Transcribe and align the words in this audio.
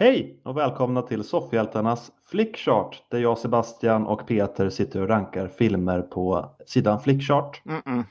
Hej 0.00 0.40
och 0.42 0.56
välkomna 0.56 1.02
till 1.02 1.24
Soffhjältarnas 1.24 2.12
Flickchart 2.30 3.02
där 3.08 3.18
jag, 3.18 3.38
Sebastian 3.38 4.06
och 4.06 4.26
Peter 4.26 4.70
sitter 4.70 5.02
och 5.02 5.08
rankar 5.08 5.48
filmer 5.48 6.02
på 6.02 6.50
sidan 6.66 7.00
Flickchart. 7.00 7.62
Mm 7.66 7.80
-mm. 7.80 8.04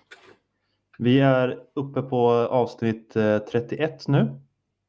Vi 0.98 1.20
är 1.20 1.60
uppe 1.74 2.02
på 2.02 2.30
avsnitt 2.32 3.16
eh, 3.16 3.38
31 3.38 4.08
nu. 4.08 4.40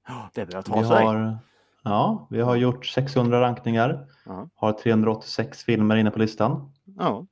Ja, 0.09 0.31
det 0.35 0.47
börjar 0.47 0.63
ta 0.63 0.79
Vi 0.81 0.85
sig. 0.87 1.05
har, 1.05 1.39
ja, 1.85 2.27
vi 2.31 2.41
har 2.41 2.57
gjort 2.57 2.87
600 2.87 3.41
rankningar, 3.41 4.07
Ja. 4.27 4.49
har 4.55 4.73
386 4.73 5.65
filmer 5.65 5.97
inne 5.97 6.11
på 6.11 6.19
listan. 6.19 6.73
Ja. 6.99 7.27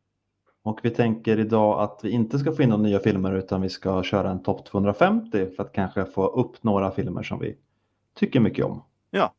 Och 0.62 0.80
vi 0.82 0.90
tänker 0.90 1.38
idag 1.38 1.80
att 1.80 2.00
vi 2.02 2.10
inte 2.10 2.38
ska 2.38 2.52
få 2.52 2.62
in 2.62 2.68
några 2.68 2.82
nya 2.82 2.98
filmer 2.98 3.32
utan 3.34 3.60
vi 3.60 3.68
ska 3.68 4.02
köra 4.02 4.30
en 4.30 4.42
topp 4.42 4.66
250 4.66 5.46
för 5.56 5.62
att 5.62 5.72
kanske 5.72 6.04
få 6.04 6.26
upp 6.26 6.62
några 6.62 6.90
filmer 6.90 7.22
som 7.22 7.38
vi 7.38 7.56
tycker 8.14 8.40
mycket 8.40 8.64
om. 8.64 8.82
Ja. 9.10 9.32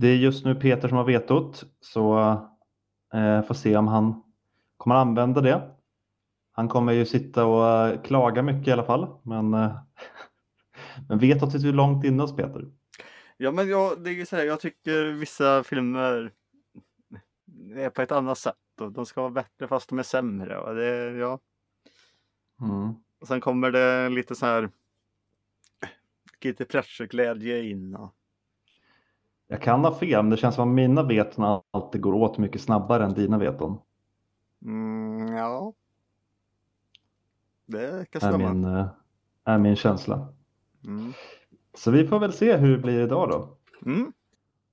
Det 0.00 0.08
är 0.08 0.16
just 0.16 0.44
nu 0.44 0.54
Peter 0.54 0.88
som 0.88 0.96
har 0.96 1.04
vetot 1.04 1.64
så 1.80 2.18
eh, 3.14 3.42
får 3.42 3.54
se 3.54 3.76
om 3.76 3.88
han 3.88 4.22
kommer 4.76 4.94
använda 4.94 5.40
det. 5.40 5.70
Han 6.52 6.68
kommer 6.68 6.92
ju 6.92 7.06
sitta 7.06 7.46
och 7.46 7.88
eh, 7.88 8.02
klaga 8.02 8.42
mycket 8.42 8.68
i 8.68 8.72
alla 8.72 8.84
fall 8.84 9.20
men, 9.22 9.54
eh, 9.54 9.78
men 11.08 11.18
vetot 11.18 11.52
sitter 11.52 11.66
ju 11.66 11.72
långt 11.72 12.04
inne 12.04 12.22
hos 12.22 12.36
Peter. 12.36 12.64
ja, 13.36 13.50
men 13.50 13.68
jag, 13.68 14.04
det 14.04 14.10
är 14.10 14.24
så 14.24 14.36
här, 14.36 14.44
jag 14.44 14.60
tycker 14.60 15.04
vissa 15.04 15.64
filmer 15.64 16.32
är 17.74 17.90
på 17.90 18.02
ett 18.02 18.12
annat 18.12 18.38
sätt 18.38 18.80
och 18.80 18.92
de 18.92 19.06
ska 19.06 19.20
vara 19.20 19.30
bättre 19.30 19.68
fast 19.68 19.88
de 19.88 19.98
är 19.98 20.02
sämre. 20.02 20.58
Och 20.58 20.74
det, 20.74 21.18
ja. 21.18 21.38
Mm. 22.60 22.94
och 23.20 23.28
sen 23.28 23.40
kommer 23.40 23.70
det 23.70 24.08
lite 24.08 24.34
så 24.34 24.46
här 24.46 24.70
lite 26.40 26.64
pressure-glädje 26.64 27.62
in. 27.62 27.94
Och, 27.96 28.14
Jag 29.48 29.62
kan 29.62 29.84
ha 29.84 29.94
fel 29.94 30.22
men 30.22 30.30
det 30.30 30.36
känns 30.36 30.54
som 30.54 30.68
att 30.68 30.74
mina 30.74 31.02
veton 31.02 31.60
alltid 31.70 32.00
går 32.00 32.12
åt 32.14 32.38
mycket 32.38 32.60
snabbare 32.60 33.04
än 33.04 33.14
dina 33.14 33.38
veton. 33.38 33.78
mm, 34.64 35.36
ja. 35.36 35.72
Det 37.66 38.10
kan 38.10 38.22
Är 38.22 38.28
stämma. 38.32 38.52
min, 38.54 38.64
eh, 38.64 38.86
är 39.44 39.58
min 39.58 39.76
känsla. 39.76 40.28
Mm. 40.84 41.12
Så 41.74 41.90
vi 41.90 42.06
får 42.06 42.18
väl 42.18 42.32
se 42.32 42.56
hur 42.56 42.76
det 42.76 42.82
blir 42.82 43.00
idag 43.00 43.30
då. 43.30 43.56
Mm. 43.90 44.12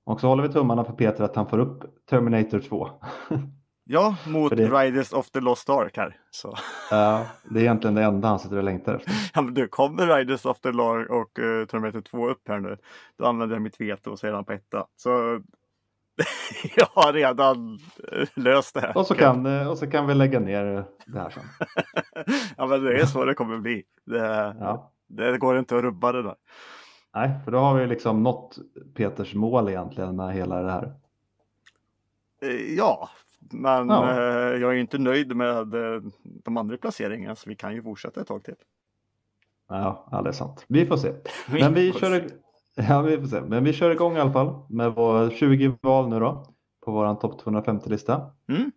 Och 0.04 0.20
så 0.20 0.28
håller 0.28 0.42
vi 0.42 0.48
tummarna 0.52 0.84
för 0.84 0.92
Peter 0.92 1.24
att 1.24 1.36
han 1.36 1.46
får 1.46 1.58
upp 1.58 2.06
Terminator 2.06 2.60
2. 2.60 2.88
Ja, 3.88 4.16
mot 4.26 4.56
det- 4.56 4.68
Riders 4.68 5.12
of 5.12 5.30
the 5.30 5.40
Lost 5.40 5.70
Ark 5.70 5.96
här. 5.96 6.16
Så. 6.30 6.56
Ja, 6.90 7.26
det 7.44 7.58
är 7.58 7.62
egentligen 7.62 7.94
det 7.94 8.02
enda 8.02 8.28
han 8.28 8.38
sitter 8.38 8.56
och 8.56 8.64
längtar 8.64 8.94
efter. 8.94 9.12
Ja, 9.34 9.42
men 9.42 9.54
du, 9.54 9.68
kommer 9.68 10.06
Riders 10.06 10.44
of 10.46 10.60
the 10.60 10.72
Lark 10.72 11.10
och 11.10 11.38
uh, 11.38 11.66
Terminator 11.66 12.00
2 12.00 12.28
upp 12.28 12.48
här 12.48 12.60
nu, 12.60 12.76
då 13.18 13.26
använder 13.26 13.56
jag 13.56 13.62
mitt 13.62 13.80
veto 13.80 14.10
och 14.10 14.18
han 14.22 14.44
på 14.44 14.52
etta. 14.52 14.86
Så 14.96 15.10
jag 16.76 16.86
har 16.94 17.12
redan 17.12 17.78
eh, 18.12 18.28
löst 18.34 18.74
det 18.74 18.80
här. 18.80 18.96
Och 18.98 19.06
så 19.06 19.14
kan, 19.14 19.46
eh, 19.46 19.68
och 19.68 19.78
så 19.78 19.86
kan 19.90 20.06
vi 20.06 20.14
lägga 20.14 20.40
ner 20.40 20.84
det 21.06 21.18
här 21.20 21.30
sen. 21.30 21.44
ja, 22.56 22.66
men 22.66 22.84
det 22.84 23.00
är 23.00 23.06
så 23.06 23.24
det 23.24 23.34
kommer 23.34 23.58
bli. 23.58 23.82
Det, 24.06 24.54
Ja. 24.60 24.92
det 25.08 25.38
går 25.38 25.58
inte 25.58 25.76
att 25.76 25.82
rubba 25.82 26.12
det 26.12 26.22
där. 26.22 26.34
Nej, 27.14 27.30
för 27.44 27.50
då 27.52 27.58
har 27.58 27.74
vi 27.74 27.86
liksom 27.86 28.22
nått 28.22 28.58
Peters 28.94 29.34
mål 29.34 29.68
egentligen 29.68 30.16
med 30.16 30.34
hela 30.34 30.62
det 30.62 30.70
här. 30.70 30.94
Ja, 32.76 33.08
men 33.52 33.88
Ja. 33.88 34.10
eh, 34.10 34.60
jag 34.60 34.72
är 34.72 34.76
inte 34.76 34.98
nöjd 34.98 35.36
med 35.36 35.74
eh, 35.74 36.02
de 36.22 36.56
andra 36.56 36.76
placeringarna 36.76 37.36
så 37.36 37.48
vi 37.48 37.56
kan 37.56 37.74
ju 37.74 37.82
fortsätta 37.82 38.20
ett 38.20 38.26
tag 38.26 38.44
till. 38.44 38.54
Ja, 39.68 40.08
ja, 40.10 40.22
det 40.22 40.28
är 40.28 40.32
sant. 40.32 40.64
Vi 40.68 40.86
får 40.86 40.96
se. 40.96 41.12
Men 41.50 41.74
vi 41.74 41.92
kör, 41.92 42.28
se. 42.28 42.34
ja, 42.88 43.02
vi 43.02 43.18
får 43.18 43.26
se. 43.26 43.40
Men 43.40 43.64
vi 43.64 43.72
kör 43.72 43.90
igång 43.90 44.16
i 44.16 44.20
alla 44.20 44.32
fall 44.32 44.66
med 44.68 44.94
vår 44.94 45.30
20 45.30 45.78
val 45.82 46.08
nu 46.08 46.20
då. 46.20 46.46
På 46.84 46.92
vår 46.92 47.14
topp 47.14 47.42
250-lista. 47.42 48.30
Mm. 48.48 48.72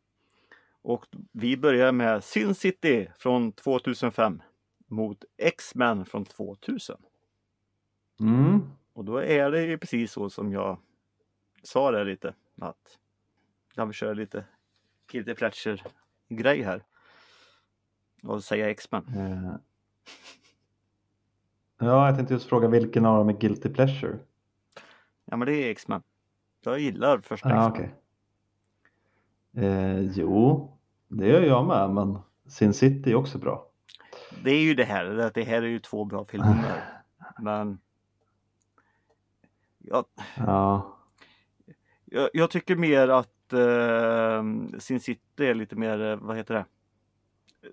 Och 0.81 1.05
vi 1.31 1.57
börjar 1.57 1.91
med 1.91 2.23
Sin 2.23 2.55
City 2.55 3.09
från 3.17 3.51
2005 3.51 4.41
mot 4.87 5.23
X-Men 5.37 6.05
från 6.05 6.25
2000. 6.25 6.95
Mm. 8.19 8.61
Och 8.93 9.05
då 9.05 9.17
är 9.17 9.51
det 9.51 9.61
ju 9.65 9.77
precis 9.77 10.11
så 10.11 10.29
som 10.29 10.51
jag 10.51 10.77
sa 11.63 11.91
där 11.91 12.05
lite. 12.05 12.33
Att 12.61 12.97
jag 13.75 13.85
vill 13.85 13.93
köra 13.93 14.13
lite 14.13 14.45
Guilty 15.11 15.33
Pleasure 15.35 15.77
grej 16.29 16.61
här. 16.61 16.83
Och 18.23 18.43
säga 18.43 18.69
X-Men. 18.69 19.05
Eh. 19.07 19.55
Ja, 21.77 22.05
jag 22.07 22.15
tänkte 22.15 22.33
just 22.33 22.49
fråga 22.49 22.67
vilken 22.67 23.05
av 23.05 23.17
dem 23.17 23.29
är 23.29 23.33
Guilty 23.33 23.69
Pleasure? 23.69 24.17
Ja 25.25 25.37
men 25.37 25.45
det 25.45 25.53
är 25.53 25.71
X-Men. 25.71 26.01
Jag 26.61 26.79
gillar 26.79 27.17
första 27.19 27.49
Ja, 27.49 27.67
X-Men. 27.69 27.71
okej. 27.71 27.95
Eh, 29.65 29.99
jo, 30.01 30.71
det 31.07 31.27
gör 31.27 31.41
jag 31.41 31.67
med, 31.67 31.89
men 31.89 32.19
Sin 32.47 32.73
City 32.73 33.11
är 33.11 33.15
också 33.15 33.37
bra. 33.37 33.65
Det 34.43 34.51
är 34.51 34.61
ju 34.61 34.73
det 34.73 34.83
här. 34.83 35.31
Det, 35.33 35.43
här 35.43 35.61
är 35.61 35.67
ju 35.67 35.79
två 35.79 36.05
bra 36.05 36.25
filmer. 36.25 36.83
Men 37.39 37.79
jag, 39.77 40.05
Ja, 40.37 40.97
jag, 42.05 42.29
jag 42.33 42.51
tycker 42.51 42.75
mer 42.75 43.07
att 43.07 43.29
eh, 43.53 44.43
Sin 44.79 44.99
City 44.99 45.45
är 45.45 45.53
lite 45.53 45.75
mer, 45.75 45.99
eh, 46.01 46.15
vad 46.15 46.37
heter 46.37 46.53
det? 46.53 46.65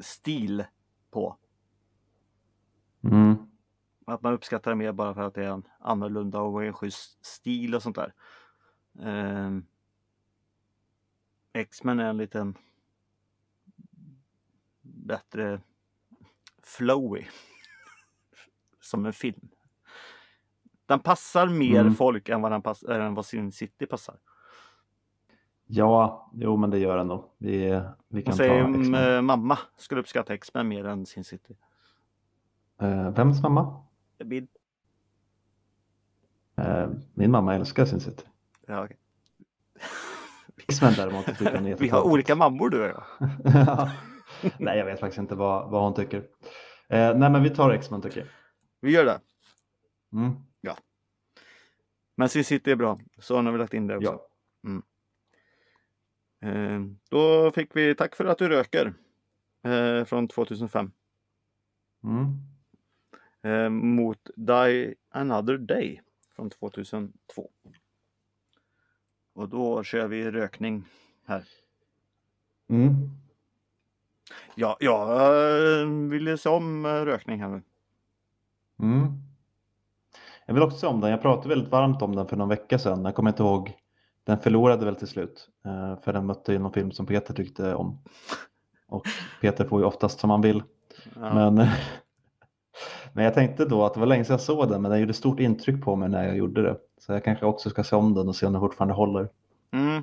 Stil 0.01 0.65
på. 1.11 1.37
mm. 3.05 3.37
Att 4.07 4.23
man 4.23 4.33
uppskattar 4.33 4.71
det 4.71 4.75
mer 4.75 4.93
bara 4.93 5.15
för 5.15 5.23
att 5.23 5.35
det 5.35 5.45
är 5.45 5.51
en 5.51 5.63
annorlunda 5.81 6.41
och 6.41 6.65
en 6.65 6.73
schysst 6.73 7.25
stil 7.27 7.75
och 7.75 7.83
sånt 7.83 7.97
där. 7.97 8.15
Ehm, 9.03 9.67
X-Men 11.53 12.01
är 12.01 12.05
en 12.11 12.17
liten 12.17 12.55
bättre 14.83 15.61
flowy 16.63 17.25
som 18.81 19.07
en 19.07 19.13
film. 19.13 19.49
Den 20.87 21.01
passar 21.01 21.49
mer 21.49 21.81
Mm. 21.81 21.95
folk 21.95 22.29
än 22.29 22.43
vad, 22.43 22.53
den 22.53 22.63
pass, 22.63 22.83
än 22.83 23.15
vad 23.15 23.27
Sin 23.27 23.53
City 23.53 23.87
passar. 23.87 24.19
Ja, 25.67 26.31
jo 26.35 26.57
men 26.57 26.71
det 26.71 26.79
gör 26.79 26.97
den 26.97 27.07
nog. 27.07 27.25
Vi, 27.39 27.81
vi 28.09 28.23
kan 28.23 28.33
ta 28.33 28.37
säger 28.37 28.81
X-Men. 28.81 29.15
eh, 29.17 29.23
mamma 29.23 29.59
skulle 29.77 30.01
uppskatta 30.01 30.35
X-Men 30.35 30.69
mer 30.69 30.85
än 30.87 31.07
Sin 31.07 31.25
City. 31.25 31.57
Eh, 32.81 33.11
vems 33.11 33.43
mamma? 33.43 33.85
Blir- 34.19 34.47
Eh, 36.59 36.89
min 37.15 37.31
mamma 37.31 37.55
älskar 37.55 37.85
Sin 37.85 38.01
City. 38.01 38.25
Ja, 38.67 38.85
okej. 38.85 38.97
X-Men 40.69 40.93
däremot 40.97 41.27
tycker 41.27 41.57
hon 41.57 41.67
är 41.67 41.77
Vi 41.77 41.89
har 41.89 42.03
olika 42.03 42.35
mammor 42.37 42.71
du 42.71 42.83
och 42.83 42.89
jag. 42.89 43.05
Ja. 43.45 43.91
Nej, 44.59 44.79
jag 44.79 44.85
vet 44.85 45.01
faktiskt 45.01 45.19
inte 45.19 45.35
vad, 45.35 45.71
vad 45.71 45.83
hon 45.83 45.95
tycker. 45.95 46.19
Eh, 46.89 47.17
nej, 47.17 47.31
men 47.31 47.43
vi 47.43 47.51
tar 47.51 47.71
X-Men 47.71 48.03
tycker 48.03 48.21
jag. 48.21 48.29
Vi 48.81 48.91
gör 48.91 49.05
det. 49.05 49.21
Mm. 50.13 50.33
Men 52.19 52.29
Sin 52.29 52.45
City 52.45 52.71
är 52.71 52.77
bra. 52.77 52.99
Så 53.19 53.37
har 53.43 53.53
vi 53.53 53.59
lagt 53.59 53.75
in 53.75 53.87
det 53.87 53.97
också. 53.97 54.21
Ja. 54.63 54.71
Eh, 54.71 54.79
då 57.09 57.51
fick 57.51 57.77
vi 57.77 57.95
Tack 57.95 58.17
för 58.17 58.25
att 58.25 58.39
du 58.39 58.49
röker. 58.49 58.95
Eh, 59.63 60.05
från 60.05 60.29
2005. 60.29 60.91
Mm. 62.05 62.37
Eh, 63.43 63.71
mot 63.71 64.31
Die 64.37 64.95
Another 65.11 65.59
Day. 65.59 66.03
Från 66.37 66.51
2002. 66.51 67.51
Och 69.35 69.49
då 69.49 69.83
kör 69.83 70.09
vi 70.09 70.31
rökning 70.31 70.85
här. 71.27 71.45
Mm. 72.69 72.95
Ja, 74.55 74.77
jag 74.81 75.11
eh, 75.81 75.89
ville 75.89 76.39
se 76.39 76.49
om 76.49 76.87
eh, 76.87 76.89
rökning 76.89 77.41
här 77.41 77.49
nu. 77.49 77.63
Mm. 78.79 79.13
Jag 80.47 80.55
vill 80.55 80.63
också 80.63 80.79
se 80.79 80.87
om 80.87 81.01
den. 81.01 81.11
Jag 81.11 81.23
pratade 81.23 81.49
väldigt 81.49 81.71
varmt 81.71 82.03
om 82.03 82.17
den 82.17 82.29
för 82.29 82.37
någon 82.37 82.49
vecka 82.49 82.79
sedan. 82.79 83.05
Jag 83.05 83.15
kommer 83.15 83.31
inte 83.31 83.43
ihåg. 83.43 83.86
Den 84.27 84.39
förlorade 84.39 84.85
väl 84.85 84.97
till 84.97 85.09
slut. 85.09 85.49
eh, 85.65 86.03
För 86.03 86.13
den 86.13 86.27
mötte 86.27 86.53
ju 86.53 86.59
någon 86.59 86.73
film 86.73 86.93
som 86.93 87.07
Peter 87.07 87.35
tyckte 87.35 87.75
om. 87.75 87.99
Och 88.89 89.07
Peter 89.41 89.65
får 89.65 89.81
ju 89.81 89.87
oftast 89.87 90.21
som 90.21 90.31
han 90.31 90.41
vill. 90.41 90.63
Ja. 91.15 91.35
Men, 91.35 91.55
men 93.13 93.25
jag 93.25 93.35
tänkte 93.35 93.65
då 93.65 93.85
att 93.85 93.95
det 93.95 94.01
var 94.01 94.07
länge 94.07 94.25
sedan 94.25 94.35
jag 94.35 94.41
såg 94.41 94.69
den. 94.69 94.83
Men 94.83 94.91
den 94.91 95.01
gjorde 95.01 95.13
stort 95.15 95.41
intryck 95.41 95.85
på 95.85 95.97
mig 95.97 96.09
när 96.09 96.27
jag 96.27 96.37
gjorde 96.37 96.63
det. 96.63 96.77
Så 96.99 97.13
jag 97.13 97.25
kanske 97.25 97.47
också 97.47 97.71
ska 97.71 97.85
se 97.85 97.97
om 97.97 98.15
den 98.15 98.29
och 98.29 98.37
se 98.37 98.47
om 98.47 98.53
den 98.53 98.61
fortfarande 98.61 98.95
håller. 98.95 99.29
Mm. 99.71 100.03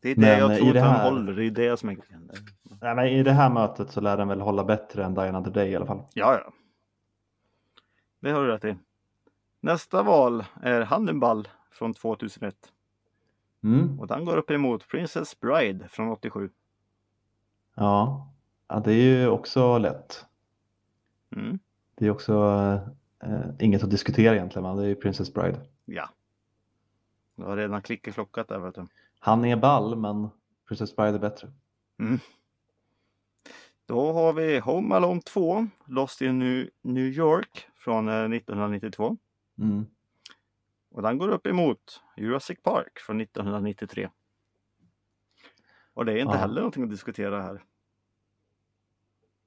Det 0.00 0.08
är 0.10 0.14
det 0.14 0.20
Men, 0.20 0.38
jag 0.38 0.58
tror 0.58 0.76
att 0.76 0.82
här- 0.82 1.10
håller. 1.10 1.32
Det 1.32 1.44
är 1.44 1.50
det 1.50 1.76
som 1.76 1.88
är 1.88 1.92
grejen. 1.92 2.30
Nej, 2.80 2.94
men 2.94 3.06
I 3.06 3.22
det 3.22 3.32
här 3.32 3.50
mötet 3.50 3.90
så 3.90 4.00
lär 4.00 4.16
den 4.16 4.28
väl 4.28 4.40
hålla 4.40 4.64
bättre 4.64 5.04
än 5.04 5.14
Die 5.14 5.20
Another 5.28 5.50
Day 5.50 5.68
i 5.70 5.76
alla 5.76 5.86
fall. 5.86 6.02
Ja, 6.14 6.34
ja. 6.44 6.52
Det 8.20 8.30
har 8.30 8.42
du 8.44 8.48
rätt 8.50 8.64
i. 8.64 8.76
Nästa 9.60 10.02
val 10.02 10.44
är 10.62 10.80
Hannibal 10.80 11.48
från 11.72 11.94
2001. 11.94 12.72
Mm. 13.64 14.00
Och 14.00 14.06
den 14.06 14.24
går 14.24 14.36
upp 14.36 14.50
emot 14.50 14.88
Princess 14.88 15.40
Bride 15.40 15.88
från 15.88 16.08
87. 16.08 16.50
Ja. 17.74 18.28
ja, 18.68 18.80
det 18.80 18.92
är 18.92 19.18
ju 19.20 19.28
också 19.28 19.78
lätt. 19.78 20.26
Mm. 21.36 21.58
Det 21.94 22.06
är 22.06 22.10
också 22.10 22.34
eh, 23.22 23.50
inget 23.58 23.82
att 23.82 23.90
diskutera 23.90 24.34
egentligen, 24.34 24.68
men 24.68 24.76
det 24.76 24.82
är 24.84 24.88
ju 24.88 24.94
Princess 24.94 25.34
Bride. 25.34 25.60
Ja. 25.84 26.08
Jag 27.34 27.44
har 27.44 27.56
redan 27.56 27.82
klickat 27.82 28.48
där 28.48 28.58
vet 28.58 28.74
du. 28.74 28.86
Han 29.18 29.44
är 29.44 29.56
ball, 29.56 29.96
men 29.96 30.28
Princess 30.68 30.96
Bride 30.96 31.14
är 31.14 31.18
bättre. 31.18 31.52
Mm. 31.98 32.18
Då 33.86 34.12
har 34.12 34.32
vi 34.32 34.58
Home 34.58 34.94
Alone 34.94 35.20
2, 35.20 35.66
Lost 35.86 36.20
in 36.20 36.68
New 36.82 37.06
York 37.06 37.68
från 37.74 38.08
eh, 38.08 38.14
1992. 38.14 39.16
Mm. 39.58 39.86
Och 40.92 41.02
den 41.02 41.18
går 41.18 41.28
upp 41.28 41.46
emot 41.46 42.00
Jurassic 42.16 42.62
Park 42.62 42.98
från 42.98 43.20
1993. 43.20 44.08
Och 45.94 46.04
det 46.04 46.12
är 46.12 46.16
inte 46.16 46.32
Ja. 46.34 46.38
heller 46.38 46.54
någonting 46.60 46.82
att 46.84 46.90
diskutera 46.90 47.42
här. 47.42 47.62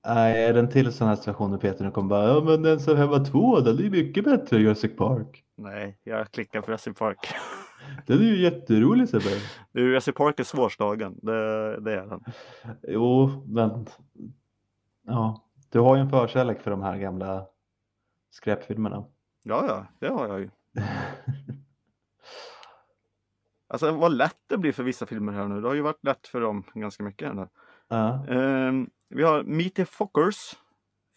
Nej, 0.08 0.44
är 0.44 0.54
det 0.54 0.60
en 0.60 0.70
till 0.70 0.94
sån 0.94 1.08
här 1.08 1.16
situation 1.16 1.52
där 1.52 1.58
Peter 1.58 1.92
kommer 1.92 2.10
bara, 2.10 2.28
ja 2.28 2.42
men 2.44 2.62
den 2.62 2.80
som 2.80 2.98
hemma 2.98 3.20
två, 3.20 3.60
den 3.60 3.78
är 3.78 3.82
ju 3.82 3.90
mycket 3.90 4.24
bättre, 4.24 4.58
Jurassic 4.60 4.96
Park. 4.98 5.44
Nej, 5.56 5.98
jag 6.04 6.32
klickar 6.32 6.62
på 6.62 6.68
Jurassic 6.72 6.98
Park. 6.98 7.28
Den 8.08 8.20
är 8.20 8.24
ju 8.24 8.42
jätterolig 8.42 9.10
Sebbe. 9.10 9.30
Jurassic 9.72 10.16
Park 10.16 10.40
är 10.40 10.44
svårslagen, 10.44 11.20
det, 11.22 11.80
det 11.80 11.94
är 11.94 12.06
den. 12.06 12.24
Jo, 12.84 13.30
men 13.48 13.86
ja, 15.06 15.42
du 15.70 15.80
har 15.80 15.96
ju 15.96 16.02
en 16.02 16.10
förkärlek 16.10 16.62
för 16.62 16.72
de 16.72 16.82
här 16.82 16.98
gamla 16.98 17.46
skräpfilmerna. 18.30 19.06
Ja, 19.44 19.66
ja, 19.68 19.86
det 20.00 20.08
har 20.08 20.28
jag 20.28 20.40
ju. 20.40 20.50
Alltså 23.68 23.92
vad 23.92 24.12
lätt 24.12 24.38
det 24.48 24.58
blir 24.58 24.72
för 24.72 24.84
vissa 24.84 25.06
filmer 25.06 25.34
här 25.34 25.48
nu. 25.48 25.62
Det 25.62 25.68
har 25.68 25.76
ju 25.76 25.82
varit 25.82 26.04
lätt 26.04 26.28
för 26.28 26.42
dem 26.42 26.64
ganska 26.74 27.04
mycket. 27.04 27.36
Här. 27.36 27.50
Ja. 27.88 28.28
Ehm, 28.28 28.90
vi 29.10 29.24
har 29.24 29.44
Meet 29.44 29.76
the 29.76 29.86
Fockers 29.86 30.56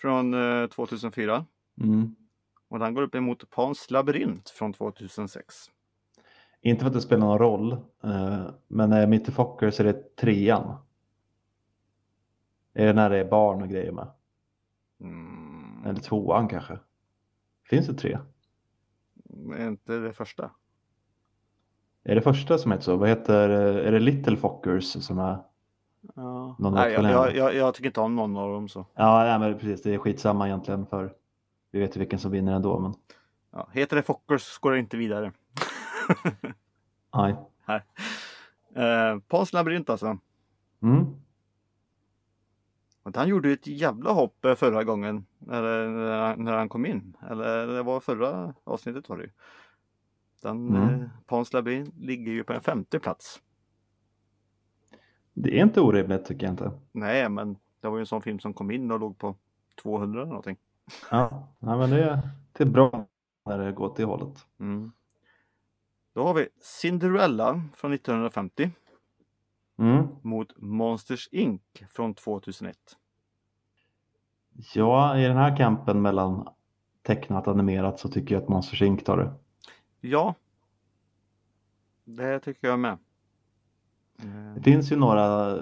från 0.00 0.34
eh, 0.62 0.66
2004. 0.68 1.44
Mm. 1.80 2.16
Och 2.68 2.78
den 2.78 2.94
går 2.94 3.02
upp 3.02 3.14
emot 3.14 3.50
Pans 3.50 3.90
labyrint 3.90 4.50
från 4.50 4.72
2006. 4.72 5.70
Inte 6.60 6.80
för 6.80 6.86
att 6.86 6.94
det 6.94 7.00
spelar 7.00 7.26
någon 7.26 7.38
roll, 7.38 7.72
eh, 8.02 8.46
men 8.68 8.90
när 8.90 9.06
Mitt 9.06 9.28
i 9.28 9.32
Focker 9.32 9.70
så 9.70 9.82
är 9.82 9.92
det 9.92 10.16
trean. 10.16 10.76
Är 12.74 12.86
det 12.86 12.92
när 12.92 13.10
det 13.10 13.18
är 13.18 13.30
barn 13.30 13.62
och 13.62 13.68
grejer 13.68 13.92
med? 13.92 14.08
Mm, 15.00 15.84
Eller 15.86 16.00
tvåan 16.00 16.48
kanske? 16.48 16.78
Finns 17.70 17.86
det 17.86 17.94
tre? 17.94 18.18
Är 19.58 19.68
inte 19.68 19.98
det 19.98 20.12
första? 20.12 20.50
Är 22.04 22.14
det 22.14 22.20
första 22.20 22.58
som 22.58 22.72
heter 22.72 22.84
så? 22.84 22.96
Vad 22.96 23.08
heter, 23.08 23.48
är 23.48 23.92
det 23.92 23.98
Little 23.98 24.36
Fockers 24.36 24.84
som 24.84 25.18
är? 25.18 25.38
Ja. 26.14 26.56
Någon 26.58 26.74
Nej, 26.74 26.92
jag, 26.92 27.04
jag, 27.04 27.36
jag, 27.36 27.54
jag 27.54 27.74
tycker 27.74 27.86
inte 27.86 28.00
om 28.00 28.16
någon 28.16 28.36
av 28.36 28.52
dem 28.52 28.68
så. 28.68 28.86
Ja, 28.94 29.24
nej, 29.24 29.38
men 29.38 29.58
precis, 29.58 29.82
det 29.82 29.94
är 29.94 29.98
skitsamma 29.98 30.46
egentligen 30.46 30.86
för 30.86 31.12
vi 31.70 31.80
vet 31.80 31.96
ju 31.96 31.98
vilken 31.98 32.18
som 32.18 32.30
vinner 32.30 32.52
ändå. 32.52 32.78
Men 32.80 32.94
Ja, 33.50 33.68
heter 33.72 33.96
det 33.96 34.02
Fockers 34.02 34.58
går 34.58 34.72
det 34.72 34.78
inte 34.78 34.96
vidare. 34.96 35.32
nej. 37.14 37.34
Eh, 38.74 39.18
Pans 39.28 39.52
labyrint 39.52 39.90
alltså. 39.90 40.18
Mm. 40.82 41.06
Och 43.08 43.16
han 43.20 43.28
gjorde 43.28 43.50
ett 43.52 43.66
jävla 43.66 44.12
hopp 44.12 44.44
eh, 44.44 44.54
förra 44.54 44.84
gången 44.84 45.26
när, 45.38 45.62
när, 46.36 46.52
han- 46.52 46.68
kom 46.68 46.86
in. 46.86 47.16
Eller 47.30 47.66
det 47.66 47.82
var 47.82 48.00
förra 48.00 48.54
avsnittet 48.64 49.08
var 49.08 49.16
det 49.16 49.22
ju. 49.24 49.30
Den, 50.42 50.68
Mm. 50.68 50.82
eh, 51.02 51.08
Pans 51.26 51.52
labyrint 51.52 51.94
ligger 51.98 52.32
ju 52.32 52.44
på 52.44 52.52
en 52.52 52.60
femte 52.60 52.98
plats. 52.98 53.42
Det 55.34 55.58
är 55.58 55.62
inte 55.62 55.80
orimligt 55.80 56.24
tycker 56.24 56.46
jag 56.46 56.52
inte. 56.52 56.70
Nej, 56.92 57.28
men 57.28 57.56
det 57.80 57.88
var 57.88 57.96
ju 57.96 58.00
en 58.00 58.06
sån 58.06 58.22
film 58.22 58.38
som 58.38 58.54
kom 58.54 58.70
in 58.70 58.90
och 58.90 59.00
låg 59.00 59.18
på 59.18 59.36
200 59.82 60.20
eller 60.20 60.28
någonting. 60.28 60.56
Ja, 61.10 61.48
nej, 61.58 61.78
men 61.78 61.90
det, 61.90 62.04
är, 62.04 62.18
det 62.52 62.64
är 62.64 62.68
bra 62.68 63.06
när 63.46 63.58
det 63.58 63.72
går 63.72 63.94
det 63.96 64.04
hållet. 64.04 64.46
Mm. 64.60 64.92
Då 66.12 66.22
har 66.26 66.34
vi 66.34 66.48
Cinderella 66.60 67.62
från 67.74 67.92
1950 67.92 68.70
Mm. 69.78 70.06
mot 70.22 70.52
Monsters 70.56 71.28
Inc 71.32 71.62
från 71.90 72.14
2001. 72.14 72.76
Ja, 74.74 75.18
i 75.18 75.22
den 75.22 75.36
här 75.36 75.56
kampen 75.56 76.02
mellan 76.02 76.48
tecknat 77.02 77.46
och 77.46 77.52
animerat 77.52 78.00
så 78.00 78.08
tycker 78.08 78.34
jag 78.34 78.42
att 78.42 78.48
Monsters 78.48 78.82
Inc 78.82 79.04
tar 79.04 79.16
det. 79.16 79.32
Ja, 80.00 80.34
det 82.04 82.40
tycker 82.40 82.68
jag 82.68 82.78
med. 82.78 82.98
Det 84.54 84.62
finns 84.62 84.92
ju 84.92 84.96
några 84.96 85.54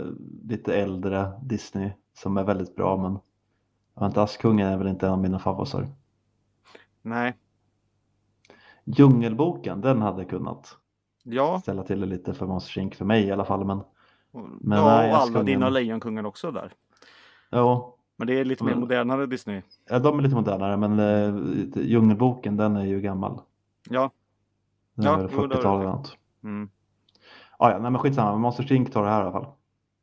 lite 0.42 0.76
äldre 0.76 1.40
Disney 1.42 1.90
som 2.14 2.36
är 2.36 2.44
väldigt 2.44 2.76
bra 2.76 2.96
men 2.96 3.18
inte, 4.06 4.22
Askungen 4.22 4.68
är 4.68 4.78
väl 4.78 4.88
inte 4.88 5.06
en 5.06 5.12
av 5.12 5.18
mina 5.18 5.38
favoriter. 5.38 5.88
Nej, 7.02 7.34
Djungelboken, 8.84 9.80
den 9.80 10.02
hade 10.02 10.24
kunnat 10.24 10.76
ja, 11.22 11.60
ställa 11.60 11.82
till 11.82 12.00
det 12.00 12.06
lite 12.06 12.34
för 12.34 12.46
Monsters 12.46 12.78
Inc 12.78 12.94
för 12.94 13.04
mig 13.04 13.24
i 13.24 13.32
alla 13.32 13.44
fall. 13.44 13.64
Men 13.64 13.82
Men 14.60 14.78
ja 14.78 14.84
nej, 14.96 15.10
och 15.12 15.16
Aladdin 15.18 15.62
och 15.62 15.72
Lejonkungen 15.72 16.26
också 16.26 16.50
där. 16.52 16.72
ja, 17.50 17.96
Men 18.16 18.26
det 18.26 18.40
är 18.40 18.44
lite 18.44 18.64
mer 18.64 18.74
modernare 18.74 19.26
Disney. 19.26 19.62
ja, 19.88 19.98
de 19.98 20.18
är 20.18 20.22
lite 20.22 20.34
modernare 20.34 20.76
men 20.76 20.98
eh, 20.98 21.82
Djungelboken 21.82 22.56
den 22.56 22.76
är 22.76 22.84
ju 22.84 23.00
gammal. 23.00 23.40
Ja, 23.90 24.10
Den 24.94 25.04
Ja, 25.04 25.18
är 25.18 25.22
väl 25.22 25.30
jo, 25.32 25.46
det 25.46 25.56
har 25.56 25.62
du 25.62 25.78
40-tal 25.78 25.78
rätt 25.78 25.84
eller 25.84 25.92
i. 25.92 25.96
något. 25.96 26.16
mm. 26.42 26.70
Ah, 27.58 27.70
ja, 27.70 27.78
nej 27.78 27.90
men 27.90 28.00
skitsamma, 28.00 28.32
men 28.32 28.40
Monsters 28.40 28.70
Inc 28.70 28.90
tar 28.90 29.02
det 29.04 29.10
här 29.10 29.20
i 29.20 29.22
alla 29.22 29.32
fall. 29.32 29.46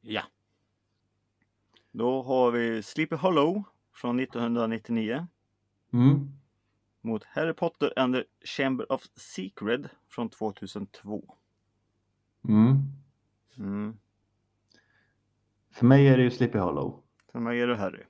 ja. 0.01 0.21
Då 1.91 2.21
har 2.23 2.51
vi 2.51 2.83
Sleepy 2.83 3.15
Hollow 3.15 3.63
från 3.93 4.19
1999 4.19 5.27
Mm. 5.93 6.29
mot 7.01 7.23
Harry 7.23 7.53
Potter 7.53 7.93
and 7.99 8.15
the 8.15 8.23
Chamber 8.45 8.91
of 8.91 9.01
Secret 9.15 9.81
från 10.09 10.29
2002. 10.29 11.35
Mm. 12.47 12.77
Mm. 13.57 13.97
För 15.73 15.85
mig 15.85 16.07
är 16.07 16.17
det 16.17 16.23
ju 16.23 16.31
Sleepy 16.31 16.57
Hollow. 16.57 16.99
För 17.31 17.39
mig 17.39 17.61
är 17.61 17.67
det 17.67 17.75
Harry. 17.75 18.03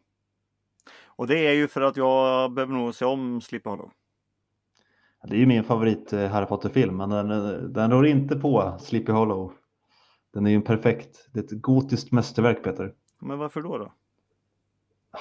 Och 1.06 1.28
det 1.28 1.48
är 1.48 1.54
ju 1.54 1.68
för 1.68 1.82
att 1.82 1.98
jag 1.98 2.52
behöver 2.54 2.74
nog 2.74 2.96
se 2.96 3.06
om 3.06 3.42
Sleepy 3.42 3.70
Hollow. 3.70 3.92
Det 5.24 5.36
är 5.36 5.40
ju 5.40 5.46
min 5.46 5.64
favorit 5.64 6.14
eh, 6.14 6.28
Harry 6.28 6.46
Potter-film, 6.46 6.98
men 6.98 7.10
den, 7.10 7.32
eh, 7.32 7.54
den 7.54 7.92
rår 7.92 8.08
inte 8.08 8.36
på 8.36 8.78
Sleepy 8.80 9.12
Hollow. 9.12 9.54
Den 10.34 10.46
är 10.46 10.50
ju 10.50 10.56
en 10.56 10.62
perfekt, 10.62 11.30
det 11.32 11.40
är 11.40 11.44
ett 11.44 11.62
gotiskt 11.62 12.12
mästerverk 12.12 12.64
Peter. 12.64 12.94
Men 13.20 13.38
varför 13.38 13.62
då? 13.62 13.78
då? 13.78 13.94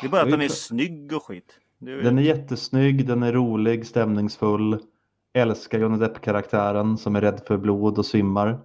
Det 0.01 0.07
är 0.07 0.11
bara 0.11 0.23
att 0.23 0.31
Jag 0.31 0.39
den 0.39 0.45
är 0.45 0.49
snygg 0.49 1.13
och 1.13 1.23
skit. 1.23 1.59
Är 1.81 2.03
Den 2.03 2.19
är 2.19 2.23
jättesnygg, 2.23 3.07
den 3.07 3.23
är 3.23 3.33
rolig, 3.33 3.87
stämningsfull. 3.87 4.79
Älskar 5.33 5.79
Johnny 5.79 5.99
Depp-karaktären 5.99 6.99
som 6.99 7.17
är 7.17 7.21
rädd 7.21 7.43
för 7.47 7.57
blod 7.57 7.99
och 7.99 8.07
svimmar. 8.07 8.61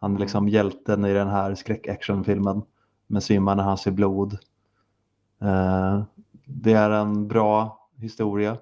Han 0.00 0.14
är 0.14 0.18
liksom 0.18 0.48
hjälten 0.48 1.04
i 1.04 1.12
den 1.12 1.28
här 1.28 1.54
skräckactionfilmen. 1.54 2.62
Men 3.06 3.22
svimmar 3.22 3.56
när 3.56 3.62
han 3.62 3.78
ser 3.78 3.90
blod. 3.90 4.32
Eh, 5.40 6.02
det 6.44 6.72
är 6.72 6.90
en 6.90 7.28
bra 7.28 7.88
historia. 7.96 8.58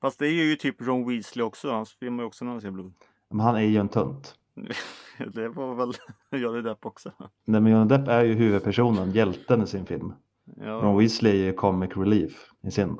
Fast 0.00 0.18
det 0.18 0.26
är 0.26 0.32
ju 0.32 0.56
typ 0.56 0.82
Ron 0.82 1.08
Weasley 1.08 1.42
också. 1.42 1.72
Han 1.72 1.86
svimmar 1.86 2.22
ju 2.22 2.26
också 2.26 2.44
när 2.44 2.52
han 2.52 2.60
ser 2.60 2.70
blod. 2.70 2.92
Men 3.28 3.40
han 3.40 3.56
är 3.56 3.60
ju 3.60 3.76
en 3.76 3.88
tunt. 3.88 4.34
det 5.34 5.48
var 5.48 5.74
väl 5.74 5.92
Johnny 6.42 6.62
Depp 6.62 6.86
också. 6.86 7.12
Nej, 7.44 7.60
men 7.60 7.72
Johnny 7.72 7.88
Depp 7.88 8.08
är 8.08 8.24
ju 8.24 8.34
huvudpersonen, 8.34 9.10
hjälten 9.10 9.62
i 9.62 9.66
sin 9.66 9.86
film. 9.86 10.12
Ron 10.56 10.66
Ja, 10.66 10.96
Weasley 10.96 11.32
är 11.32 11.44
ju 11.44 11.52
comic 11.52 11.96
relief 11.96 12.50
i 12.62 12.70
sin. 12.70 12.98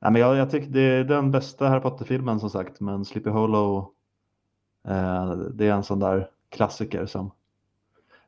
Nej, 0.00 0.12
men 0.12 0.20
jag, 0.22 0.36
jag 0.36 0.50
tycker 0.50 0.68
det 0.68 0.80
är 0.80 1.04
den 1.04 1.30
bästa 1.30 1.68
Harry 1.68 1.80
Potter-filmen 1.80 2.40
som 2.40 2.50
sagt, 2.50 2.80
men 2.80 3.04
Sleepy 3.04 3.30
Hollow 3.30 3.92
eh, 4.88 5.30
det 5.32 5.66
är 5.66 5.72
en 5.72 5.82
sån 5.82 5.98
där 5.98 6.30
klassiker 6.48 7.06
som 7.06 7.30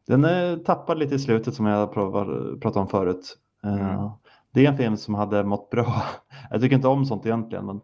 den 0.07 0.25
eh, 0.25 0.57
tappar 0.57 0.95
lite 0.95 1.14
i 1.14 1.19
slutet 1.19 1.54
som 1.54 1.66
jag 1.66 1.92
pratade 1.92 2.80
om 2.80 2.88
förut. 2.88 3.38
Eh, 3.64 3.75
Mm. 3.75 4.11
Det 4.52 4.66
är 4.66 4.71
en 4.71 4.76
film 4.76 4.97
som 4.97 5.14
hade 5.14 5.45
mått 5.45 5.71
bra. 5.71 6.02
Jag 6.50 6.61
tycker 6.61 6.76
inte 6.76 6.88
om 6.88 7.07
sånt 7.07 7.26
egentligen, 7.26 7.66
men 7.66 7.76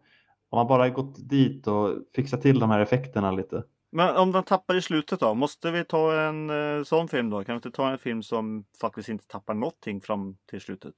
om 0.50 0.58
man 0.58 0.66
bara 0.66 0.88
gått 0.88 1.28
dit 1.28 1.66
och 1.66 1.94
fixat 2.14 2.42
till 2.42 2.58
de 2.58 2.70
här 2.70 2.80
effekterna 2.80 3.30
lite. 3.30 3.62
Men 3.90 4.16
om 4.16 4.32
den 4.32 4.42
tappar 4.42 4.74
i 4.74 4.82
slutet 4.82 5.20
då? 5.20 5.34
Måste 5.34 5.70
vi 5.70 5.84
ta 5.84 6.20
en 6.20 6.50
eh, 6.50 6.84
sån 6.84 7.08
film 7.08 7.30
då? 7.30 7.44
Kan 7.44 7.52
vi 7.52 7.56
inte 7.56 7.70
ta 7.70 7.90
en 7.90 7.98
film 7.98 8.22
som 8.22 8.64
faktiskt 8.80 9.08
inte 9.08 9.26
tappar 9.26 9.54
någonting 9.54 10.00
fram 10.00 10.36
till 10.50 10.60
slutet? 10.60 10.94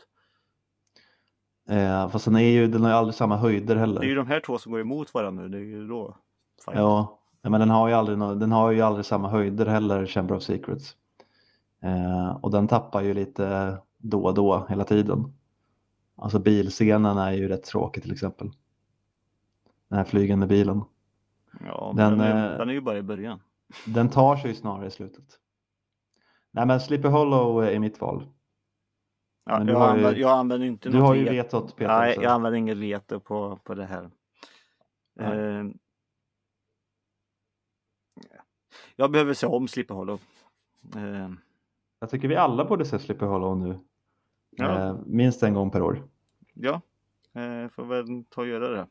Eh, 1.69 2.09
fast 2.11 2.25
den, 2.25 2.37
är 2.37 2.41
ju, 2.41 2.67
den 2.67 2.83
har 2.83 2.89
ju 2.91 2.97
aldrig 2.97 3.15
samma 3.15 3.37
höjder 3.37 3.77
heller. 3.77 4.01
Det 4.01 4.07
är 4.07 4.09
ju 4.09 4.15
de 4.15 4.27
här 4.27 4.41
två 4.41 4.59
som 4.59 4.73
går 4.73 4.81
emot 4.81 5.15
varandra 5.15 5.43
nu. 5.43 5.49
Det 5.49 5.59
är 5.59 5.63
ju 5.63 5.89
då. 5.89 6.17
fight. 6.65 6.77
Ja, 6.79 7.19
men 7.43 7.61
den 7.61 7.71
har 7.71 7.89
ju 7.89 7.95
aldrig, 7.95 8.19
den 8.19 8.53
har 8.53 8.71
ju 8.71 8.81
aldrig 8.81 9.07
samma 9.07 9.29
höjder 9.29 9.67
heller, 9.67 10.07
Chamber 10.07 10.37
of 10.37 10.43
Secrets. 10.43 10.97
Eh, 11.83 12.37
och 12.43 12.51
den 12.51 12.69
tappar 12.69 13.03
ju 13.03 13.15
lite 13.15 13.79
då 13.97 14.25
och 14.25 14.35
då 14.35 14.67
hela 14.69 14.85
tiden. 14.85 15.33
Alltså 16.17 16.39
bilscenen 16.39 17.19
är 17.19 17.33
ju 17.33 17.49
rätt 17.49 17.65
tråkig 17.65 18.03
till 18.03 18.13
exempel. 18.13 18.51
Den 19.89 19.99
här 19.99 20.05
flygande 20.05 20.47
bilen. 20.47 20.83
Ja, 21.67 21.93
Den, 21.97 22.19
den, 22.19 22.21
är, 22.21 22.53
eh, 22.53 22.59
den 22.59 22.69
är 22.69 22.73
ju 22.73 22.81
bara 22.81 22.99
i 22.99 23.03
början. 23.03 23.41
Den 23.87 24.11
tar 24.11 24.37
sig 24.37 24.51
ju 24.51 24.57
snarare 24.57 24.87
i 24.87 24.91
slutet. 24.91 25.25
Nej 26.51 26.67
men 26.67 26.81
Sleepy 26.81 27.09
Hollow 27.09 27.65
är 27.65 27.79
mitt 27.79 28.01
val. 28.01 28.27
Ja, 29.45 29.53
jag, 29.67 29.75
har 29.79 29.87
ju- 29.87 29.91
använder, 29.91 30.21
jag 30.21 30.31
använder 30.31 30.67
inte 30.67 30.89
Du 30.89 31.01
har 31.01 31.15
ju 31.15 31.25
vet- 31.25 31.33
vetot 31.33 31.77
Peter. 31.77 31.99
Nej, 31.99 32.15
jag 32.15 32.33
använder 32.33 32.59
inget 32.59 32.77
veto 32.77 33.21
på, 33.21 33.57
på 33.65 33.75
det 33.75 33.85
här. 33.87 34.11
Eh, 35.21 35.65
jag 38.97 39.11
behöver 39.11 39.35
se 39.35 39.47
om 39.47 39.69
Sleepy 39.69 39.95
Hollow. 39.95 40.21
Eh, 40.97 41.31
Jag 42.01 42.11
tycker 42.11 42.29
vi 42.29 42.37
alla 42.37 42.65
borde 42.65 42.85
se 42.85 42.99
Sleepy 42.99 43.25
Hollow 43.25 43.59
nu. 43.59 43.79
Ja. 44.51 44.89
Eh, 44.89 44.97
minst 45.07 45.43
en 45.43 45.55
gång 45.55 45.71
per 45.71 45.83
år. 45.83 46.09
ja, 46.55 46.81
eh, 47.35 47.69
får 47.69 47.85
väl 47.85 48.25
ta 48.25 48.41
och 48.41 48.47
göra 48.47 48.69
det. 48.69 48.87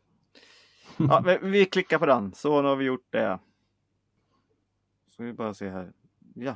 Ja, 0.97 1.21
men 1.25 1.51
vi 1.51 1.65
klickar 1.65 1.99
på 1.99 2.05
den, 2.05 2.33
så 2.33 2.61
nu 2.61 2.67
har 2.67 2.75
vi 2.75 2.85
gjort 2.85 3.07
det. 3.09 3.39
Så 5.09 5.23
vi 5.23 5.33
bara 5.33 5.53
se 5.53 5.69
här. 5.69 5.93
Ja, 6.35 6.55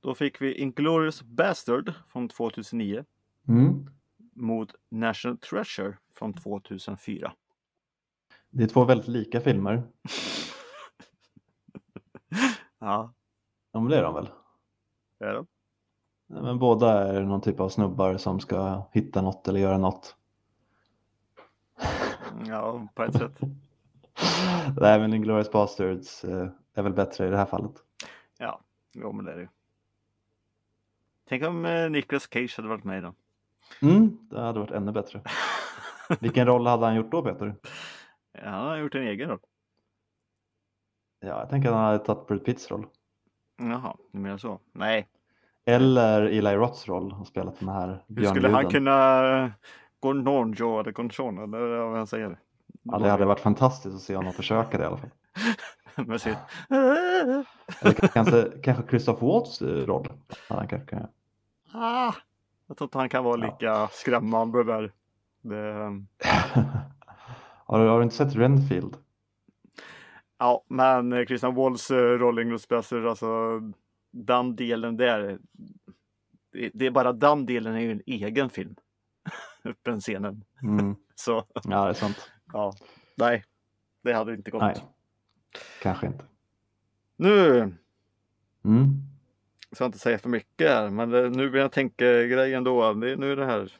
då 0.00 0.14
fick 0.14 0.40
vi 0.40 0.54
Inglourious 0.54 1.22
Bastard 1.22 1.92
från 2.08 2.28
2009 2.28 3.04
Mm. 3.48 3.86
mot 4.34 4.74
National 4.88 5.38
Treasure 5.38 5.98
från 6.14 6.32
2004. 6.34 7.32
Det 8.50 8.62
är 8.62 8.68
två 8.68 8.84
väldigt 8.84 9.08
lika 9.08 9.40
filmer. 9.40 9.82
Ja, 12.78 13.14
Ja, 13.72 13.80
men 13.80 13.90
det 13.90 13.96
är 13.98 14.02
de 14.02 14.14
väl? 14.14 14.28
är 15.18 15.34
de. 15.34 15.46
Men 16.32 16.58
båda 16.58 17.16
är 17.16 17.22
någon 17.22 17.40
typ 17.40 17.60
av 17.60 17.68
snubbar 17.68 18.16
som 18.16 18.40
ska 18.40 18.82
hitta 18.92 19.22
något 19.22 19.48
eller 19.48 19.60
göra 19.60 19.78
något. 19.78 20.16
Ja, 22.46 22.88
på 22.94 23.02
ett 23.02 23.16
sätt. 23.16 23.40
Nej, 24.80 25.00
men 25.00 25.14
Inglourious 25.14 25.50
Basterds 25.50 26.24
eh, 26.24 26.48
är 26.74 26.82
väl 26.82 26.92
bättre 26.92 27.26
i 27.26 27.30
det 27.30 27.36
här 27.36 27.46
fallet. 27.46 27.72
Ja, 28.38 28.60
jo, 28.92 29.12
men 29.12 29.24
det 29.24 29.32
är 29.32 29.36
det. 29.36 29.48
Tänk 31.28 31.44
om 31.44 31.64
eh, 31.64 31.90
Nicolas 31.90 32.28
Cage 32.32 32.54
hade 32.56 32.68
varit 32.68 32.84
med 32.84 32.98
i 32.98 33.00
den. 33.00 33.14
Mm, 33.82 34.18
det 34.30 34.40
hade 34.40 34.60
varit 34.60 34.70
ännu 34.70 34.92
bättre. 34.92 35.22
Vilken 36.20 36.46
roll 36.46 36.66
hade 36.66 36.86
han 36.86 36.94
gjort 36.94 37.10
då, 37.10 37.22
Peter? 37.22 37.54
Ja, 38.32 38.48
han 38.50 38.68
har 38.68 38.76
gjort 38.76 38.94
en 38.94 39.02
egen 39.02 39.28
roll. 39.28 39.40
Ja, 41.20 41.40
jag 41.40 41.50
tänker 41.50 41.68
att 41.68 41.74
han 41.74 41.84
hade 41.84 41.98
tagit 41.98 42.26
Brad 42.26 42.44
Pitts 42.44 42.70
roll. 42.70 42.86
Jaha, 43.56 43.96
du 44.12 44.18
menar 44.18 44.38
så? 44.38 44.60
Nej, 44.72 45.08
Eller 45.64 46.22
Eli 46.22 46.54
Roths 46.54 46.88
roll 46.88 47.14
och 47.20 47.26
spelat 47.26 47.58
den 47.58 47.68
här 47.68 48.04
hur 48.08 48.24
skulle 48.24 48.48
han 48.48 48.70
kunna 48.70 49.52
gå 50.00 50.12
Nornjo 50.12 50.80
eller 50.80 50.92
Conchon 50.92 51.38
eller 51.38 51.78
vad 51.78 51.96
han 51.96 52.06
säger? 52.06 52.38
Ja, 52.82 52.98
det 52.98 53.10
hade 53.10 53.24
varit 53.24 53.40
fantastiskt 53.40 53.96
att 53.96 54.02
se 54.02 54.16
honom 54.16 54.32
försöka 54.32 54.78
det 54.78 54.84
i 54.84 54.86
alla 54.86 54.96
fall. 54.96 55.10
Med 56.06 56.20
sitt... 56.20 56.38
Eller 57.80 58.08
kanske, 58.08 58.48
kanske 58.62 58.88
Christoph 58.88 59.24
Waltz 59.24 59.62
roll. 59.62 60.08
Ja, 60.48 60.56
han 60.56 60.68
kanske 60.68 60.96
kan. 60.96 61.06
Ah, 61.72 62.12
jag 62.66 62.76
tror 62.76 62.86
inte 62.86 62.98
han 62.98 63.08
kan 63.08 63.24
vara 63.24 63.36
lika 63.36 63.88
skrämmande 63.92 64.64
där. 64.64 64.92
Det, 65.42 65.56
har, 67.66 67.78
du, 67.78 67.88
har 67.88 67.98
du 67.98 68.04
inte 68.04 68.16
sett 68.16 68.34
Renfield? 68.36 68.96
ja, 70.42 70.64
men 70.68 71.26
Christian 71.26 71.54
Walls 71.54 71.90
eh, 71.90 71.96
rolling 71.96 72.58
Bastard, 72.68 73.06
alltså 73.06 73.26
den 74.12 74.56
delen 74.56 74.96
där. 74.96 75.38
Det, 76.52 76.70
det 76.74 76.86
är 76.86 76.90
bara 76.90 77.12
den 77.12 77.46
delen 77.46 77.74
är 77.74 77.80
ju 77.80 77.92
en 77.92 78.02
egen 78.06 78.50
film. 78.50 78.76
Den 79.82 80.00
scenen. 80.00 80.44
Mm. 80.62 80.96
Så 81.14 81.44
Ja, 81.64 81.84
det 81.84 81.90
är 81.90 81.94
sant. 81.94 82.30
ja, 82.52 82.72
nej, 83.16 83.44
det 84.02 84.12
hade 84.12 84.34
inte 84.34 84.50
gått. 84.50 84.62
Nej, 84.62 84.76
kanske 85.82 86.06
inte. 86.06 86.24
Nu 87.16 87.58
Mm. 88.64 88.88
ska 89.72 89.84
jag 89.84 89.88
inte 89.88 89.98
säga 89.98 90.18
för 90.18 90.28
mycket 90.28 90.70
här, 90.70 90.90
men 90.90 91.10
det, 91.10 91.30
nu 91.30 91.48
vill 91.48 91.60
jag 91.60 91.72
tänka 91.72 92.04
grejen 92.22 92.64
då. 92.64 92.92
Det, 92.94 93.16
nu 93.16 93.32
är 93.32 93.36
det 93.36 93.46
här 93.46 93.72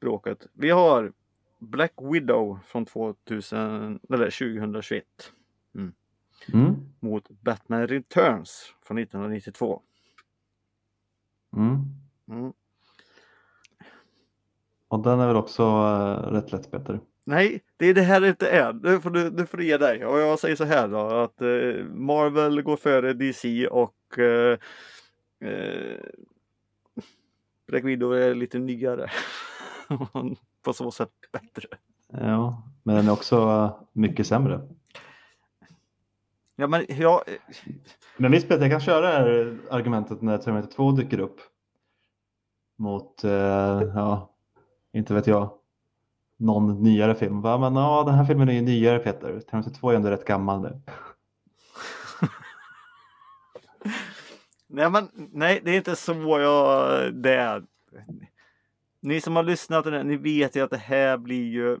bråket. 0.00 0.46
Vi 0.52 0.70
har 0.70 1.12
Black 1.58 1.92
Widow 2.12 2.58
från 2.66 2.86
2000, 2.86 4.00
eller 4.08 4.30
2021 4.30 5.04
Mm. 6.52 6.76
mot 7.00 7.28
Batman 7.28 7.86
Returns 7.86 8.74
från 8.82 8.98
1992. 8.98 9.82
Mm. 11.56 11.84
Mm. 12.28 12.52
Och 14.88 15.02
den 15.02 15.20
är 15.20 15.26
väl 15.26 15.36
också 15.36 15.62
uh, 15.62 16.32
rätt 16.32 16.52
lätt 16.52 16.70
Peter. 16.70 17.00
Nej, 17.24 17.60
det 17.76 17.86
är 17.86 17.94
det 17.94 18.02
här 18.02 18.20
det 18.20 18.28
inte 18.28 18.50
är. 18.50 18.72
Nu 18.72 19.00
får 19.00 19.10
du, 19.10 19.30
nu 19.30 19.46
får 19.46 19.58
du 19.58 19.66
ge 19.66 19.76
dig. 19.76 20.04
Och 20.06 20.20
jag 20.20 20.38
säger 20.38 20.56
så 20.56 20.64
här 20.64 20.88
då 20.88 20.98
att 20.98 21.40
eh, 21.40 21.84
Marvel 21.84 22.62
går 22.62 22.76
före 22.76 23.12
DC 23.12 23.68
och 23.68 24.18
eh, 24.18 24.58
eh, 25.40 25.98
Black 27.66 27.84
Widow 27.84 28.16
är 28.16 28.34
lite 28.34 28.58
nyare. 28.58 29.10
På 30.62 30.72
så 30.72 30.90
sätt 30.90 31.10
bättre. 31.32 31.68
Ja, 32.08 32.62
men 32.82 32.96
den 32.96 33.06
är 33.06 33.12
också 33.12 33.36
eh, 33.36 33.82
mycket 33.92 34.26
sämre. 34.26 34.60
Ja, 36.60 36.66
men 36.66 36.86
jag, 36.88 37.22
Men 38.16 38.32
visst 38.32 38.48
Peter, 38.48 38.62
jag 38.62 38.70
kan 38.70 38.80
köra 38.80 39.00
det 39.00 39.12
här 39.12 39.58
argumentet 39.70 40.22
när 40.22 40.38
Terminator 40.38 40.70
2 40.70 40.92
dyker 40.92 41.20
upp. 41.20 41.40
Mot, 42.78 43.24
eh, 43.24 43.30
ja, 43.94 44.34
inte 44.92 45.14
vet 45.14 45.26
jag, 45.26 45.50
någon 46.36 46.82
nyare 46.82 47.14
film. 47.14 47.40
Va? 47.40 47.58
Men 47.58 47.76
ja, 47.76 48.02
den 48.06 48.14
här 48.14 48.24
filmen 48.24 48.48
är 48.48 48.52
ju 48.52 48.60
nyare 48.60 48.98
Peter. 48.98 49.40
Terminator 49.40 49.70
2 49.70 49.90
är 49.90 49.94
ändå 49.94 50.10
rätt 50.10 50.24
gammal 50.24 50.62
nu. 50.62 50.80
nej, 54.66 54.90
men 54.90 55.08
nej, 55.14 55.60
det 55.64 55.70
är 55.70 55.76
inte 55.76 55.96
så 55.96 56.12
jag 56.40 57.14
det 57.14 57.34
är. 57.34 57.64
Ni 59.00 59.20
som 59.20 59.36
har 59.36 59.42
lyssnat 59.42 60.06
ni 60.06 60.16
vet 60.16 60.56
ju 60.56 60.60
att 60.60 60.70
det 60.70 60.76
här 60.76 61.16
blir 61.16 61.48
ju 61.50 61.78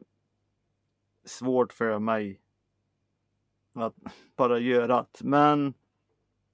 svårt 1.24 1.72
för 1.72 1.98
mig 1.98 2.40
att 3.82 3.94
bara 4.36 4.58
göra 4.58 4.96
det. 4.96 5.24
Men 5.24 5.74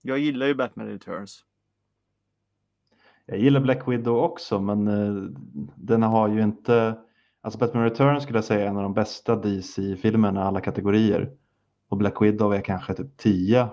jag 0.03 0.19
gillar 0.19 0.47
ju 0.47 0.55
Batman 0.55 0.87
Returns. 0.87 1.45
Jag 3.27 3.39
gillar 3.39 3.61
Black 3.61 3.89
Widow 3.89 4.17
också, 4.17 4.61
men 4.61 4.89
eh, 4.89 5.31
den 5.77 6.03
har 6.03 6.29
ju 6.29 6.43
inte... 6.43 6.99
Alltså 7.41 7.59
Batman 7.59 7.85
Returns 7.85 8.23
skulle 8.23 8.39
jag 8.39 8.45
säga 8.45 8.65
är 8.65 8.69
en 8.69 8.77
av 8.77 8.83
de 8.83 8.95
bästa 8.95 9.37
DC-filmerna 9.37 10.41
i 10.41 10.45
alla 10.45 10.61
kategorier. 10.61 11.31
Och 11.89 11.97
Black 11.97 12.23
Widow 12.23 12.55
är 12.55 12.61
kanske 12.61 12.95
typ 12.95 13.17
10 13.17 13.69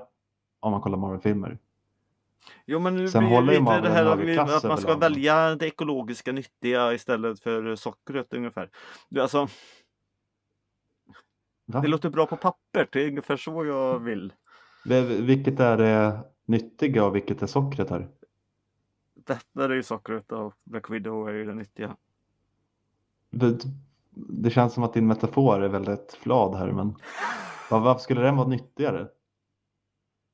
om 0.60 0.72
man 0.72 0.82
kollar 0.82 0.98
Marvel-filmer. 0.98 1.58
Jo 2.66 2.80
men 2.80 2.96
nu 2.96 3.08
Sen 3.08 3.24
blir 3.24 3.36
håller 3.36 3.60
lite 3.60 3.80
det 3.80 3.90
här 3.90 4.06
att, 4.56 4.64
man 4.64 4.78
ska 4.78 4.98
välja 4.98 5.56
det 5.56 5.68
ekologiska 5.68 6.32
nyttiga 6.32 6.94
istället 6.94 7.40
för 7.40 7.76
sockret 7.76 8.34
ungefär. 8.34 8.70
Det, 9.10 9.22
alltså, 9.22 9.48
Va? 11.66 11.80
det 11.82 11.88
låter 11.88 12.10
bra 12.10 12.26
på 12.26 12.38
papper, 12.38 12.88
det 12.92 13.04
är 13.04 13.08
ungefär 13.08 13.38
så 13.38 13.66
jag 13.66 14.00
vill. 14.00 14.34
Vilket 15.20 15.60
är 15.60 15.78
det 15.78 16.20
nyttiga 16.46 17.06
och 17.06 17.16
vilket 17.16 17.42
är 17.42 17.48
sockret 17.48 17.90
här? 17.90 18.08
Detta 19.16 19.64
är 19.66 19.70
ju 19.70 19.84
sockret 19.84 20.32
och 20.32 20.54
Black 20.64 20.90
Widow 20.90 21.30
är 21.30 21.34
ju 21.34 21.46
det 21.46 21.54
nyttiga. 21.54 21.96
Det, 23.30 23.58
det 24.16 24.50
känns 24.50 24.74
som 24.74 24.84
att 24.84 24.94
din 24.94 25.08
metafor 25.08 25.62
är 25.64 25.68
väldigt 25.70 26.14
flad 26.22 26.56
här, 26.56 26.72
men 26.72 26.88
var- 27.72 27.80
varför 27.80 28.00
skulle 28.02 28.22
den 28.22 28.36
vara 28.38 28.48
nyttigare? 28.48 29.08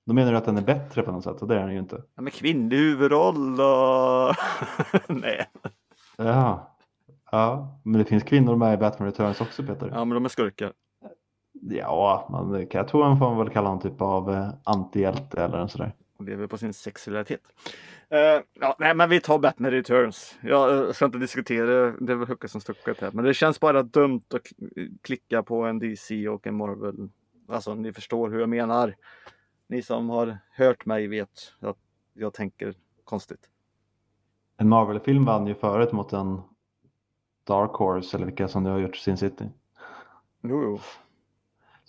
Då 0.05 0.13
menar 0.13 0.31
du 0.31 0.37
att 0.37 0.45
den 0.45 0.57
är 0.57 0.61
bättre 0.61 1.01
på 1.01 1.11
något 1.11 1.23
sätt 1.23 1.41
och 1.41 1.47
det 1.47 1.55
är 1.55 1.59
den 1.65 1.73
ju 1.73 1.79
inte. 1.79 2.03
Ja, 2.15 2.21
men 2.21 2.31
kvinnlig 2.31 2.77
huvudroll 2.77 3.61
och... 3.61 4.35
Nej. 5.07 5.49
Ja. 6.17 6.77
ja, 7.31 7.79
men 7.83 7.99
det 7.99 8.05
finns 8.05 8.23
kvinnor 8.23 8.55
med 8.55 8.73
i 8.73 8.77
Batman 8.77 9.05
Returns 9.11 9.41
också 9.41 9.63
Peter. 9.63 9.89
Ja 9.93 10.05
men 10.05 10.15
de 10.15 10.25
är 10.25 10.29
skurkar. 10.29 10.73
Ja, 11.61 12.27
man, 12.31 12.67
jag 12.71 12.87
tror 12.87 12.99
man 12.99 13.19
får 13.19 13.43
väl 13.43 13.53
kalla 13.53 13.67
honom 13.69 13.81
typ 13.81 14.01
av 14.01 14.31
eh, 14.31 14.49
antihjälte 14.63 15.43
eller 15.43 15.57
en 15.57 15.69
sådär. 15.69 15.91
Och 16.17 16.25
lever 16.25 16.47
på 16.47 16.57
sin 16.57 16.73
sexualitet. 16.73 17.41
Eh, 18.09 18.43
ja, 18.59 18.75
nej 18.79 18.95
men 18.95 19.09
vi 19.09 19.21
tar 19.21 19.39
Batman 19.39 19.71
Returns. 19.71 20.37
Jag 20.41 20.77
eh, 20.77 20.91
ska 20.91 21.05
inte 21.05 21.17
diskutera, 21.17 21.91
det 21.91 22.11
är 22.11 22.15
väl 22.15 22.49
som 22.49 22.61
stucket 22.61 23.01
här. 23.01 23.11
Men 23.11 23.25
det 23.25 23.33
känns 23.33 23.59
bara 23.59 23.83
dumt 23.83 24.21
att 24.33 24.41
klicka 25.01 25.43
på 25.43 25.63
en 25.63 25.79
DC 25.79 26.27
och 26.27 26.47
en 26.47 26.55
Marvel. 26.57 27.09
Alltså 27.47 27.75
ni 27.75 27.93
förstår 27.93 28.29
hur 28.29 28.39
jag 28.39 28.49
menar. 28.49 28.95
Ni 29.67 29.81
som 29.81 30.09
har 30.09 30.37
hört 30.51 30.85
mig 30.85 31.07
vet 31.07 31.53
att 31.59 31.77
jag 32.13 32.33
tänker 32.33 32.73
konstigt. 33.03 33.49
En 34.57 34.69
Marvel-film 34.69 35.25
vann 35.25 35.47
ju 35.47 35.55
förut 35.55 35.91
mot 35.91 36.13
en 36.13 36.41
Dark 37.43 37.71
Horse 37.71 38.17
eller 38.17 38.25
vilka 38.25 38.47
som 38.47 38.63
nu 38.63 38.69
har 38.69 38.79
gjort 38.79 38.95
Sin 38.95 39.17
City. 39.17 39.49
Jo, 40.41 40.63
jo. 40.63 40.79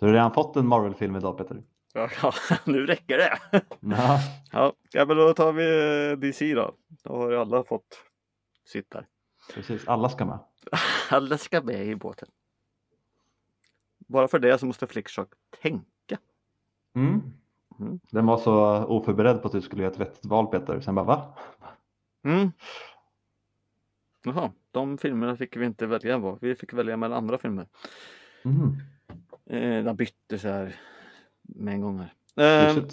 Så 0.01 0.07
du 0.07 0.11
har 0.11 0.15
redan 0.15 0.35
fått 0.35 0.57
en 0.57 0.67
Marvel-film 0.67 1.17
idag 1.17 1.39
Peter. 1.39 1.63
Ja, 1.93 2.09
nu 2.65 2.87
räcker 2.87 3.19
det. 3.19 3.39
Ja, 3.81 4.21
Ja, 4.53 4.73
ja, 4.93 5.07
men 5.07 5.17
då 5.17 5.35
tar 5.35 5.53
vi 5.53 6.11
eh, 6.11 6.19
DC 6.19 6.55
då. 6.55 6.75
Då 7.03 7.17
har 7.17 7.31
ju 7.31 7.37
alla 7.37 7.65
fått 7.65 7.99
sitt 8.65 8.91
där. 8.91 9.07
precis. 9.55 9.89
Alla 9.89 10.09
ska 10.09 10.25
med. 10.25 10.39
Alla 11.11 11.39
ska 11.39 11.63
med 11.63 11.87
i 11.87 11.97
båten. 11.97 12.29
Bara 13.99 14.29
för 14.29 14.39
det 14.39 14.59
så 14.59 14.67
måste 14.67 14.87
Flickshock 14.87 15.29
tänka. 15.63 16.19
Mm. 16.95 17.23
Mm. 17.81 18.01
Den 18.11 18.27
var 18.27 18.39
så 18.39 18.85
oförberedd 18.85 19.43
på 19.43 19.47
att 19.49 19.53
du 19.53 19.61
skulle 19.61 19.83
göra 19.83 19.93
ett 19.93 20.01
vettigt 20.01 20.25
val 20.27 20.47
Peter. 20.47 20.81
Sen 20.81 20.95
bara 20.95 21.07
va? 21.07 21.35
Mm. 22.25 22.53
Jaha, 24.25 24.53
de 24.71 24.99
filmerna 24.99 25.37
fick 25.37 25.57
vi 25.57 25.67
inte 25.67 25.87
välja 25.87 26.21
på. 26.21 26.39
Vi 26.41 26.55
fick 26.55 26.73
välja 26.73 26.97
mellan 26.97 27.19
andra 27.19 27.39
filmer. 27.39 27.67
Mm. 28.45 28.77
Eh, 29.51 29.85
de 29.85 29.97
bytte 29.97 30.39
så 30.39 30.49
här 30.49 30.77
med 31.43 31.75
en 31.75 31.81
gång 31.81 31.99
här. 32.35 32.69
Eh, 32.69 32.85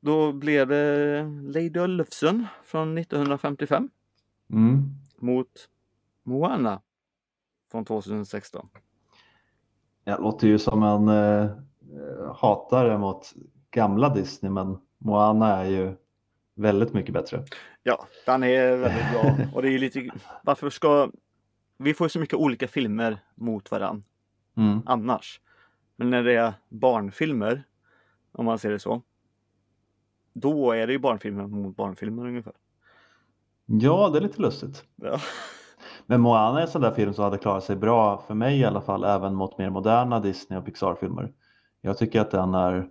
då 0.00 0.32
blev 0.32 0.68
det 0.68 1.22
Lady 1.42 1.80
Olufsen 1.80 2.46
från 2.64 2.98
1955 2.98 3.90
Mm. 4.50 4.82
mot 5.18 5.68
Moana 6.22 6.80
från 7.70 7.84
2016. 7.84 8.68
Jag 10.04 10.20
låter 10.20 10.46
ju 10.48 10.58
som 10.58 10.82
en 10.82 11.08
eh, 11.08 11.50
hatare 12.34 12.98
mot 12.98 13.32
gamla 13.70 14.14
Disney 14.14 14.50
men 14.52 14.78
Moana 14.98 15.56
är 15.56 15.64
ju 15.70 15.94
väldigt 16.54 16.92
mycket 16.92 17.12
bättre. 17.14 17.44
Ja, 17.82 18.06
den 18.26 18.42
är 18.42 18.76
väldigt 18.76 19.10
bra. 19.12 19.36
Och 19.54 19.62
det 19.62 19.68
är 19.68 19.78
lite, 19.78 20.10
varför 20.42 20.70
ska, 20.70 21.10
vi 21.78 21.94
får 21.94 22.08
så 22.08 22.18
mycket 22.18 22.34
olika 22.38 22.68
filmer 22.68 23.18
mot 23.34 23.70
varann 23.70 24.04
Mm. 24.56 24.82
annars. 24.86 25.40
Men 25.96 26.10
när 26.10 26.22
det 26.22 26.34
är 26.34 26.54
barnfilmer, 26.68 27.62
om 28.32 28.44
man 28.44 28.58
ser 28.58 28.70
det 28.70 28.78
så, 28.78 29.02
då 30.32 30.72
är 30.72 30.86
det 30.86 30.92
ju 30.92 30.98
barnfilmer 30.98 31.46
mot 31.46 31.76
barnfilmer 31.76 32.26
ungefär. 32.26 32.52
Ja, 33.66 34.10
det 34.12 34.18
är 34.18 34.22
lite 34.22 34.42
lustigt. 34.42 34.84
Ja. 34.96 35.18
Men 36.06 36.20
Moana 36.20 36.58
är 36.58 36.62
en 36.62 36.68
sån 36.68 36.82
där 36.82 36.90
film 36.90 37.14
som 37.14 37.24
hade 37.24 37.38
klarat 37.38 37.64
sig 37.64 37.76
bra 37.76 38.24
för 38.26 38.34
mig 38.34 38.60
i 38.60 38.64
alla 38.64 38.80
fall, 38.80 39.04
även 39.04 39.34
mot 39.34 39.58
mer 39.58 39.70
moderna 39.70 40.20
Disney 40.20 40.58
och 40.58 40.64
Pixar-filmer. 40.64 41.32
Jag 41.80 41.98
tycker 41.98 42.20
att 42.20 42.30
den 42.30 42.54
är 42.54 42.88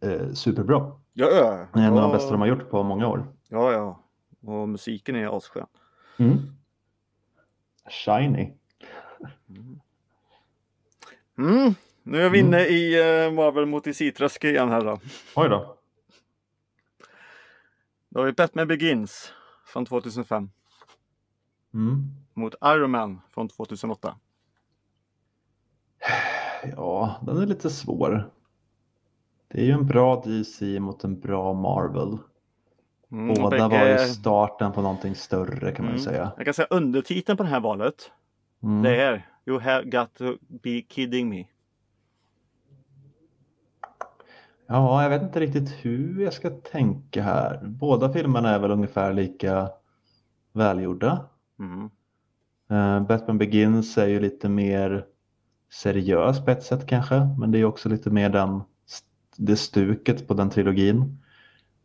eh, 0.00 0.32
superbra. 0.32 0.92
Ja, 1.12 1.26
ja. 1.26 1.66
Det 1.72 1.80
är 1.80 1.86
en 1.86 1.92
av 1.92 2.00
de 2.00 2.10
ja. 2.10 2.12
bästa 2.12 2.30
de 2.30 2.40
har 2.40 2.48
gjort 2.48 2.70
på 2.70 2.82
många 2.82 3.08
år. 3.08 3.26
Ja, 3.48 3.72
ja. 3.72 4.02
Och 4.50 4.68
musiken 4.68 5.16
är 5.16 5.36
asskön. 5.36 5.66
Mm. 6.18 6.38
Shiny. 7.90 8.52
Mm. 9.48 9.80
Nu 12.02 12.22
är 12.22 12.30
vi 12.30 12.40
Mm. 12.40 12.46
inne 12.54 12.60
i 12.66 13.02
uh, 13.26 13.32
Marvel 13.32 13.66
mot 13.66 13.84
DC-träsk 13.84 14.44
igen 14.44 14.68
här 14.68 14.80
då. 14.84 14.98
Oj 15.36 15.48
då. 15.48 15.76
Då 18.08 18.20
har 18.20 18.26
vi 18.26 18.32
Batman 18.32 18.68
Begins 18.68 19.32
från 19.66 19.86
2005 19.86 20.50
Mm. 21.74 22.04
mot 22.34 22.54
Iron 22.64 22.90
Man 22.90 23.20
från 23.30 23.48
2008. 23.48 24.14
Ja, 26.76 27.20
den 27.26 27.36
är 27.36 27.46
lite 27.46 27.70
svår. 27.70 28.30
Det 29.48 29.60
är 29.60 29.64
ju 29.64 29.72
en 29.72 29.86
bra 29.86 30.22
DC 30.26 30.80
mot 30.80 31.04
en 31.04 31.20
bra 31.20 31.52
Marvel. 31.52 32.18
Mm, 33.12 33.34
Båda 33.34 33.56
bägge- 33.56 33.68
var 33.80 33.86
ju 33.88 33.98
starten 33.98 34.72
på 34.72 34.82
någonting 34.82 35.14
större 35.14 35.72
kan 35.72 35.84
man 35.84 35.94
Mm. 35.94 36.04
säga. 36.04 36.32
Jag 36.36 36.44
kan 36.44 36.54
säga 36.54 36.66
undertiteln 36.70 37.36
på 37.36 37.42
det 37.42 37.48
här 37.48 37.60
valet. 37.60 38.10
Mm. 38.62 38.82
Det 38.82 39.02
är 39.02 39.28
You 39.50 39.58
have 39.58 39.90
got 39.90 40.14
to 40.14 40.38
be 40.62 40.82
kidding 40.88 41.28
me. 41.28 41.44
Ja, 44.66 45.02
jag 45.02 45.10
vet 45.10 45.22
inte 45.22 45.40
riktigt 45.40 45.70
hur 45.70 46.22
jag 46.22 46.32
ska 46.32 46.50
tänka 46.50 47.22
här. 47.22 47.60
Båda 47.62 48.12
filmerna 48.12 48.50
är 48.50 48.58
väl 48.58 48.70
ungefär 48.70 49.12
lika 49.12 49.70
välgjorda. 50.52 51.24
Mm. 51.58 51.90
Eh, 52.70 53.06
Batman 53.06 53.38
Begins 53.38 53.98
är 53.98 54.06
ju 54.06 54.20
lite 54.20 54.48
mer 54.48 55.04
seriös 55.72 56.44
på 56.44 56.50
ett 56.50 56.62
sätt 56.62 56.86
kanske, 56.86 57.28
men 57.38 57.50
det 57.50 57.58
är 57.58 57.64
också 57.64 57.88
lite 57.88 58.10
mer 58.10 58.30
den, 58.30 58.62
det 59.36 59.56
stuket 59.56 60.28
på 60.28 60.34
den 60.34 60.50
trilogin. 60.50 61.18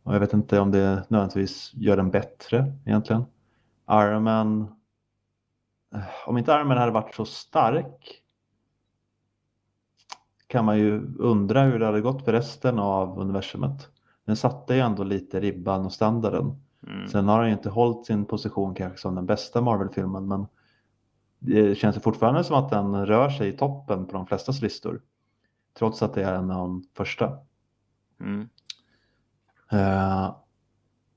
Och 0.02 0.14
jag 0.14 0.20
vet 0.20 0.32
inte 0.32 0.60
om 0.60 0.70
det 0.70 1.04
nödvändigtvis 1.08 1.72
gör 1.74 1.96
den 1.96 2.10
bättre 2.10 2.72
egentligen. 2.84 3.24
Iron 3.90 4.22
Man, 4.22 4.75
om 6.26 6.38
inte 6.38 6.64
Man 6.64 6.78
hade 6.78 6.92
varit 6.92 7.14
så 7.14 7.24
stark 7.24 8.22
kan 10.46 10.64
man 10.64 10.78
ju 10.78 11.16
undra 11.18 11.62
hur 11.62 11.78
det 11.78 11.86
hade 11.86 12.00
gått 12.00 12.24
för 12.24 12.32
resten 12.32 12.78
av 12.78 13.18
universumet. 13.18 13.88
Den 14.24 14.36
satte 14.36 14.74
ju 14.74 14.80
ändå 14.80 15.04
lite 15.04 15.40
ribban 15.40 15.86
och 15.86 15.92
standarden. 15.92 16.60
Mm. 16.86 17.08
Sen 17.08 17.28
har 17.28 17.38
han 17.38 17.46
ju 17.46 17.52
inte 17.52 17.70
hållit 17.70 18.06
sin 18.06 18.24
position 18.24 18.74
kanske 18.74 18.98
som 18.98 19.14
den 19.14 19.26
bästa 19.26 19.60
Marvel-filmen 19.60 20.28
men 20.28 20.46
det 21.38 21.74
känns 21.74 22.02
fortfarande 22.02 22.44
som 22.44 22.56
att 22.56 22.70
den 22.70 23.06
rör 23.06 23.30
sig 23.30 23.48
i 23.48 23.56
toppen 23.56 24.06
på 24.06 24.12
de 24.12 24.26
flestas 24.26 24.62
listor. 24.62 25.02
Trots 25.78 26.02
att 26.02 26.14
det 26.14 26.22
är 26.22 26.34
en 26.34 26.50
av 26.50 26.56
de 26.56 26.84
första. 26.94 27.38
Mm. 28.20 28.48
Eh, 29.70 30.36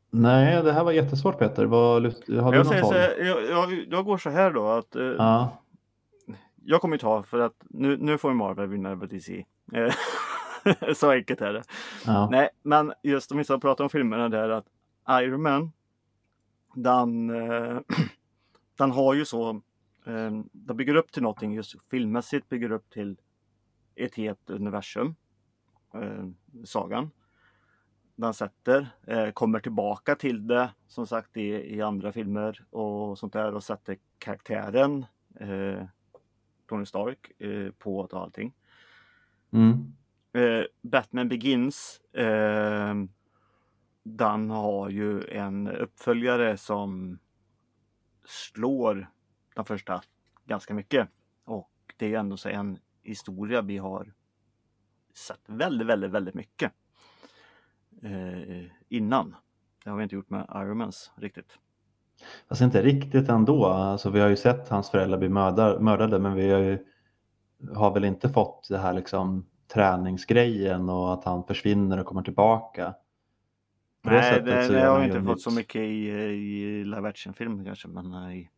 nej, 0.10 0.64
det 0.64 0.74
här 0.74 0.84
var 0.84 0.92
jättesvårt 0.92 1.40
Peter. 1.40 1.66
Vad, 1.66 2.04
har 2.04 2.12
du 2.30 2.36
Jag, 2.36 2.54
något 2.54 2.68
säger 2.68 2.84
så, 2.84 2.94
här, 2.94 3.16
jag, 3.18 3.44
jag, 3.50 3.86
jag 3.90 4.06
går 4.06 4.18
så 4.18 4.30
här 4.30 4.52
då 4.52 4.68
att 4.68 4.96
eh, 4.96 5.04
Ja, 5.04 5.62
jag 6.66 6.82
kommer 6.82 6.96
ju 6.96 7.00
ta 7.00 7.24
för 7.24 7.40
att 7.40 7.56
nu, 7.70 7.98
nu 7.98 8.18
får 8.18 8.34
Marvel 8.34 8.68
vinna 8.68 8.90
över 8.90 9.08
DC. 9.08 9.46
Eh, 9.74 9.94
så 10.96 11.12
enkelt 11.12 11.42
är 11.42 11.54
det. 11.54 11.64
ja. 12.06 12.30
Nej, 12.32 12.50
men 12.64 12.94
just 13.04 13.32
om 13.32 13.38
vi 13.38 13.44
ska 13.44 13.60
prata 13.60 13.84
om 13.84 13.90
filmerna 13.90 14.30
där 14.30 14.50
att 14.50 14.66
Iron 15.10 15.42
Man 15.42 15.72
den, 16.74 17.30
eh, 17.30 17.80
den 18.78 18.92
har 18.92 19.14
ju 19.14 19.26
så 19.26 19.50
eh, 20.06 20.32
den 20.52 20.78
bygger 20.78 20.96
upp 20.96 21.12
till 21.12 21.24
någonting 21.24 21.54
just 21.54 21.90
filmmässigt 21.90 22.50
bygger 22.50 22.72
upp 22.72 22.90
till 22.90 23.18
ett 23.96 24.16
helt 24.16 24.50
universum. 24.50 25.16
Eh, 25.94 26.26
sagan. 26.66 27.12
Den 28.20 28.34
sätter, 28.34 28.88
eh, 29.08 29.32
kommer 29.32 29.60
tillbaka 29.60 30.16
till 30.16 30.48
det 30.48 30.70
som 30.88 31.08
sagt 31.08 31.38
i, 31.38 31.76
i 31.76 31.82
andra 31.82 32.12
filmer 32.12 32.66
och 32.70 33.20
sånt 33.20 33.34
där 33.34 33.54
och 33.54 33.64
sätter 33.64 33.98
karaktären 34.18 35.06
eh, 35.40 35.84
Tony 36.70 36.86
Stark 36.86 37.42
eh, 37.42 37.72
på 37.72 37.98
och 37.98 38.14
allting. 38.14 38.54
Mm. 39.52 39.94
Eh, 40.34 40.66
Batman 40.82 41.30
Begins 41.30 42.02
eh, 42.14 42.96
den 44.04 44.50
har 44.50 44.90
ju 44.90 45.24
en 45.28 45.68
uppföljare 45.68 46.58
som 46.58 47.20
slår 48.26 49.12
den 49.56 49.66
första 49.66 50.02
ganska 50.46 50.74
mycket. 50.74 51.10
Och 51.44 51.72
det 51.98 52.14
är 52.14 52.20
ändå 52.20 52.38
så 52.38 52.50
en 52.50 52.80
historia 53.04 53.62
vi 53.62 53.78
har 53.78 54.14
sett 55.14 55.42
väldigt, 55.46 55.88
väldigt, 55.88 56.12
väldigt 56.12 56.36
mycket 56.36 56.74
eh, 58.04 58.66
innan. 58.90 59.36
Det 59.84 59.90
har 59.90 59.98
vi 59.98 60.04
inte 60.04 60.16
gjort 60.16 60.30
med 60.30 60.46
Iron 60.56 60.78
Mans 60.78 61.12
riktigt. 61.16 61.58
Fast 62.50 62.62
inte 62.62 62.82
riktigt 62.82 63.30
ändå. 63.30 63.66
Alltså, 63.66 64.10
vi 64.10 64.20
har 64.20 64.30
ju 64.30 64.36
sett 64.36 64.70
hans 64.70 64.90
föräldrar 64.90 65.18
bli 65.18 65.30
mördar, 65.30 65.80
mördade 65.80 66.20
men 66.20 66.34
vi 66.34 66.50
har, 66.52 66.60
ju, 66.60 66.86
har 67.76 67.94
väl 67.94 68.06
inte 68.06 68.30
fått 68.30 68.68
det 68.70 68.78
här 68.78 68.94
liksom 68.94 69.46
träningsgrejen 69.74 70.90
och 70.90 71.14
att 71.14 71.24
han 71.24 71.44
försvinner 71.44 72.00
och 72.00 72.06
kommer 72.06 72.22
tillbaka. 72.22 72.94
På 74.04 74.10
Nej, 74.10 74.42
det, 74.42 74.52
det 74.52 74.66
gör 74.80 74.90
har 74.90 75.00
vi 75.00 75.06
inte 75.06 75.18
fått 75.22 75.26
nytt- 75.28 75.42
så 75.42 75.52
mycket 75.52 75.82
i, 75.82 76.08
i 76.10 76.84
live 76.84 77.10
action-film 77.10 77.66
kanske. 77.66 77.88
Men 77.88 78.10
nej. 78.12 78.52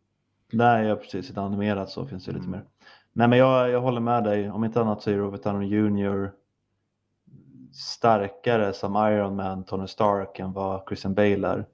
Nej, 0.53 0.87
ja, 0.87 0.95
precis. 0.95 1.29
I 1.29 1.33
det 1.33 1.41
animerat 1.41 1.89
så 1.89 2.05
finns 2.05 2.25
det 2.25 2.31
lite 2.31 2.45
Mm. 2.45 2.51
mer. 2.59 2.65
Nej, 3.13 3.27
men 3.27 3.39
jag, 3.39 3.69
jag 3.69 3.81
håller 3.81 4.01
med 4.01 4.23
dig. 4.23 4.51
Om 4.51 4.63
inte 4.63 4.81
annat 4.81 5.01
så 5.01 5.09
är 5.11 5.17
Robert 5.17 5.43
Downey 5.43 5.67
Jr. 5.69 6.31
starkare 7.71 8.73
som 8.73 8.95
Iron 8.95 9.35
Man, 9.35 9.63
Tony 9.63 9.87
Stark 9.87 10.39
än 10.39 10.53
vad 10.53 10.87
Christian 10.87 11.13
Bale 11.13 11.47
är 11.47 11.65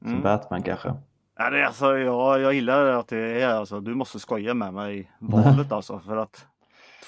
som 0.00 0.10
Mm. 0.10 0.22
Batman 0.22 0.62
kanske. 0.62 0.94
Ja, 1.38 1.50
det 1.50 1.58
är 1.60 1.64
alltså, 1.64 1.98
jag, 1.98 2.40
jag 2.40 2.54
gillar 2.54 2.86
att 2.86 3.08
det 3.08 3.42
är 3.42 3.48
alltså, 3.48 3.80
du 3.80 3.94
måste 3.94 4.18
skoja 4.20 4.54
med 4.54 4.74
mig 4.74 4.98
i 5.00 5.08
valet 5.18 5.72
alltså 5.72 5.98
för 5.98 6.16
att 6.16 6.46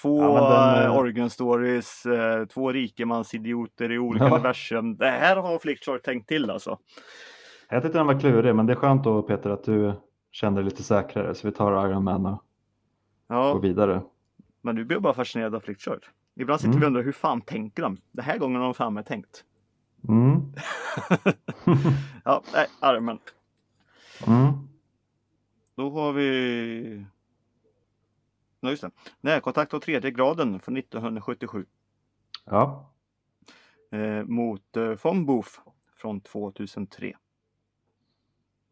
två 0.03 0.23
Ja, 0.23 0.51
den, 0.51 0.83
eh, 0.83 0.87
eh, 0.87 0.97
origin 0.99 1.31
stories, 1.31 2.07
eh, 2.07 2.45
två 2.47 2.73
rikemansidioter 2.73 3.93
i 3.93 3.99
olika 3.99 4.25
Ja. 4.25 4.35
universum. 4.35 4.97
Det 4.97 5.11
här 5.11 5.37
har 5.37 5.59
Flickchart 5.59 6.03
tänkt 6.03 6.29
till 6.29 6.51
alltså. 6.51 6.79
Jag 7.69 7.83
tyckte 7.83 7.99
den 7.99 8.07
var 8.07 8.21
klurig, 8.21 8.55
men 8.55 8.67
det 8.67 8.73
är 8.73 8.77
skönt 8.77 9.05
då 9.05 9.23
Peter 9.23 9.51
att 9.51 9.65
du 9.65 9.93
känner 10.33 10.57
dig 10.57 10.65
lite 10.65 10.83
säkrare 10.83 11.35
så 11.35 11.47
vi 11.49 11.53
tar 11.55 11.89
Iron 11.89 12.05
Man 12.05 12.27
och 12.27 12.33
går 13.29 13.37
Ja, 13.37 13.59
vidare. 13.59 14.03
men 14.63 14.77
du 14.77 14.85
blir 14.85 14.99
bara 14.99 15.15
fascinerad 15.15 15.55
av 15.55 15.61
Flickchart. 15.61 16.11
Ibland 16.37 16.61
sitter 16.61 16.69
Mm. 16.71 16.81
vi 16.81 16.85
och 16.85 16.89
undrar 16.89 17.03
hur 17.03 17.13
fan 17.13 17.41
tänker 17.41 17.83
de? 17.83 17.97
Den 18.13 18.25
här 18.25 18.39
gången 18.39 18.57
har 18.57 18.65
de 18.65 18.75
fan 18.75 18.95
med 18.95 19.07
tänkt. 19.07 19.45
Mm. 20.09 20.43
Ja, 22.25 22.43
nej, 22.53 22.67
Armen. 22.81 23.19
mm. 24.27 24.53
Då 25.75 25.91
har 25.91 26.13
vi... 26.13 27.07
Ja, 28.61 28.71
just 28.71 28.83
det. 28.83 28.91
Närkontakt 29.21 29.75
av 29.75 29.81
tredje 29.81 30.11
graden 30.11 30.61
från 30.61 30.77
1977 30.77 31.67
Ja, 32.45 32.91
eh, 33.91 34.25
mot 34.25 34.77
eh, 34.77 34.85
Von 35.03 35.27
Booth 35.27 35.51
från 35.97 36.21
2003. 36.21 37.17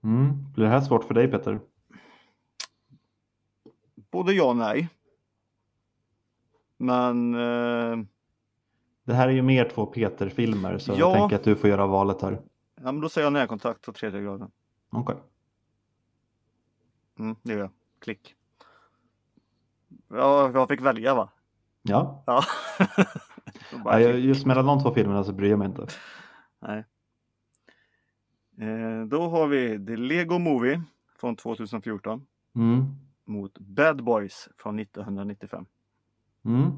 mm. 0.05 0.53
blir 0.55 0.65
det 0.65 0.71
här 0.71 0.81
svårt 0.81 1.05
för 1.05 1.15
dig 1.15 1.29
Peter? 1.31 1.61
Både 4.11 4.33
ja 4.33 4.45
och 4.51 4.57
nej. 4.57 4.89
Men 6.77 7.35
eh, 7.35 8.05
Det 9.05 9.15
här 9.15 9.29
är 9.29 9.33
ju 9.33 9.43
mer 9.43 9.69
två 9.69 9.87
Peter-filmer 9.87 10.79
så 10.79 10.93
Ja. 10.93 10.97
jag 10.99 11.15
tänker 11.15 11.37
att 11.37 11.45
du 11.45 11.57
får 11.57 11.71
göra 11.71 11.87
valet 11.87 12.23
här. 12.23 12.33
ja, 12.77 12.83
men 12.93 13.01
då 13.01 13.09
säger 13.09 13.27
jag 13.27 13.33
närkontakt 13.33 13.89
av 13.89 13.93
tredje 13.93 14.21
graden. 14.23 14.51
Okej. 14.91 15.17
Mm, 17.19 17.37
det 17.43 17.53
gör 17.53 17.61
jag. 17.61 17.71
Klick. 18.01 18.35
Ja, 20.09 20.51
jag 20.55 20.69
fick 20.69 20.81
välja 20.81 21.15
va? 21.15 21.29
Ja, 21.83 22.23
Ja. 22.27 22.43
Ja, 23.85 23.99
just 24.01 24.47
mellan 24.47 24.67
de 24.67 24.81
två 24.83 24.95
filmerna 24.95 25.25
så 25.25 25.33
bryr 25.33 25.51
jag 25.51 25.59
mig 25.59 25.69
inte. 25.69 25.87
Nej. 26.61 26.85
Eh, 28.59 29.05
då 29.07 29.29
har 29.29 29.47
vi 29.47 29.87
The 29.87 29.97
Lego 29.97 30.39
Movie 30.39 30.83
från 31.19 31.37
2014 31.37 32.27
Mm. 32.55 32.85
mot 33.25 33.59
Bad 33.59 34.05
Boys 34.05 34.49
från 34.57 34.79
1995. 34.79 35.67
Mm. 36.45 36.71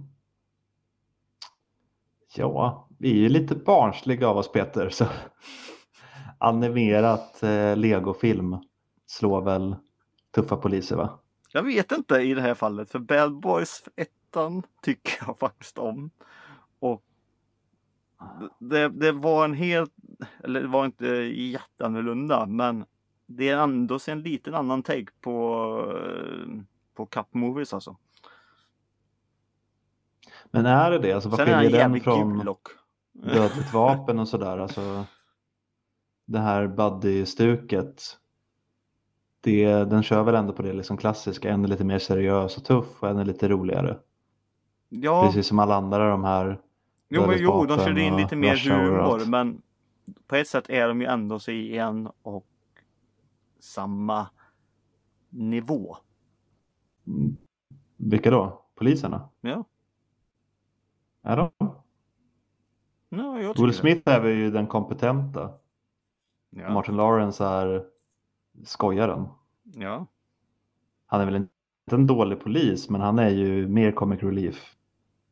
Ja, 2.36 2.88
vi 2.98 3.10
är 3.10 3.14
ju 3.14 3.28
lite 3.28 3.54
barnsliga 3.54 4.28
av 4.28 4.36
oss 4.36 4.52
Peter. 4.52 4.88
Så 4.88 5.06
animerat 6.38 7.42
eh, 7.42 7.76
legofilm 7.76 8.56
slår 9.06 9.42
väl 9.42 9.76
tuffa 10.34 10.56
poliser 10.56 10.96
va? 10.96 11.20
Jag 11.52 11.62
vet 11.62 11.92
inte 11.92 12.14
i 12.16 12.34
det 12.34 12.40
här 12.40 12.54
fallet 12.54 12.90
för 12.90 12.98
Bad 12.98 13.40
Boys 13.40 13.88
1 13.96 14.08
tycker 14.82 15.26
jag 15.26 15.38
faktiskt 15.40 15.78
om. 15.78 16.10
Och 16.78 17.02
det, 18.58 18.88
det 18.88 19.12
var 19.12 19.44
en 19.44 19.54
helt, 19.54 19.92
eller 20.44 20.60
det 20.60 20.68
var 20.68 20.84
inte 20.84 21.06
jätteannorlunda 21.06 22.46
men 22.46 22.84
det 23.26 23.48
är 23.48 23.58
ändå 23.58 23.98
en 24.08 24.22
liten 24.22 24.54
annan 24.54 24.82
take 24.82 25.12
på, 25.20 25.66
eh, 25.96 26.62
på 26.94 27.06
Cup 27.06 27.34
Movies 27.34 27.74
alltså. 27.74 27.96
Men 30.56 30.66
är 30.66 30.90
det 30.90 30.98
det? 30.98 31.12
Alltså, 31.12 31.28
vad 31.28 31.38
Sen 31.38 31.60
skiljer 31.60 31.88
den 31.88 32.00
från 32.00 32.56
dödligt 33.12 33.72
vapen 33.72 34.18
och 34.18 34.28
sådär? 34.28 34.58
Alltså, 34.58 35.04
det 36.26 36.38
här 36.38 36.66
buddy-stuket. 36.66 38.02
Det, 39.40 39.66
den 39.66 40.02
kör 40.02 40.22
väl 40.22 40.34
ändå 40.34 40.52
på 40.52 40.62
det 40.62 40.72
liksom 40.72 40.96
klassiska. 40.96 41.50
En 41.50 41.64
är 41.64 41.68
lite 41.68 41.84
mer 41.84 41.98
seriös 41.98 42.56
och 42.56 42.64
tuff 42.64 43.02
och 43.02 43.08
en 43.08 43.18
är 43.18 43.24
lite 43.24 43.48
roligare. 43.48 43.98
Ja, 44.88 45.26
Precis 45.26 45.46
som 45.46 45.58
alla 45.58 45.74
andra 45.76 46.10
de 46.10 46.24
här. 46.24 46.60
jo, 47.08 47.26
men, 47.26 47.36
jo 47.38 47.66
de 47.66 47.78
körde 47.78 48.00
in 48.00 48.16
lite 48.16 48.36
mer 48.36 48.56
humor 48.56 49.30
men 49.30 49.62
på 50.26 50.36
ett 50.36 50.48
sätt 50.48 50.70
är 50.70 50.88
de 50.88 51.00
ju 51.00 51.06
ändå 51.06 51.38
så 51.38 51.50
i 51.50 51.78
en 51.78 52.08
och 52.22 52.46
samma 53.60 54.26
nivå. 55.28 55.96
Mm. 57.06 57.36
Vilka 57.96 58.30
då? 58.30 58.62
Poliserna? 58.74 59.28
Ja, 59.40 59.64
Är 61.26 61.36
de? 61.36 61.50
ja 63.08 63.40
jag 63.40 63.58
Will 63.58 63.66
det. 63.66 63.72
Smith 63.72 64.10
är 64.10 64.20
väl 64.20 64.32
ju 64.36 64.50
den 64.50 64.66
kompetenta. 64.66 65.50
Ja. 66.50 66.70
Martin 66.70 66.96
Lawrence 66.96 67.44
är 67.44 67.84
skojaren. 68.64 69.28
ja. 69.62 70.06
Han 71.06 71.20
är 71.20 71.24
väl 71.24 71.36
inte 71.36 71.50
en 71.90 72.06
dålig 72.06 72.40
polis 72.40 72.90
men 72.90 73.00
han 73.00 73.18
är 73.18 73.28
ju 73.28 73.68
mer 73.68 73.92
comic 73.92 74.22
relief 74.22 74.76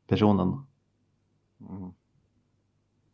personen. 0.06 0.66
Mm. 1.70 1.90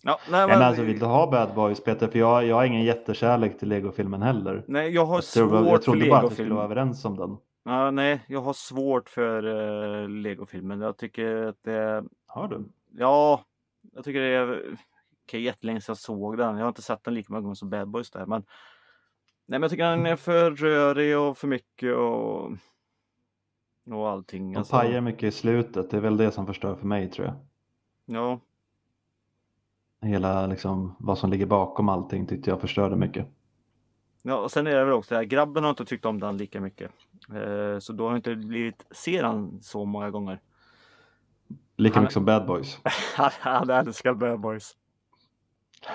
Ja, 0.03 0.19
nej, 0.31 0.47
men, 0.49 0.63
alltså, 0.63 0.83
vill 0.83 0.99
du 0.99 1.07
ha 1.07 1.31
Bad 1.31 1.55
Boys 1.55 1.85
Peter? 1.85 2.09
För 2.09 2.19
jag, 2.19 2.47
jag 2.47 2.57
har 2.57 2.65
ingen 2.65 2.85
jättekärlek 2.85 3.59
till 3.59 3.69
Lego-filmen 3.69 4.23
heller. 4.23 4.65
nej, 4.69 4.91
jag 4.91 5.07
har 5.07 5.15
Jag, 5.15 5.25
tror, 5.25 5.49
svårt 5.49 5.67
jag 5.67 5.85
för 5.85 5.93
trodde 5.93 6.09
bara 6.09 6.21
att 6.21 6.31
vi 6.31 6.35
skulle 6.35 6.55
vara 6.55 6.65
överens 6.65 7.05
om 7.05 7.17
den. 7.17 7.37
Ja, 7.63 7.91
nej, 7.91 8.25
jag 8.29 8.41
har 8.41 8.53
svårt 8.53 9.09
för 9.09 9.45
uh, 9.45 10.09
legofilmen. 10.09 10.81
Jag 10.81 10.97
tycker 10.97 11.43
att 11.43 11.63
det, 11.63 12.05
Har 12.27 12.49
du? 12.49 12.65
ja, 12.91 13.45
jag 13.93 14.05
tycker 14.05 14.21
det 14.21 14.27
är 14.27 14.79
okej, 15.25 15.43
jättelänge 15.43 15.81
sedan 15.81 15.91
jag 15.93 15.99
såg 15.99 16.39
den. 16.39 16.57
Jag 16.57 16.65
har 16.65 16.69
inte 16.69 16.83
sett 16.83 17.05
den 17.05 17.15
lika 17.15 17.33
många 17.33 17.43
gånger 17.43 17.55
som 17.55 17.71
Bad 17.71 17.89
Boys 17.89 18.11
där, 18.11 18.27
men 18.27 18.41
nej, 19.47 19.59
men 19.59 19.63
jag 19.63 19.71
tycker 19.71 19.85
den 19.91 20.07
är 20.07 20.17
för 20.17 20.51
rörig 20.51 21.19
och 21.19 21.39
för 21.39 21.49
mycket 21.49 21.97
och 21.97 22.51
och 23.91 24.09
allting. 24.11 24.53
De 24.53 24.59
Alltså, 24.59 24.77
pajar 24.77 25.01
mycket 25.01 25.23
i 25.23 25.31
slutet. 25.33 25.91
Det 25.91 25.97
är 25.97 26.01
väl 26.01 26.17
det 26.17 26.33
som 26.33 26.47
förstör 26.47 26.77
för 26.77 26.87
mig 26.87 27.11
tror 27.11 27.27
jag. 27.27 27.35
ja, 28.07 28.41
Hela 30.03 30.47
liksom 30.47 30.97
vad 30.99 31.19
som 31.19 31.31
ligger 31.31 31.47
bakom 31.47 31.89
allting 31.89 32.27
tyckte 32.27 32.51
jag 32.51 32.61
förstörde 32.61 32.97
mycket. 32.97 33.27
Ja, 34.23 34.37
och 34.37 34.51
sen 34.51 34.67
är 34.67 34.75
det 34.75 34.85
väl 34.85 34.93
också 34.95 35.15
det 35.15 35.19
här, 35.19 35.25
grabben 35.25 35.63
har 35.65 35.71
inte 35.71 35.85
tyckt 35.85 36.05
om 36.05 36.21
den 36.21 36.37
lika 36.37 36.61
mycket. 36.61 36.91
Eh, 37.35 37.79
så 37.79 37.93
då 37.93 38.09
har 38.09 38.17
inte 38.17 38.35
blivit 38.37 38.87
se 38.91 39.23
den 39.23 39.63
så 39.63 39.85
många 39.85 40.11
gånger. 40.11 40.41
Lika 41.77 41.95
Han- 41.95 42.03
mycket 42.03 42.15
som 42.15 42.25
Bad 42.25 42.47
Boys. 42.47 42.81
Han, 43.17 43.31
han 43.41 43.71
älskar 43.71 44.15
Bad 44.15 44.41
Boys. 44.41 44.77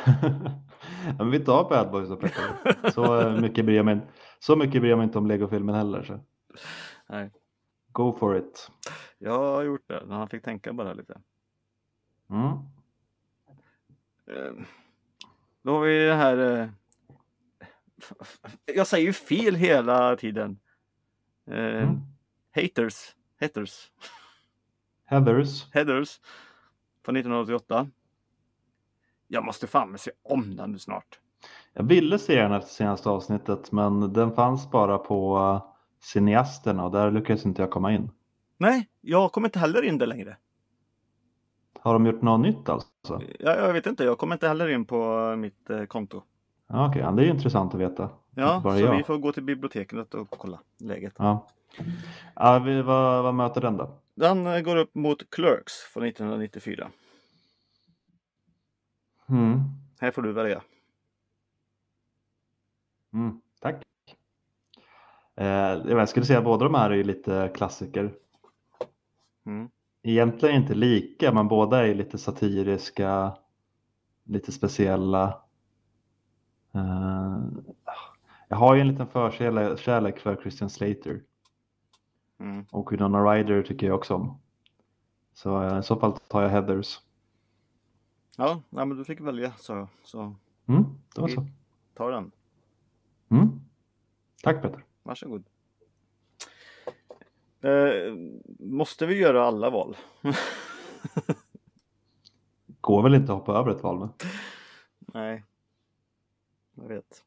Men 1.18 1.32
vi 1.32 1.40
tar 1.40 1.70
Bad 1.70 1.92
Boys 1.92 2.10
då 2.10 2.16
Petter. 2.16 2.90
Så 2.92 3.20
eh, 3.22 3.42
mycket 3.42 3.66
bryr 3.66 3.76
jag 3.76 3.86
mig, 3.86 4.00
så 4.40 4.56
mycket 4.56 4.82
bryr 4.82 4.90
jag 4.90 4.98
mig 4.98 5.04
inte 5.06 5.18
om 5.18 5.28
Lego-filmen 5.28 5.76
heller. 5.76 6.04
Så. 6.04 6.20
Nej. 7.10 7.32
Go 7.92 8.14
for 8.20 8.38
it. 8.38 8.72
Jag 9.18 9.40
har 9.40 9.64
gjort 9.64 9.88
det, 9.88 10.04
men 10.08 10.18
han 10.18 10.28
fick 10.30 10.44
tänka 10.44 10.74
bara 10.74 10.94
lite. 10.94 11.22
Mm. 12.30 12.48
Eh, 14.28 14.66
Då 15.62 15.72
har 15.72 15.82
vi 15.82 16.06
det 16.06 16.14
här. 16.14 16.72
Eh, 18.20 18.76
Jag 18.76 18.88
säger 18.88 19.06
ju 19.06 19.14
fel 19.14 19.56
hela 19.56 20.16
tiden. 20.16 20.60
Eh, 21.52 21.56
Mm. 21.58 22.00
Haters. 22.56 23.16
Haters. 23.42 23.92
Heathers. 25.06 25.74
Headers. 25.74 26.20
Från 27.06 27.16
1988. 27.16 27.88
Jag 29.28 29.46
måste 29.46 29.68
fan 29.68 29.92
med 29.92 30.00
se 30.00 30.12
om 30.24 30.56
den 30.56 30.72
nu 30.72 30.80
snart. 30.80 31.20
Jag 31.74 31.84
ville 31.84 32.20
se 32.20 32.42
den 32.42 32.52
efter 32.52 32.70
senaste 32.72 33.10
avsnittet 33.10 33.72
men 33.72 34.14
den 34.14 34.32
fanns 34.36 34.72
bara 34.72 34.98
på 34.98 35.38
uh, 35.38 35.72
cineasterna 36.04 36.86
och 36.86 36.92
där 36.92 37.12
lyckades 37.12 37.46
inte 37.46 37.62
jag 37.62 37.72
komma 37.72 37.94
in. 37.94 38.12
Nej, 38.58 38.90
jag 39.02 39.32
kommer 39.32 39.48
inte 39.48 39.60
heller 39.60 39.82
in 39.82 39.98
där 39.98 40.08
längre. 40.08 40.38
Har 41.80 41.94
de 41.94 42.06
gjort 42.06 42.22
något 42.22 42.40
nytt 42.40 42.70
alltså? 42.70 43.22
Jag, 43.40 43.58
jag 43.58 43.74
vet 43.74 43.86
inte, 43.86 44.04
jag 44.04 44.18
kommer 44.18 44.36
inte 44.36 44.48
heller 44.48 44.68
in 44.68 44.86
på 44.86 45.36
mitt 45.36 45.70
eh, 45.70 45.86
konto. 45.86 46.24
Ja, 46.68 46.90
Okej, 46.90 47.02
ja, 47.02 47.12
det 47.12 47.22
är 47.22 47.26
ju 47.26 47.32
intressant 47.32 47.74
att 47.74 47.80
veta. 47.80 48.10
Ja, 48.36 48.62
så 48.64 48.80
jag. 48.80 48.98
vi 48.98 49.04
får 49.04 49.18
gå 49.18 49.32
till 49.32 49.44
biblioteket 49.44 50.14
och 50.14 50.30
kolla 50.30 50.60
läget. 50.78 51.14
Ja. 51.18 51.48
Ja, 52.36 52.60
vi, 52.60 52.82
vad, 52.82 53.24
vad 53.24 53.34
möter 53.34 53.62
den 53.62 53.78
då? 53.78 54.00
Den 54.16 54.48
eh, 54.48 54.62
går 54.62 54.76
upp 54.76 54.96
mot 54.96 55.30
Clerks 55.30 55.74
från 55.74 56.04
1994. 56.04 56.88
Mm. 59.30 59.64
Här 60.00 60.12
får 60.12 60.22
du 60.22 60.32
välja. 60.32 60.62
Mm. 63.14 63.42
Tack. 63.60 63.84
Eh, 65.36 65.46
jag 65.88 66.10
skulle 66.10 66.26
säga 66.26 66.40
att 66.40 66.46
båda 66.46 66.64
de 66.64 66.76
här 66.76 66.92
är 66.92 67.04
lite 67.04 67.52
klassiker. 67.56 68.14
Mm. 69.46 69.70
Egentligen 70.04 70.56
inte 70.56 70.74
lika, 70.76 71.34
men 71.34 71.48
båda 71.48 71.88
är 71.88 71.96
lite 71.96 72.18
satiriska, 72.18 73.38
lite 74.24 74.52
speciella. 74.52 75.45
Eh, 76.76 77.40
jag 78.48 78.58
har 78.58 78.76
ju 78.76 78.82
en 78.82 78.88
liten 78.88 79.08
förkärlek 79.08 79.80
kärlek 79.80 80.20
för 80.20 80.36
Christian 80.36 80.70
Slater 80.70 81.22
Mm. 82.40 82.66
och 82.72 82.92
Winona 82.94 83.24
Ryder 83.34 83.64
tycker 83.64 83.88
jag 83.88 83.96
också 83.96 84.14
om. 84.16 84.40
Så 85.34 85.62
eh, 85.64 85.80
i 85.80 85.84
så 85.84 85.96
fall 86.00 86.12
tar 86.28 86.42
jag 86.42 86.50
Heathers. 86.50 87.00
Ja, 88.38 88.62
nej, 88.70 88.86
men 88.86 88.98
du 88.98 89.06
fick 89.06 89.20
välja 89.22 89.54
jag. 89.68 89.88
Så 90.04 90.36
Mm, 90.68 90.84
det 91.16 91.22
var 91.22 91.28
så. 91.28 91.48
ta 91.94 92.10
den. 92.12 92.32
Mm. 93.30 93.50
Tack 94.44 94.62
Peter. 94.62 94.84
Varsågod. 95.04 95.44
Eh, 97.62 98.16
måste 98.60 99.06
vi 99.06 99.20
göra 99.20 99.46
alla 99.46 99.70
val? 99.70 99.98
Går 102.82 103.04
väl 103.04 103.16
inte 103.16 103.34
att 103.34 103.40
hoppa 103.40 103.54
över 103.60 103.72
ett 103.72 103.84
val 103.84 104.00
nu? 104.00 104.10
Nej. 105.00 105.44
Jag 106.76 106.88
vet. 106.88 107.24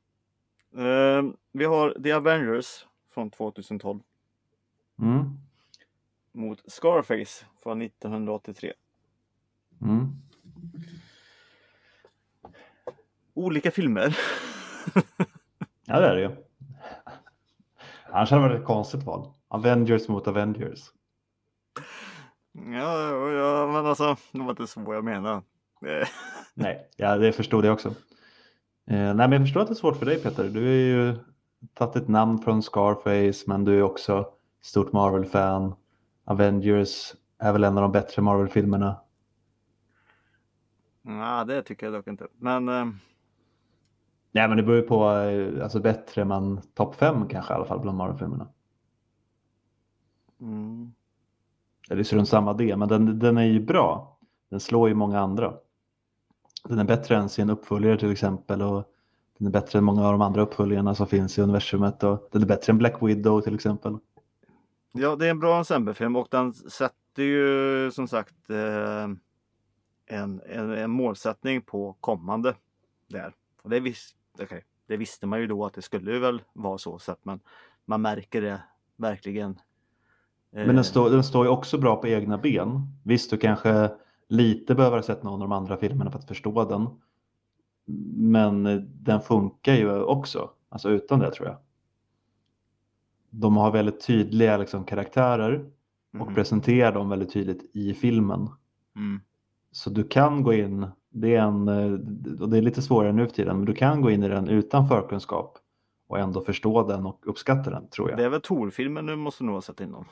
Eh, 0.76 1.22
vi 1.52 1.64
har 1.64 2.02
The 2.02 2.12
Avengers 2.12 2.86
från 3.14 3.30
2012 3.30 4.00
Mm. 4.98 5.24
mot 6.32 6.72
Scarface 6.72 7.44
från 7.62 7.82
1983. 7.82 8.72
Mm. 9.82 10.06
Olika 13.34 13.70
filmer. 13.70 14.18
Ja, 15.84 16.00
det 16.00 16.06
är 16.06 16.14
det 16.14 16.20
ju. 16.20 16.30
Annars 18.12 18.30
hade 18.30 18.42
det 18.42 18.48
varit 18.48 18.60
ett 18.60 18.66
konstigt 18.66 19.02
val. 19.02 19.32
Avengers 19.48 20.08
mot 20.08 20.28
Avengers. 20.28 20.92
ja, 22.52 23.30
ja, 23.30 23.66
men 23.66 23.86
alltså, 23.86 24.16
det 24.32 24.38
var 24.38 24.50
inte 24.50 24.66
så 24.66 24.80
jag 24.94 25.04
menade. 25.04 25.42
Nej, 26.54 26.88
ja, 26.96 27.16
det 27.16 27.32
förstod 27.32 27.64
jag 27.64 27.72
också. 27.72 27.94
Eh, 28.90 29.14
nej, 29.14 29.14
men 29.14 29.32
jag 29.32 29.40
förstår 29.42 29.60
att 29.60 29.66
det 29.66 29.72
är 29.72 29.74
svårt 29.74 29.96
för 29.96 30.06
dig 30.06 30.22
Peter. 30.22 30.48
Du 30.48 30.68
är 30.68 30.96
ju 30.96 31.16
tagit 31.74 31.96
ett 31.96 32.08
namn 32.08 32.38
från 32.38 32.62
Scarface, 32.62 33.44
men 33.46 33.64
du 33.64 33.78
är 33.78 33.82
också 33.82 34.26
stort 34.62 34.92
Marvel-fan. 34.92 35.74
Avengers 36.24 37.14
är 37.38 37.52
väl 37.52 37.64
en 37.64 37.78
av 37.78 37.82
de 37.82 37.92
bättre 37.92 38.22
Marvel-filmerna. 38.22 39.00
Nej, 41.02 41.46
det 41.46 41.62
tycker 41.62 41.86
jag 41.86 41.94
dock 41.94 42.06
inte. 42.06 42.26
Men 42.38 42.68
eh, 42.68 42.86
Nej, 44.32 44.48
men 44.48 44.56
det 44.56 44.62
beror 44.62 44.76
ju 44.76 44.82
på, 44.82 45.10
eh, 45.10 45.62
alltså 45.62 45.80
bättre, 45.80 46.24
men 46.24 46.60
topp 46.74 46.94
fem 46.94 47.28
kanske 47.28 47.52
i 47.52 47.56
alla 47.56 47.64
fall 47.64 47.80
bland 47.80 47.98
Marvel-filmerna. 47.98 48.48
mm, 50.40 50.92
Eller 51.90 52.02
så 52.02 52.16
runt 52.16 52.28
samma 52.28 52.52
det, 52.52 52.76
men 52.76 52.88
den, 52.88 53.18
den 53.18 53.38
är 53.38 53.44
ju 53.44 53.60
bra. 53.60 54.18
Den 54.50 54.60
slår 54.60 54.88
ju 54.88 54.94
många 54.94 55.20
andra. 55.20 55.54
Den 56.64 56.78
är 56.78 56.84
bättre 56.84 57.16
än 57.16 57.28
sin 57.28 57.50
uppföljare 57.50 57.98
till 57.98 58.12
exempel 58.12 58.62
och 58.62 58.84
den 59.38 59.46
är 59.46 59.50
bättre 59.50 59.78
än 59.78 59.84
många 59.84 60.06
av 60.06 60.12
de 60.12 60.22
andra 60.22 60.42
uppföljarna 60.42 60.94
som 60.94 61.06
finns 61.06 61.38
i 61.38 61.42
universumet 61.42 62.02
och 62.02 62.28
den 62.32 62.42
är 62.42 62.46
bättre 62.46 62.70
än 62.70 62.78
Black 62.78 63.02
Widow 63.02 63.40
till 63.40 63.54
exempel. 63.54 63.98
Ja, 64.92 65.16
det 65.16 65.26
är 65.26 65.30
en 65.30 65.40
bra 65.40 65.58
ensemblefilm 65.58 66.16
och 66.16 66.28
den 66.30 66.54
sätter 66.54 67.22
ju 67.22 67.90
som 67.90 68.08
sagt 68.08 68.50
eh, 68.50 69.04
en, 70.06 70.40
en, 70.46 70.70
en 70.70 70.90
målsättning 70.90 71.62
på 71.62 71.96
kommande 72.00 72.54
där. 73.06 73.34
Och 73.62 73.70
det, 73.70 73.80
vis, 73.80 74.14
okay, 74.42 74.60
det 74.86 74.96
visste 74.96 75.26
man 75.26 75.40
ju 75.40 75.46
då 75.46 75.66
att 75.66 75.74
det 75.74 75.82
skulle 75.82 76.18
väl 76.18 76.42
vara 76.52 76.78
så, 76.78 76.98
så 76.98 77.12
att 77.12 77.24
man, 77.24 77.40
man 77.84 78.02
märker 78.02 78.42
det 78.42 78.62
verkligen. 78.96 79.60
Men 80.50 80.66
den, 80.66 80.76
Eh, 80.76 80.82
står, 80.82 81.10
den 81.10 81.24
står 81.24 81.44
ju 81.44 81.50
också 81.50 81.78
bra 81.78 81.96
på 81.96 82.08
egna 82.08 82.38
ben. 82.38 82.82
Visst, 83.04 83.30
du 83.30 83.36
kanske 83.36 83.90
lite 84.28 84.74
behöver 84.74 84.96
ha 84.96 85.02
sett 85.02 85.22
någon 85.22 85.32
av 85.32 85.48
de 85.48 85.52
andra 85.52 85.76
filmerna 85.76 86.10
för 86.10 86.18
att 86.18 86.28
förstå 86.28 86.64
den. 86.64 86.86
Men 88.16 88.86
den 89.02 89.20
funkar 89.20 89.74
ju 89.74 90.02
också, 90.02 90.50
alltså 90.68 90.90
utan 90.90 91.18
det 91.18 91.30
tror 91.30 91.48
jag. 91.48 91.56
De 93.30 93.56
har 93.56 93.70
väldigt 93.70 94.06
tydliga 94.06 94.56
liksom, 94.56 94.84
karaktärer 94.84 95.70
och 96.12 96.26
mhm. 96.26 96.34
presenterar 96.34 96.92
dem 96.92 97.08
väldigt 97.08 97.32
tydligt 97.32 97.70
i 97.76 97.94
filmen. 97.94 98.48
Mm. 98.96 99.20
Så 99.72 99.90
du 99.90 100.04
kan 100.04 100.42
gå 100.42 100.52
in, 100.52 100.86
det 101.10 101.34
är, 101.34 101.42
en, 101.42 101.68
och 102.40 102.48
det 102.48 102.58
är 102.58 102.62
lite 102.62 102.82
svårare 102.82 103.12
nu 103.12 103.26
för 103.26 103.34
tiden, 103.34 103.56
men 103.56 103.66
du 103.66 103.74
kan 103.74 104.02
gå 104.02 104.10
in 104.10 104.22
i 104.22 104.28
den 104.28 104.48
utan 104.48 104.88
förkunskap 104.88 105.58
och 106.08 106.18
ändå 106.18 106.40
förstå 106.40 106.88
den 106.88 107.06
och 107.06 107.20
uppskatta 107.26 107.70
den 107.70 107.88
tror 107.88 108.10
jag. 108.10 108.18
Det 108.18 108.24
är 108.24 108.28
väl 108.28 108.40
Tor-filmen 108.40 109.06
du 109.06 109.16
måste 109.16 109.44
nog 109.44 109.54
ha 109.54 109.62
sett 109.62 109.80
innan. 109.80 110.04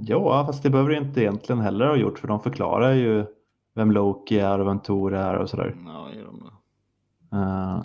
Ja, 0.00 0.46
fast 0.46 0.62
det 0.62 0.70
behöver 0.70 0.90
du 0.90 0.96
inte 0.96 1.20
egentligen 1.20 1.60
heller 1.60 1.86
ha 1.86 1.96
gjort 1.96 2.18
för 2.18 2.28
de 2.28 2.40
förklarar 2.40 2.92
ju 2.92 3.26
vem 3.74 3.90
Loki 3.92 4.38
är 4.38 4.58
och 4.58 4.66
vem 4.66 4.80
Tor 4.80 5.14
är 5.14 5.34
och 5.34 5.50
sådär. 5.50 5.76
Ja, 5.86 6.08
gör 6.16 6.24
de 6.24 6.38
det. 6.40 7.36
Uh, 7.36 7.82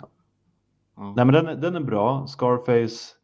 Ja. 1.00 1.12
nej 1.16 1.24
men 1.24 1.32
den, 1.44 1.60
den 1.60 1.76
är 1.76 1.80
bra. 1.80 2.26
Scarface 2.26 3.14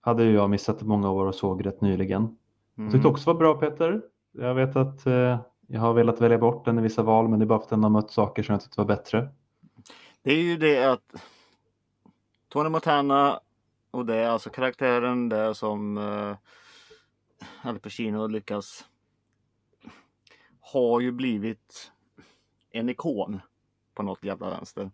hade 0.00 0.24
ju 0.24 0.32
jag 0.32 0.50
missat 0.50 0.82
i 0.82 0.84
många 0.84 1.10
år 1.10 1.26
och 1.26 1.34
såg 1.34 1.66
rätt 1.66 1.80
nyligen. 1.80 2.36
Jag 2.74 2.86
tyckte 2.86 2.98
Mm. 2.98 3.10
också 3.12 3.32
var 3.32 3.38
bra 3.38 3.54
Peter. 3.54 4.02
Jag 4.32 4.54
vet 4.54 4.76
att 4.76 5.06
eh, 5.06 5.38
jag 5.66 5.80
har 5.80 5.92
velat 5.92 6.20
välja 6.20 6.38
bort 6.38 6.64
den 6.64 6.78
i 6.78 6.82
vissa 6.82 7.02
val 7.02 7.28
men 7.28 7.38
det 7.38 7.44
är 7.44 7.46
bara 7.46 7.58
för 7.58 7.64
att 7.64 7.70
den 7.70 7.82
har 7.82 7.90
mött 7.90 8.10
saker 8.10 8.42
som 8.42 8.52
jag 8.52 8.62
tyckte 8.62 8.80
var 8.80 8.86
bättre. 8.86 9.28
Det 10.22 10.30
är 10.32 10.42
ju 10.42 10.56
det 10.56 10.84
att 10.92 11.14
Tony 12.48 12.68
Montana 12.68 13.40
och 13.90 14.06
det 14.06 14.16
är 14.16 14.28
alltså 14.28 14.50
karaktären 14.50 15.28
där 15.28 15.52
som 15.52 15.98
eh, 15.98 16.36
Al 17.62 17.78
Pacino 17.78 18.26
lyckas 18.26 18.84
har 20.60 21.00
ju 21.00 21.12
blivit 21.12 21.92
en 22.70 22.88
ikon 22.88 23.40
på 23.94 24.02
något 24.02 24.24
jävla 24.24 24.50
vänster. 24.50 24.90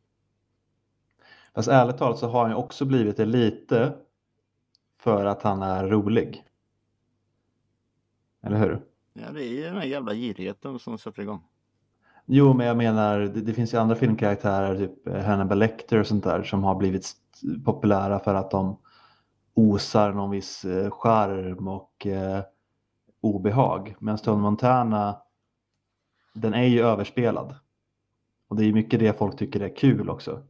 Fast 1.55 1.69
ärligt 1.69 1.99
talat 1.99 2.19
så 2.19 2.29
har 2.29 2.41
han 2.41 2.51
ju 2.51 2.57
också 2.57 2.85
blivit 2.85 3.17
det 3.17 3.25
lite 3.25 3.97
för 4.99 5.25
att 5.25 5.43
han 5.43 5.63
är 5.63 5.89
rolig. 5.89 6.45
Eller 8.43 8.57
hur? 8.57 8.85
Ja, 9.13 9.31
det 9.33 9.45
är 9.45 9.49
ju 9.49 9.63
den 9.63 9.77
här 9.77 9.85
jävla 9.85 10.15
girigheten 10.15 10.79
som 10.79 10.99
sätter 10.99 11.23
igång. 11.23 11.45
Jo, 12.27 12.55
men 12.55 12.67
jag 12.67 12.77
menar, 12.77 13.19
det, 13.21 13.41
det 13.41 13.55
finns 13.55 13.75
ju 13.75 13.79
andra 13.79 13.97
filmkaraktärer, 13.97 14.77
typ 14.77 15.25
Hannibal 15.25 15.59
Lecter 15.59 15.99
och 15.99 16.07
sånt 16.07 16.25
där, 16.25 16.43
som 16.43 16.65
har 16.65 16.75
blivit 16.75 17.13
populära 17.65 18.19
för 18.19 18.35
att 18.35 18.51
de 18.51 18.79
osar 19.55 20.12
någon 20.12 20.31
viss 20.31 20.65
eh, 20.65 20.91
charm 20.91 21.69
och 21.69 22.07
eh, 22.07 22.43
obehag. 23.21 23.95
Medan 23.99 24.19
Stone 24.19 24.43
Montana, 24.43 25.17
den 26.33 26.55
är 26.55 26.65
ju 26.67 26.81
överspelad. 26.83 27.55
Och 28.49 28.57
det 28.57 28.65
är 28.65 28.73
mycket 28.73 29.01
det 29.01 29.19
folk 29.19 29.37
tycker 29.38 29.61
är 29.61 29.77
kul 29.77 30.11
också. 30.11 30.43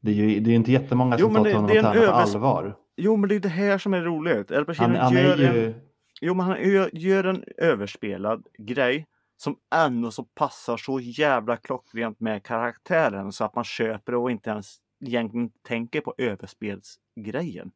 Det 0.00 0.10
är 0.10 0.14
ju 0.14 0.40
det 0.40 0.50
är 0.50 0.54
inte 0.54 0.72
jättemånga 0.72 1.16
Jo, 1.18 1.26
som 1.26 1.32
men 1.32 1.42
tar 1.42 1.48
det- 1.50 1.54
Tony 1.56 1.76
en 1.76 1.84
Montana 1.84 1.94
på 2.06 2.12
övers- 2.12 2.34
allvar. 2.34 2.76
Jo, 2.96 3.16
men 3.16 3.28
det 3.28 3.34
är 3.34 3.40
det 3.40 3.48
här 3.48 3.78
som 3.78 3.94
är 3.94 4.00
roligt. 4.02 4.50
Al 4.50 4.64
Pacino 4.64 4.86
Han, 4.86 4.96
han 4.96 5.12
gör, 5.14 5.40
en, 5.40 5.54
ju... 5.54 5.74
jo, 6.20 6.34
men 6.34 6.46
han 6.46 6.70
gör, 6.70 6.90
gör 6.92 7.24
en 7.24 7.44
överspelad 7.56 8.46
grej 8.58 9.06
som 9.36 9.56
ändå 9.74 10.10
så 10.10 10.24
passar 10.24 10.76
så 10.76 11.00
jävla 11.00 11.56
klockrent 11.56 12.20
med 12.20 12.42
karaktären 12.42 13.32
så 13.32 13.44
att 13.44 13.54
man 13.54 13.64
köper 13.64 14.12
det 14.12 14.18
och 14.18 14.30
inte 14.30 14.50
ens 14.50 14.76
egentligen 15.02 15.50
tänker 15.62 16.00
på 16.00 16.14
överspelsgrejen. 16.18 17.70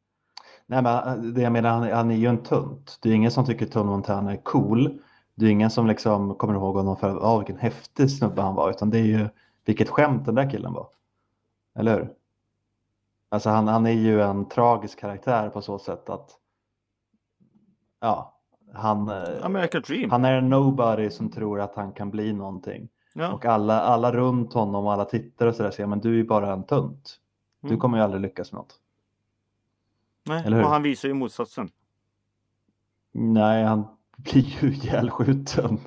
Nej, 0.66 0.82
men 0.82 1.08
eh, 1.08 1.32
det 1.32 1.42
jag 1.42 1.52
menar, 1.52 1.70
han, 1.70 1.90
han 1.90 2.10
är 2.10 2.16
ju 2.16 2.26
en 2.26 2.42
tunt. 2.42 2.98
Det 3.02 3.10
är 3.10 3.14
ingen 3.14 3.30
som 3.30 3.46
tycker 3.46 3.66
Tony 3.66 3.90
Montana 3.90 4.32
är 4.32 4.36
cool. 4.36 4.98
Det 5.34 5.46
är 5.46 5.50
ingen 5.50 5.70
som 5.70 5.86
liksom 5.86 6.34
kommer 6.34 6.54
ihåg 6.54 6.76
honom 6.76 6.96
för 6.96 7.18
oh, 7.18 7.38
vilken 7.38 7.58
häftig 7.58 8.10
snubbe 8.10 8.42
han 8.42 8.54
var. 8.54 8.70
Utan 8.70 8.90
det 8.90 8.98
är 8.98 9.04
ju 9.04 9.28
vilket 9.64 9.88
skämt 9.88 10.26
den 10.26 10.34
där 10.34 10.50
killen 10.50 10.72
var. 10.72 10.88
Eller 11.78 11.98
hur? 11.98 12.12
Alltså 13.28 13.50
han, 13.50 13.68
han 13.68 13.86
är 13.86 13.90
ju 13.90 14.22
en 14.22 14.48
tragisk 14.48 15.00
karaktär 15.00 15.48
på 15.48 15.62
så 15.62 15.78
sätt 15.78 16.10
att 16.10 16.30
ja, 18.00 18.40
han, 18.72 19.08
eh, 19.08 20.08
han 20.10 20.24
är 20.24 20.32
en 20.32 20.48
nobody 20.48 21.10
som 21.10 21.30
tror 21.30 21.60
att 21.60 21.74
han 21.74 21.92
kan 21.92 22.10
bli 22.10 22.32
någonting. 22.32 22.88
Ja. 23.16 23.32
Och 23.32 23.44
alla, 23.44 23.80
alla 23.80 24.12
runt 24.12 24.52
honom 24.52 24.86
och 24.86 24.92
alla 24.92 25.04
tittare 25.04 25.48
och 25.48 25.54
sådär 25.54 25.70
säger 25.70 25.86
men 25.86 26.00
du 26.00 26.08
är 26.10 26.14
ju 26.16 26.24
bara 26.24 26.52
en 26.52 26.64
tunt. 26.64 27.20
Du 27.60 27.68
Mm. 27.68 27.80
kommer 27.80 27.98
ju 27.98 28.04
aldrig 28.04 28.22
lyckas 28.22 28.52
med 28.52 28.58
något. 28.58 28.74
Nej, 30.26 30.42
eller 30.46 30.56
hur? 30.56 30.64
och 30.64 30.70
han 30.70 30.82
visar 30.82 31.08
ju 31.08 31.14
motsatsen. 31.14 31.68
Nej, 33.12 33.64
han 33.64 33.84
blir 34.16 34.62
ju 34.62 34.68
ihjälskjuten. 34.74 35.78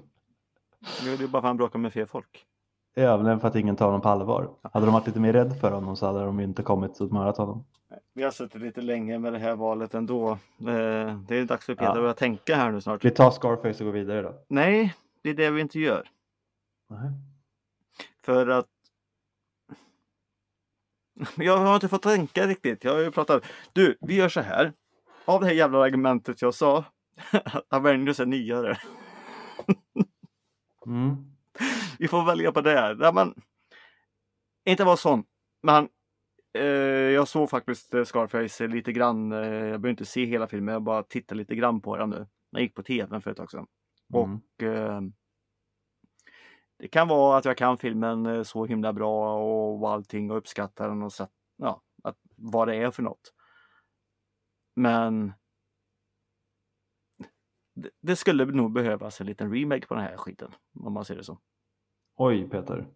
Det 1.03 1.09
är 1.11 1.17
bara 1.17 1.29
för 1.31 1.37
att 1.37 1.43
han 1.43 1.57
bråkar 1.57 1.79
med 1.79 1.93
fel 1.93 2.05
folk. 2.07 2.45
Även 2.95 3.39
för 3.39 3.47
att 3.47 3.55
ingen 3.55 3.75
tar 3.75 3.85
honom 3.85 4.01
på 4.01 4.09
allvar. 4.09 4.49
Hade 4.73 4.85
de 4.85 4.93
varit 4.93 5.07
lite 5.07 5.19
mer 5.19 5.33
rädd 5.33 5.59
för 5.61 5.71
honom 5.71 5.95
så 5.95 6.05
hade 6.05 6.25
de 6.25 6.39
inte 6.39 6.63
kommit 6.63 6.99
och 7.01 7.11
mördat 7.11 7.37
honom. 7.37 7.63
Vi 8.13 8.23
har 8.23 8.31
suttit 8.31 8.61
lite 8.61 8.81
länge 8.81 9.19
med 9.19 9.33
det 9.33 9.39
här 9.39 9.55
valet 9.55 9.93
ändå. 9.93 10.29
Eh, 10.31 10.37
Det 11.27 11.35
är 11.35 11.45
dags 11.45 11.65
för 11.65 11.73
Peter 11.75 11.85
Ja. 11.85 11.89
att 11.91 11.97
börja 11.97 12.13
tänka 12.13 12.55
här 12.55 12.71
nu 12.71 12.81
snart. 12.81 13.05
Vi 13.05 13.11
tar 13.11 13.31
Scarface 13.31 13.69
och 13.83 13.85
går 13.85 13.91
vidare 13.91 14.21
då. 14.21 14.33
Nej, 14.47 14.95
det 15.21 15.29
är 15.29 15.33
det 15.33 15.49
vi 15.51 15.61
inte 15.61 15.79
gör. 15.79 16.07
Nej. 16.89 17.11
För 18.21 18.47
att 18.47 18.69
jag 21.37 21.57
har 21.57 21.75
inte 21.75 21.87
fått 21.87 22.01
tänka 22.01 22.47
riktigt. 22.47 22.83
Jag 22.83 22.93
har 22.93 22.99
ju 22.99 23.11
pratat. 23.11 23.43
Du, 23.73 23.97
vi 24.01 24.15
gör 24.15 24.29
så 24.29 24.41
här. 24.41 24.73
Av 25.25 25.41
det 25.41 25.47
här 25.47 25.53
jävla 25.53 25.79
argumentet 25.79 26.41
jag 26.41 26.53
sa. 26.53 26.85
att 27.31 27.65
Avengers 27.69 28.19
är 28.19 28.25
nyare. 28.25 28.77
Mm. 30.85 31.15
Vi 31.99 32.07
får 32.07 32.25
välja 32.25 32.51
på 32.51 32.61
det. 32.61 32.97
Ja, 32.99 33.11
men, 33.11 33.33
inte 34.65 34.83
vara 34.83 34.97
sån. 34.97 35.23
Men 35.63 35.89
eh, 36.53 36.63
jag 37.13 37.27
såg 37.27 37.49
faktiskt 37.49 37.93
eh, 37.93 38.03
Scarface 38.03 38.67
lite 38.67 38.91
grann. 38.91 39.31
Eh, 39.31 39.39
jag 39.39 39.59
behöver 39.59 39.89
inte 39.89 40.05
se 40.05 40.25
hela 40.25 40.47
filmen. 40.47 40.73
Jag 40.73 40.83
bara 40.83 41.03
tittar 41.03 41.35
lite 41.35 41.55
grann 41.55 41.81
på 41.81 41.97
den 41.97 42.09
nu. 42.09 42.27
Jag 42.51 42.61
gick 42.61 42.75
på 42.75 42.83
tvn 42.83 43.21
för 43.21 43.31
ett 43.31 43.37
tag 43.37 43.51
sedan. 43.51 43.67
Mm. 44.13 44.21
Och 44.31 44.63
eh, 44.63 45.01
det 46.79 46.87
kan 46.87 47.07
vara 47.07 47.37
att 47.37 47.45
jag 47.45 47.57
kan 47.57 47.77
filmen 47.77 48.25
eh, 48.25 48.43
så 48.43 48.65
himla 48.65 48.93
bra 48.93 49.35
och 49.35 49.91
allting 49.91 50.31
och 50.31 50.37
uppskattar 50.37 50.89
den 50.89 51.03
och 51.03 51.13
sett, 51.13 51.31
ja, 51.57 51.81
att, 52.03 52.17
vad 52.35 52.67
det 52.67 52.75
är 52.75 52.91
för 52.91 53.03
något. 53.03 53.33
Men 54.75 55.33
det, 58.01 58.15
skulle 58.15 58.45
nog 58.45 58.71
behövas 58.71 59.21
en 59.21 59.27
liten 59.27 59.53
remake 59.53 59.87
på 59.87 59.93
den 59.93 60.03
här 60.03 60.17
skiten. 60.17 60.51
Om 60.79 60.93
man 60.93 61.05
ser 61.05 61.15
det 61.15 61.23
så. 61.23 61.37
Oj 62.15 62.49
Peter. 62.49 62.87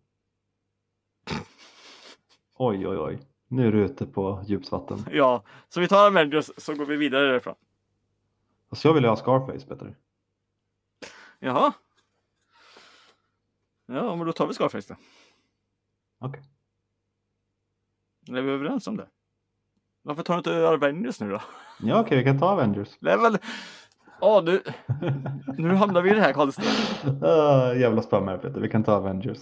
Oj 2.55 2.87
oj 2.87 2.97
oj. 2.97 3.19
Nu 3.47 3.67
är 3.67 3.71
du 3.71 3.85
ute 3.85 4.05
på 4.05 4.43
djupt 4.45 4.71
vatten. 4.71 5.05
Ja, 5.11 5.43
så 5.69 5.79
vi 5.79 5.87
tar 5.87 6.07
Avengers 6.07 6.51
så 6.57 6.75
går 6.75 6.85
vi 6.85 6.97
vidare 6.97 7.27
därifrån. 7.27 7.55
Fast 8.69 8.85
jag 8.85 8.93
vill 8.93 9.05
ha 9.05 9.15
Scarface 9.15 9.67
Peter. 9.67 9.95
Jaha. 11.39 11.73
Ja, 13.85 14.15
men 14.15 14.25
då 14.25 14.33
tar 14.33 14.47
vi 14.47 14.53
Scarface 14.53 14.93
då. 14.93 14.95
Okej. 16.19 16.43
Är 18.37 18.41
vi 18.41 18.51
överens 18.51 18.87
om 18.87 18.97
det? 18.97 19.07
Varför 20.01 20.23
tar 20.23 20.33
du 20.33 20.37
inte 20.37 20.67
Avengers 20.67 21.19
nu 21.19 21.29
då? 21.29 21.41
Ja 21.79 21.99
okej, 22.01 22.17
vi 22.17 22.23
kan 22.23 22.39
ta 22.39 22.45
Avengers. 22.45 22.97
Det 22.99 23.11
är 23.11 23.17
väl... 23.17 23.37
Ja, 24.21 24.41
nu, 24.45 24.61
nu 25.57 25.73
hamnar 25.73 26.01
vi 26.01 26.11
i 26.11 26.13
det 26.13 26.21
här 26.21 26.33
konstiga. 26.33 26.67
uh, 27.05 27.79
jävla 27.81 28.01
spammare 28.01 28.37
Peter, 28.37 28.59
vi 28.61 28.69
kan 28.69 28.83
ta 28.83 28.93
Avengers. 28.93 29.39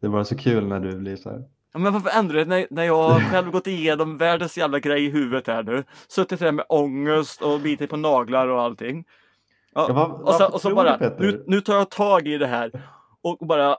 Det 0.00 0.06
är 0.06 0.10
bara 0.10 0.24
så 0.24 0.36
kul 0.36 0.66
när 0.66 0.80
du 0.80 0.96
blir 0.98 1.16
så 1.16 1.30
här. 1.30 1.44
Ja, 1.72 1.78
Men 1.78 1.92
varför 1.92 2.18
ändrar 2.18 2.38
det 2.38 2.44
när, 2.44 2.66
när 2.70 2.84
jag 2.84 3.20
själv 3.30 3.50
gått 3.50 3.66
igenom 3.66 4.16
världens 4.16 4.58
jävla 4.58 4.78
grej 4.78 5.04
i 5.04 5.10
huvudet 5.10 5.46
här 5.46 5.62
nu? 5.62 5.84
Suttit 6.08 6.40
där 6.40 6.52
med 6.52 6.64
ångest 6.68 7.42
och 7.42 7.60
bitit 7.60 7.90
på 7.90 7.96
naglar 7.96 8.48
och 8.48 8.62
allting. 8.62 9.04
Ja, 9.74 9.92
vad- 9.92 10.10
och 10.28 10.34
så, 10.34 10.52
och 10.52 10.60
så 10.60 10.74
bara, 10.74 10.96
nu, 11.18 11.44
nu 11.46 11.60
tar 11.60 11.74
jag 11.74 11.90
tag 11.90 12.26
i 12.28 12.38
det 12.38 12.46
här 12.46 12.82
och 13.22 13.46
bara 13.46 13.76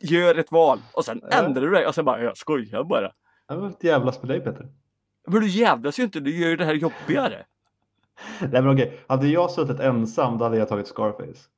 gör 0.00 0.34
ett 0.34 0.52
val. 0.52 0.78
Och 0.92 1.04
sen 1.04 1.20
Ja. 1.30 1.42
ändrar 1.44 1.62
du 1.62 1.70
dig 1.70 1.86
och 1.86 1.94
sen 1.94 2.04
bara, 2.04 2.22
jag 2.22 2.36
skojar 2.36 2.84
bara. 2.84 3.12
Det 3.48 3.54
var 3.56 3.68
ett 3.70 3.84
jävlas 3.84 4.22
med 4.22 4.28
dig 4.28 4.40
Peter. 4.40 4.68
Men 5.26 5.40
du 5.40 5.48
jävlas 5.48 5.98
ju 5.98 6.02
inte, 6.02 6.20
du 6.20 6.36
gör 6.40 6.48
ju 6.48 6.56
det 6.56 6.64
här 6.64 6.74
jobbigare. 6.74 7.44
Nej 8.40 8.62
men 8.62 8.68
okej, 8.68 9.00
hade 9.08 9.26
jag 9.28 9.50
suttit 9.50 9.80
ensam 9.80 10.38
då 10.38 10.44
hade 10.44 10.56
jag 10.56 10.68
tagit 10.68 10.86
Scarface. 10.88 11.48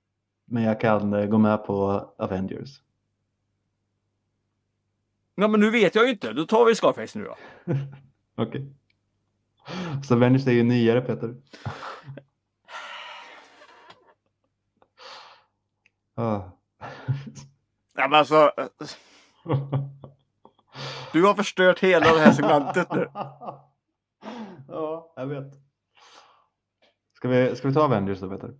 Men 0.44 0.62
jag 0.62 0.80
kan 0.80 1.12
eh, 1.12 1.26
gå 1.26 1.38
med 1.38 1.64
på 1.66 2.04
Avengers. 2.18 2.80
Ja, 5.34 5.48
men 5.48 5.60
nu 5.60 5.70
vet 5.70 5.94
jag 5.94 6.04
ju 6.04 6.10
inte. 6.10 6.32
Då 6.32 6.44
tar 6.46 6.64
vi 6.64 6.74
Scarface 6.74 7.18
nu 7.18 7.24
då. 7.24 7.36
Okej. 8.42 8.66
Så 10.08 10.14
Avengers 10.14 10.46
är 10.46 10.52
ju 10.52 10.62
nyare 10.62 11.00
Peter. 11.00 11.34
Ja, 17.98 18.08
men 18.08 18.14
alltså. 18.14 18.50
Du 21.12 21.24
har 21.24 21.34
förstört 21.34 21.80
hela 21.80 22.12
det 22.12 22.20
här 22.20 22.32
segmentet 22.32 22.92
nu. 22.92 23.08
ja, 24.68 25.12
jag 25.16 25.26
vet. 25.26 25.52
Ska 27.16 27.28
vi, 27.28 27.56
ska 27.56 27.68
vi 27.68 27.74
ta 27.74 27.84
Avengers 27.84 28.20
då 28.20 28.30
Peter? 28.30 28.50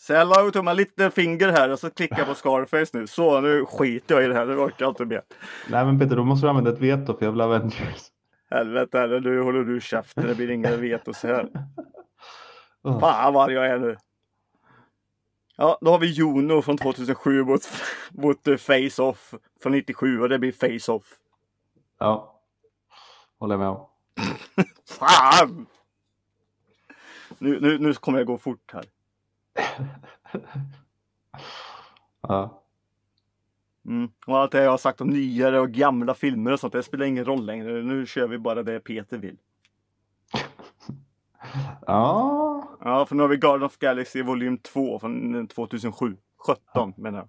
Säg 0.00 0.24
out 0.24 0.54
to 0.54 0.62
my 0.62 0.74
little 0.74 1.10
finger 1.10 1.48
här 1.48 1.70
och 1.70 1.78
så 1.78 1.90
klicka 1.90 2.24
på 2.24 2.34
Scarface 2.34 2.98
nu. 2.98 3.06
Så, 3.06 3.40
nu 3.40 3.64
skiter 3.66 4.14
jag 4.14 4.24
i 4.24 4.26
det 4.28 4.34
här. 4.34 4.46
Det 4.46 4.56
orkar 4.56 4.84
jag 4.84 4.90
inte 4.90 5.04
med. 5.04 5.22
Nej 5.68 5.84
men 5.84 5.98
Peter, 5.98 6.16
då 6.16 6.24
måste 6.24 6.46
du 6.46 6.50
använda 6.50 6.70
ett 6.70 6.78
veto 6.78 7.16
för 7.18 7.24
jag 7.24 7.32
vill 7.32 7.40
ha 7.40 7.48
Avengers. 7.48 8.10
Helvete, 8.50 9.06
nu 9.06 9.42
håller 9.42 9.64
du 9.64 9.80
käften. 9.80 10.26
Det 10.26 10.34
blir 10.34 10.50
inga 10.50 10.76
vetos 10.76 11.22
här. 11.22 11.48
Oh. 12.82 13.00
Fan 13.00 13.34
vad 13.34 13.52
jag 13.52 13.66
är 13.66 13.78
nu. 13.78 13.96
Ja, 15.60 15.78
då 15.80 15.90
har 15.90 15.98
vi 15.98 16.06
Juno 16.06 16.62
från 16.62 16.76
2007 16.76 17.44
mot, 17.44 17.60
mot 18.10 18.48
eh, 18.48 18.56
Face 18.56 19.02
Off 19.02 19.34
från 19.62 19.72
97 19.72 20.20
och 20.20 20.28
det 20.28 20.38
blir 20.38 20.52
Face 20.52 20.92
Off. 20.92 21.18
Ja, 21.98 22.40
håller 23.38 23.54
jag 23.54 23.58
med 23.60 23.68
om. 23.68 23.86
Fan! 24.88 25.66
Nu, 27.38 27.60
nu, 27.60 27.78
nu 27.78 27.94
kommer 27.94 28.18
jag 28.18 28.26
gå 28.26 28.38
fort 28.38 28.72
här. 28.72 28.84
Ja. 32.22 32.62
Mm. 33.86 34.10
Och 34.26 34.38
allt 34.38 34.52
det 34.52 34.62
jag 34.62 34.70
har 34.70 34.78
sagt 34.78 35.00
om 35.00 35.08
nyare 35.08 35.60
och 35.60 35.70
gamla 35.70 36.14
filmer 36.14 36.52
och 36.52 36.60
sånt, 36.60 36.72
det 36.72 36.82
spelar 36.82 37.06
ingen 37.06 37.24
roll 37.24 37.46
längre. 37.46 37.82
Nu 37.82 38.06
kör 38.06 38.28
vi 38.28 38.38
bara 38.38 38.62
det 38.62 38.80
Peter 38.80 39.18
vill. 39.18 39.36
ja, 41.86 42.49
Ja, 42.84 43.06
för 43.06 43.14
nu 43.14 43.22
har 43.22 43.28
vi 43.28 43.36
Garden 43.36 43.62
of 43.62 43.78
Galaxy 43.78 44.22
volym 44.22 44.58
2 44.58 44.98
från 44.98 45.48
2007. 45.48 46.16
17 46.36 46.92
menar 46.96 47.18
jag. 47.18 47.28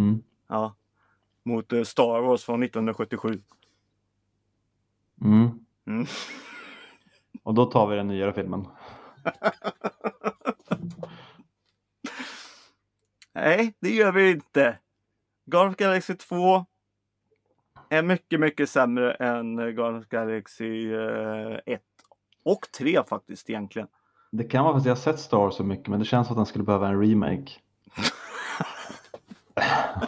mm. 0.00 0.22
Ja. 0.48 0.76
Mot 1.42 1.72
eh, 1.72 1.82
Star 1.82 2.20
Wars 2.20 2.44
från 2.44 2.62
1977. 2.62 3.42
Mm. 5.20 5.50
Mm. 5.86 6.06
Och 7.42 7.54
då 7.54 7.66
tar 7.66 7.86
vi 7.86 7.96
den 7.96 8.06
nyare 8.06 8.32
filmen. 8.32 8.66
Nej, 13.32 13.74
det 13.80 13.90
gör 13.90 14.12
vi 14.12 14.30
inte. 14.30 14.78
Garden 15.46 15.72
of 15.72 15.76
Galaxy 15.76 16.14
2 16.14 16.66
är 17.88 18.02
mycket, 18.02 18.40
mycket 18.40 18.70
sämre 18.70 19.14
än 19.14 19.58
eh, 19.58 19.66
Garden 19.66 20.00
of 20.00 20.08
Galaxy 20.08 20.94
eh, 20.94 21.58
1. 21.66 21.82
Och 22.42 22.68
3 22.78 23.02
faktiskt 23.08 23.50
egentligen. 23.50 23.88
Det 24.36 24.44
kan 24.44 24.64
vara 24.64 24.72
för 24.74 24.78
att 24.80 24.86
jag 24.86 24.92
har 24.94 24.96
sett 24.96 25.18
Star 25.20 25.50
så 25.50 25.64
mycket 25.64 25.88
men 25.88 25.98
det 25.98 26.04
känns 26.04 26.26
som 26.26 26.34
att 26.34 26.38
den 26.38 26.46
skulle 26.46 26.64
behöva 26.64 26.88
en 26.88 27.00
remake. 27.00 27.50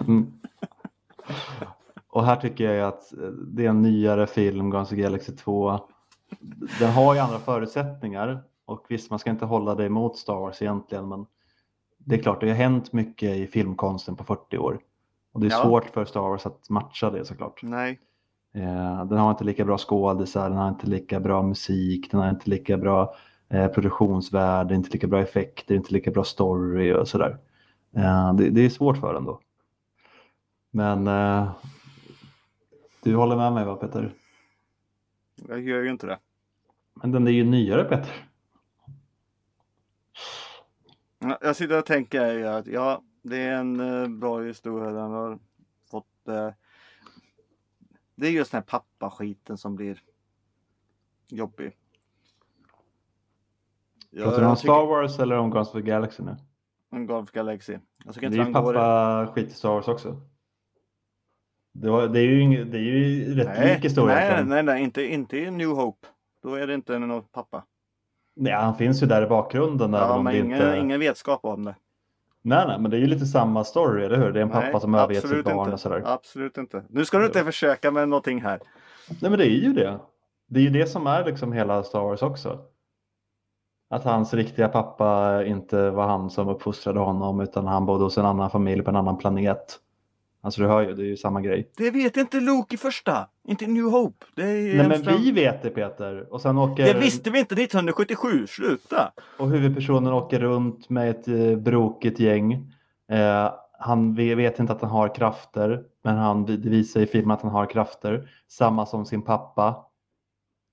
Mm. 0.00 0.32
Och 2.08 2.24
här 2.24 2.36
tycker 2.36 2.72
jag 2.72 2.88
att 2.88 3.12
det 3.48 3.64
är 3.64 3.68
en 3.70 3.82
nyare 3.82 4.26
film, 4.26 4.74
of 4.74 4.88
the 4.88 4.96
Galaxy 4.96 5.32
2. 5.36 5.80
Den 6.78 6.92
har 6.92 7.14
ju 7.14 7.20
andra 7.20 7.38
förutsättningar 7.38 8.42
och 8.64 8.84
visst 8.88 9.10
man 9.10 9.18
ska 9.18 9.30
inte 9.30 9.44
hålla 9.44 9.74
det 9.74 9.84
emot 9.86 10.16
Star 10.18 10.34
Wars 10.34 10.62
egentligen 10.62 11.08
men 11.08 11.26
det 11.98 12.14
är 12.14 12.22
klart 12.22 12.40
det 12.40 12.48
har 12.48 12.54
hänt 12.56 12.92
mycket 12.92 13.36
i 13.36 13.46
filmkonsten 13.46 14.16
på 14.16 14.24
40 14.24 14.58
år. 14.58 14.78
Och 15.32 15.40
det 15.40 15.46
är 15.46 15.50
Ja. 15.50 15.62
svårt 15.62 15.86
för 15.86 16.04
Star 16.04 16.20
Wars 16.20 16.46
att 16.46 16.70
matcha 16.70 17.10
det 17.10 17.24
såklart. 17.24 17.60
Nej. 17.62 18.00
Eh, 18.54 19.04
den 19.04 19.18
har 19.18 19.30
inte 19.30 19.44
lika 19.44 19.64
bra 19.64 19.78
skådisar, 19.78 20.48
den 20.50 20.58
har 20.58 20.68
inte 20.68 20.86
lika 20.86 21.20
bra 21.20 21.42
musik, 21.42 22.10
den 22.10 22.20
har 22.20 22.30
inte 22.30 22.50
lika 22.50 22.76
bra 22.76 23.14
eh, 23.48 23.68
produktionsvärde, 23.68 24.74
inte 24.74 24.90
lika 24.90 25.06
bra 25.06 25.20
effekter, 25.20 25.74
inte 25.74 25.92
lika 25.94 26.10
bra 26.10 26.24
story 26.24 26.92
och 26.92 27.08
sådär. 27.08 27.38
Eh, 27.96 28.34
det, 28.34 28.50
det 28.50 28.60
är 28.60 28.68
svårt 28.68 28.98
för 28.98 29.14
den 29.14 29.24
då. 29.24 29.40
Men 30.70 31.06
eh, 31.06 31.52
du 33.02 33.16
håller 33.16 33.36
med 33.36 33.52
mig 33.52 33.64
va 33.64 33.76
Peter? 33.76 34.14
Jag 35.48 35.60
gör 35.60 35.82
ju 35.82 35.90
inte 35.90 36.06
det. 36.06 36.18
Men 36.94 37.12
den 37.12 37.26
är 37.26 37.30
ju 37.30 37.44
nyare 37.44 37.84
Peter. 37.84 38.28
Ja, 41.18 41.38
Jag 41.40 41.56
sitter 41.56 41.78
och 41.78 41.86
tänker 41.86 42.44
att 42.44 42.66
ja, 42.66 43.02
det 43.22 43.36
är 43.36 43.52
en 43.56 43.80
eh, 43.80 44.08
bra 44.08 44.42
historia. 44.42 44.90
Den 44.90 45.10
har 45.10 45.38
fått... 45.90 46.28
Eh, 46.28 46.50
det 48.14 48.26
är 48.26 48.30
just 48.30 48.50
den 48.50 48.58
här 48.58 48.66
pappaskiten 48.66 49.58
som 49.58 49.76
blir 49.76 50.02
jobbig. 51.28 51.72
Pratar 54.24 54.40
du 54.40 54.46
om 54.46 54.56
tycker- 54.56 54.66
Star 54.68 54.86
Wars 54.86 55.18
eller 55.18 55.36
om 55.38 55.50
Guardians 55.50 55.68
of 55.68 55.74
the 55.74 55.80
Galaxy 55.82 56.22
nu? 56.22 56.36
En 56.92 57.06
Golf 57.06 57.30
Galaxy. 57.30 57.78
Jag 58.04 58.14
tycker 58.14 58.28
Det 58.30 58.34
är 58.34 58.36
ju 58.36 58.42
han 58.42 58.52
går... 58.52 58.74
pappa 58.74 59.32
skit 59.32 59.48
i 59.48 59.52
Star 59.54 59.68
Wars 59.68 59.88
också. 59.88 60.20
Det, 61.74 61.90
var, 61.90 62.06
det, 62.08 62.20
är 62.20 62.22
ju 62.22 62.40
ing, 62.40 62.70
det 62.70 62.78
är 62.78 62.80
ju 62.80 63.34
rätt 63.34 63.46
Nej, 63.58 63.74
lik 63.74 63.84
historia. 63.84 64.14
nej, 64.14 64.44
nej, 64.44 64.62
nej, 64.62 64.82
inte, 64.82 65.02
inte 65.12 65.38
i 65.38 65.50
New 65.50 65.68
Hope. 65.68 66.06
Då 66.42 66.54
är 66.54 66.66
det 66.66 66.74
inte 66.74 66.98
någon 66.98 67.22
pappa. 67.22 67.64
Nej, 68.36 68.52
han 68.52 68.76
finns 68.76 69.02
ju 69.02 69.06
där 69.06 69.22
i 69.22 69.26
bakgrunden. 69.26 69.92
Ja, 69.92 70.16
om 70.16 70.24
men 70.24 70.36
ingen, 70.36 70.52
inte... 70.52 70.76
ingen 70.78 71.00
vetskap 71.00 71.44
om 71.44 71.64
det. 71.64 71.74
Nej, 72.42 72.66
nej, 72.66 72.78
men 72.80 72.90
det 72.90 72.96
är 72.96 73.00
ju 73.00 73.06
lite 73.06 73.26
samma 73.26 73.64
story, 73.64 74.04
eller 74.04 74.16
hur? 74.18 74.32
Det 74.32 74.40
är 74.40 74.42
en 74.42 74.50
pappa 74.50 74.68
Nej, 74.72 74.80
som 74.80 74.94
övergett 74.94 75.28
sitt 75.28 75.44
barn 75.44 75.58
inte. 75.58 75.72
och 75.72 75.80
sådär. 75.80 76.02
Absolut 76.06 76.58
inte. 76.58 76.84
Nu 76.88 77.04
ska 77.04 77.18
du 77.18 77.26
inte 77.26 77.44
försöka 77.44 77.90
med 77.90 78.08
någonting 78.08 78.42
här. 78.42 78.60
Nej, 79.08 79.30
men 79.30 79.38
det 79.38 79.46
är 79.46 79.50
ju 79.50 79.72
det. 79.72 79.98
Det 80.48 80.60
är 80.60 80.64
ju 80.64 80.70
det 80.70 80.86
som 80.86 81.06
är 81.06 81.24
liksom 81.24 81.52
hela 81.52 81.82
Star 81.82 82.00
Wars 82.00 82.22
också. 82.22 82.58
Att 83.88 84.04
hans 84.04 84.34
riktiga 84.34 84.68
pappa 84.68 85.44
inte 85.44 85.90
var 85.90 86.06
han 86.06 86.30
som 86.30 86.48
uppfostrade 86.48 87.00
honom 87.00 87.40
utan 87.40 87.66
han 87.66 87.86
bodde 87.86 88.04
hos 88.04 88.18
en 88.18 88.26
annan 88.26 88.50
familj 88.50 88.82
på 88.82 88.90
en 88.90 88.96
annan 88.96 89.18
planet. 89.18 89.78
Alltså 90.40 90.60
du 90.62 90.68
hör 90.68 90.82
ju, 90.82 90.94
det 90.94 91.02
är 91.02 91.06
ju 91.06 91.16
samma 91.16 91.40
grej. 91.40 91.70
Det 91.76 91.90
vet 91.90 92.16
inte 92.16 92.40
Luke 92.40 92.74
i 92.74 92.78
första. 92.78 93.28
Inte 93.48 93.66
New 93.66 93.84
Hope. 93.84 94.26
Nej 94.36 94.80
en 94.80 94.88
men 94.88 95.04
fram- 95.04 95.16
vi 95.22 95.32
vet 95.32 95.62
det 95.62 95.70
Peter. 95.70 96.32
Och 96.32 96.40
sen 96.40 96.58
åker... 96.58 96.94
det 96.94 97.00
visste 97.00 97.30
vi 97.30 97.38
inte 97.38 97.54
1977. 97.54 98.46
Sluta! 98.46 99.12
Och 99.38 99.50
huvudpersonen 99.50 100.12
åker 100.12 100.40
runt 100.40 100.88
med 100.90 101.10
ett 101.10 101.28
eh, 101.28 101.56
brokigt 101.56 102.20
gäng. 102.20 102.52
Eh, 103.12 103.52
han 103.78 104.14
vi- 104.14 104.34
vet 104.34 104.58
inte 104.58 104.72
att 104.72 104.80
han 104.80 104.90
har 104.90 105.14
krafter, 105.14 105.82
men 106.04 106.16
han 106.16 106.44
visar 106.44 107.00
i 107.00 107.06
filmen 107.06 107.30
att 107.30 107.42
han 107.42 107.50
har 107.52 107.66
krafter. 107.66 108.30
Samma 108.48 108.86
som 108.86 109.04
sin 109.06 109.22
pappa. 109.22 109.76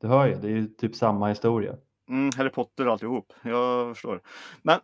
Du 0.01 0.07
hör 0.07 0.26
ju, 0.28 0.36
det 0.36 0.47
är 0.47 0.51
ju 0.51 0.68
typ 0.68 0.95
samma 0.95 1.28
historia. 1.30 1.74
Mm, 2.10 2.30
Harry 2.38 2.49
Potter 2.49 2.86
och 2.88 2.91
alltihop. 2.93 3.34
Jag 3.43 3.95
förstår. 3.95 4.22
Men 4.62 4.80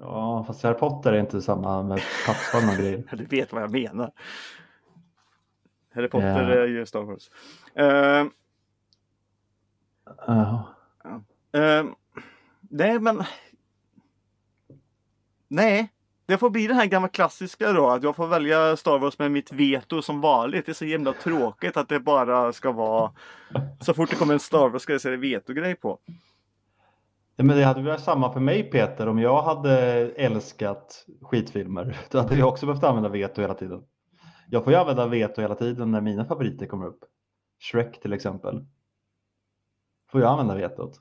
Ja, 0.00 0.44
fast 0.46 0.62
Harry 0.62 0.78
Potter 0.78 1.12
är 1.12 1.20
inte 1.20 1.42
samma 1.42 1.82
med 1.82 2.00
pappan 2.26 2.68
och 2.68 2.74
grejer. 2.76 3.04
du 3.16 3.24
vet 3.24 3.52
vad 3.52 3.62
jag 3.62 3.70
menar. 3.70 4.12
Harry 5.94 6.08
Potter 6.08 6.50
Ja. 6.50 6.62
är 6.62 6.66
ju 6.66 6.86
Star 6.86 7.02
Wars. 7.02 7.30
Eh, 7.74 8.26
Ja. 10.26 10.74
eh, 11.52 11.84
nej, 12.60 12.98
men... 13.00 13.22
Nej, 15.48 15.92
det 16.28 16.38
får 16.38 16.50
bli 16.50 16.66
den 16.66 16.76
här 16.76 16.86
gamla 16.86 17.08
klassiska 17.08 17.72
då. 17.72 17.88
Att 17.88 18.02
jag 18.02 18.16
får 18.16 18.26
välja 18.26 18.76
Star 18.76 18.98
Wars 18.98 19.18
med 19.18 19.30
mitt 19.30 19.52
veto 19.52 20.02
som 20.02 20.20
vanligt. 20.20 20.66
Det 20.66 20.72
är 20.72 20.74
så 20.74 20.84
jävla 20.84 21.12
tråkigt 21.12 21.76
att 21.76 21.88
det 21.88 22.00
bara 22.00 22.52
ska 22.52 22.72
vara... 22.72 23.12
Så 23.80 23.94
fort 23.94 24.10
det 24.10 24.16
kommer 24.16 24.34
en 24.34 24.40
Star 24.40 24.68
Wars 24.68 24.82
ska 24.82 24.92
det 24.92 25.00
säga 25.00 25.16
veto-grej 25.16 25.74
på. 25.74 25.98
Ja, 27.36 27.44
men 27.44 27.56
det 27.56 27.64
hade 27.64 27.82
varit 27.82 28.00
samma 28.00 28.32
för 28.32 28.40
mig 28.40 28.70
Peter. 28.70 29.08
Om 29.08 29.18
jag 29.18 29.42
hade 29.42 29.72
älskat 30.10 31.06
skitfilmer, 31.22 31.96
då 32.10 32.18
hade 32.18 32.36
jag 32.36 32.48
också 32.48 32.66
behövt 32.66 32.84
använda 32.84 33.08
veto 33.08 33.40
hela 33.40 33.54
tiden. 33.54 33.82
Jag 34.48 34.64
får 34.64 34.72
ju 34.72 34.78
använda 34.78 35.06
veto 35.06 35.40
hela 35.40 35.54
tiden 35.54 35.90
när 35.90 36.00
mina 36.00 36.24
favoriter 36.24 36.66
kommer 36.66 36.86
upp. 36.86 37.00
Shrek 37.60 38.00
till 38.00 38.12
exempel. 38.12 38.66
Får 40.10 40.20
jag 40.20 40.30
använda 40.30 40.54
vetot. 40.54 41.00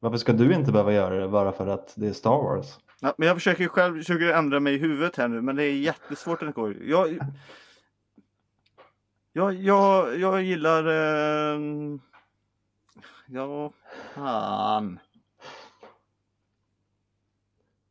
Varför 0.00 0.18
ska 0.18 0.32
du 0.32 0.54
inte 0.54 0.72
behöva 0.72 0.92
göra 0.92 1.20
det 1.20 1.28
bara 1.28 1.52
för 1.52 1.66
att 1.66 1.94
det 1.96 2.08
är 2.08 2.12
Star 2.12 2.42
Wars? 2.42 2.78
Ja, 3.04 3.14
men 3.18 3.28
jag 3.28 3.36
försöker 3.36 3.68
själv 3.68 3.96
försöker 3.96 4.32
ändra 4.32 4.60
mig 4.60 4.74
i 4.74 4.78
huvudet 4.78 5.16
här 5.16 5.28
nu, 5.28 5.40
men 5.40 5.56
det 5.56 5.64
är 5.64 5.72
jättesvårt 5.72 6.42
att 6.42 6.54
går. 6.54 6.76
Jag, 6.82 7.18
jag, 9.32 9.54
jag, 9.54 10.18
jag 10.18 10.42
gillar... 10.42 10.86
Eh, 10.86 11.60
ja, 13.26 13.72
fan. 14.14 14.98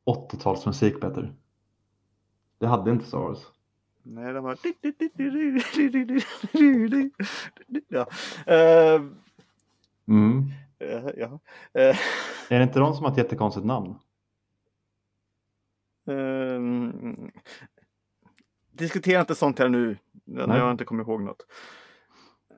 80-talsmusik 0.06 1.00
Peter. 1.00 1.34
Det 2.60 2.68
hade 2.68 2.92
inte 2.92 3.06
Star 3.06 3.20
Wars. 3.20 3.40
Nej, 4.04 4.34
det 4.34 4.40
var... 4.40 4.58
Ja. 7.88 8.08
Eh, 8.54 9.02
Mm. 10.08 10.52
Eh, 10.80 11.10
ja. 11.18 11.40
Eh, 11.74 11.98
Är 12.50 12.58
det 12.60 12.64
inte 12.64 12.80
de 12.80 12.94
som 12.94 13.06
har 13.06 13.12
ett 13.12 13.18
jättekonstigt 13.18 13.66
namn? 13.66 13.96
Ehm, 16.12 17.32
diskutera 18.72 19.20
inte 19.20 19.36
sånt 19.36 19.60
här 19.60 19.70
nu. 19.70 19.98
Nej. 20.26 20.58
jag 20.58 20.72
inte 20.72 20.86
kommer 20.86 21.04
ihåg 21.04 21.22
något. 21.22 21.46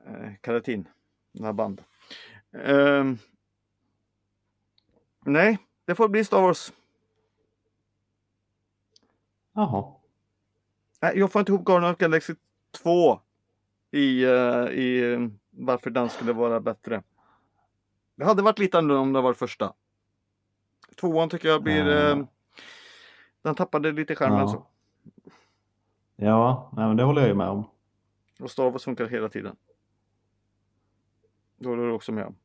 Eh, 0.06 0.34
Karatin. 0.40 0.88
Några 1.32 1.52
band. 1.52 1.82
Ehm, 2.52 3.18
nej, 5.24 5.58
det 5.84 5.94
får 5.94 6.08
bli 6.08 6.24
Star 6.24 6.42
Wars. 6.42 6.72
Jaha. 9.52 9.94
Nej, 11.02 11.18
jag 11.18 11.32
får 11.32 11.40
inte 11.40 11.52
ihop 11.52 11.64
Guardian 11.64 11.92
of 11.92 11.98
Galaxy 11.98 12.34
2 12.82 13.20
i, 13.90 14.24
eh, 14.24 14.30
i 14.68 15.30
varför 15.50 15.90
den 15.90 16.10
skulle 16.10 16.32
vara 16.32 16.60
bättre. 16.60 17.02
Det 18.16 18.24
hade 18.24 18.42
varit 18.42 18.58
lite 18.58 18.78
annorlunda 18.78 19.00
om 19.00 19.12
det 19.12 19.20
var 19.20 19.34
första. 19.34 19.72
Tvåan 21.00 21.28
tycker 21.28 21.48
jag 21.48 21.62
blir... 21.62 21.86
Ja. 21.86 22.26
Den 23.44 23.54
tappade 23.54 23.92
lite 23.92 24.14
skärmen 24.14 24.36
Ja. 24.38 24.42
alltså. 24.42 24.66
Ja, 26.16 26.70
nej, 26.76 26.86
men 26.88 26.96
det 26.96 27.02
håller 27.02 27.20
jag 27.20 27.28
ju 27.28 27.34
med 27.34 27.48
om. 27.48 27.64
Och 28.40 28.50
Star 28.50 28.70
Wars 28.70 28.84
funkar 28.84 29.06
hela 29.06 29.28
tiden. 29.28 29.56
Det 31.56 31.68
håller 31.68 31.82
du 31.82 31.92
också 31.92 32.12
med 32.12 32.26
om. 32.26 32.36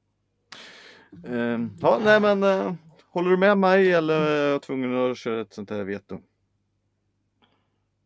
Eh, 1.23 1.59
ja, 1.81 1.99
nej 2.03 2.21
men 2.21 2.43
eh, 2.43 2.73
håller 3.11 3.29
du 3.29 3.37
med 3.37 3.57
mig 3.57 3.93
eller 3.93 4.21
är 4.21 4.51
jag 4.51 4.61
tvungen 4.61 5.11
att 5.11 5.17
köra 5.17 5.41
ett 5.41 5.53
sånt 5.53 5.69
här 5.69 5.83
veto? 5.83 6.19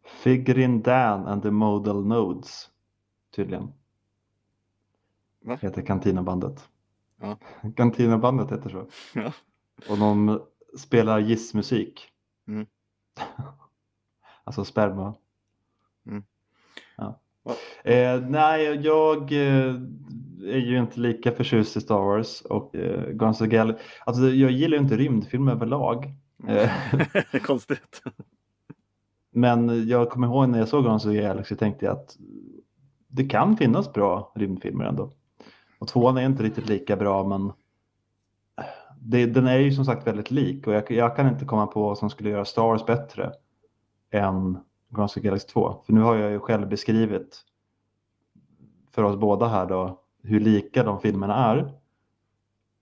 Figurin 0.06 0.82
Dan 0.82 1.28
and 1.28 1.44
the 1.44 1.52
Modal 1.52 2.06
Nodes. 2.06 2.70
Tydligen. 3.36 3.74
Va? 5.42 5.58
Heter 5.62 5.82
Cantina-bandet. 5.82 6.70
Ja. 7.22 7.38
Cantina-bandet 7.76 8.52
heter 8.52 8.70
så. 8.70 8.88
Ja. 9.20 9.34
Och 9.90 9.98
de 9.98 10.42
spelar 10.78 11.20
gissmusik. 11.20 12.10
Mm. 12.48 12.66
alltså 14.44 14.66
sperma. 14.66 15.16
Mm. 16.08 16.24
Ja. 16.98 17.20
Eh, 17.84 18.22
nej, 18.22 18.66
jag 18.66 19.32
eh, 19.32 19.76
är 20.44 20.58
ju 20.58 20.80
inte 20.80 21.00
lika 21.00 21.32
förtjust 21.32 21.78
i 21.78 21.82
Star 21.82 22.00
Wars 22.00 22.42
och 22.42 22.76
eh, 22.76 23.02
Guardians 23.02 23.42
of 23.42 23.48
Galaxy. 23.48 23.84
Alltså 24.06 24.22
jag 24.22 24.52
gillar 24.52 24.78
ju 24.78 24.84
inte 24.84 24.98
rymdfilmer 24.98 25.52
överlag. 25.52 26.14
Eh, 26.48 26.72
Konstigt. 27.42 28.02
Men 29.32 29.88
jag 29.88 30.10
kommer 30.10 30.28
ihåg 30.28 30.50
när 30.50 30.60
jag 30.60 30.68
såg 30.68 30.84
Guardians 30.84 31.06
of 31.06 31.14
Galaxy 31.14 31.56
tänkte 31.56 31.86
jag 31.86 31.98
att 31.98 32.18
det 33.08 33.26
kan 33.26 33.58
finnas 33.58 33.94
bra 33.94 34.32
rymdfilmer 34.36 34.86
ändå. 34.86 35.12
Och 35.80 35.88
tvåan 35.88 36.18
är 36.18 36.26
inte 36.26 36.44
riktigt 36.44 36.70
lika 36.70 36.96
bra 36.96 37.28
men 37.28 37.52
det, 39.00 39.26
den 39.26 39.48
är 39.48 39.58
ju 39.58 39.72
som 39.72 39.86
sagt 39.86 40.08
väldigt 40.08 40.32
lik 40.32 40.68
och 40.68 40.74
jag, 40.74 40.92
jag 40.92 41.16
kan 41.16 41.28
inte 41.28 41.46
komma 41.46 41.68
på 41.68 41.82
vad 41.82 41.98
som 41.98 42.10
skulle 42.10 42.30
göra 42.30 42.46
Star 42.46 42.64
Wars 42.64 42.86
bättre 42.86 43.34
än 44.12 44.58
Guardians 44.90 45.18
of 45.18 45.22
the 45.22 45.28
Galaxy 45.28 45.48
2. 45.48 45.76
För 45.86 45.94
nu 45.94 46.02
har 46.02 46.16
jag 46.16 46.32
ju 46.32 46.40
själv 46.40 46.70
beskrivit 46.70 47.42
för 48.92 49.04
oss 49.04 49.18
båda 49.18 49.48
här 49.48 49.66
då 49.66 50.02
hur 50.24 50.40
lika 50.40 50.84
de 50.84 51.00
filmerna 51.00 51.36
är. 51.36 51.74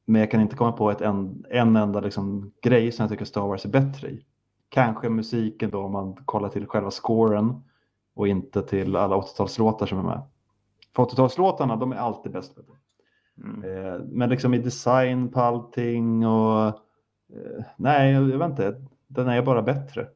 Men 0.05 0.19
jag 0.21 0.31
kan 0.31 0.41
inte 0.41 0.55
komma 0.55 0.71
på 0.71 0.91
ett 0.91 1.01
en, 1.01 1.45
en 1.49 1.75
enda 1.75 1.99
liksom 1.99 2.53
grej 2.61 2.91
som 2.91 3.03
jag 3.03 3.09
tycker 3.09 3.25
Star 3.25 3.47
Wars 3.47 3.65
är 3.65 3.69
bättre 3.69 4.09
i. 4.09 4.25
Kanske 4.69 5.09
musiken 5.09 5.69
då 5.69 5.83
om 5.83 5.91
man 5.91 6.15
kollar 6.25 6.49
till 6.49 6.67
själva 6.67 6.91
scoren 6.91 7.63
och 8.13 8.27
inte 8.27 8.61
till 8.61 8.95
alla 8.95 9.15
80-talslåtar 9.15 9.85
som 9.85 9.99
är 9.99 10.03
med. 10.03 10.21
För 10.95 11.03
80-talslåtarna 11.03 11.79
de 11.79 11.91
är 11.91 11.95
alltid 11.95 12.31
bäst. 12.31 12.57
Vet. 12.57 12.80
Mm. 13.37 13.63
Eh, 13.63 13.99
men 13.99 14.29
liksom 14.29 14.53
i 14.53 14.57
design 14.57 15.29
på 15.29 15.41
allting 15.41 16.27
och 16.27 16.67
eh, 17.29 17.65
nej, 17.77 18.11
jag 18.11 18.21
vet 18.21 18.49
inte, 18.49 18.81
den 19.07 19.27
är 19.27 19.41
bara 19.41 19.61
bättre. 19.61 20.07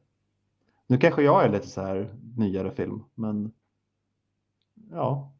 Nu 0.86 0.98
kanske 0.98 1.22
jag 1.22 1.44
är 1.44 1.48
lite 1.48 1.68
så 1.68 1.80
här 1.80 2.14
nyare 2.36 2.70
film, 2.70 3.02
men 3.14 3.52
ja, 4.90 5.32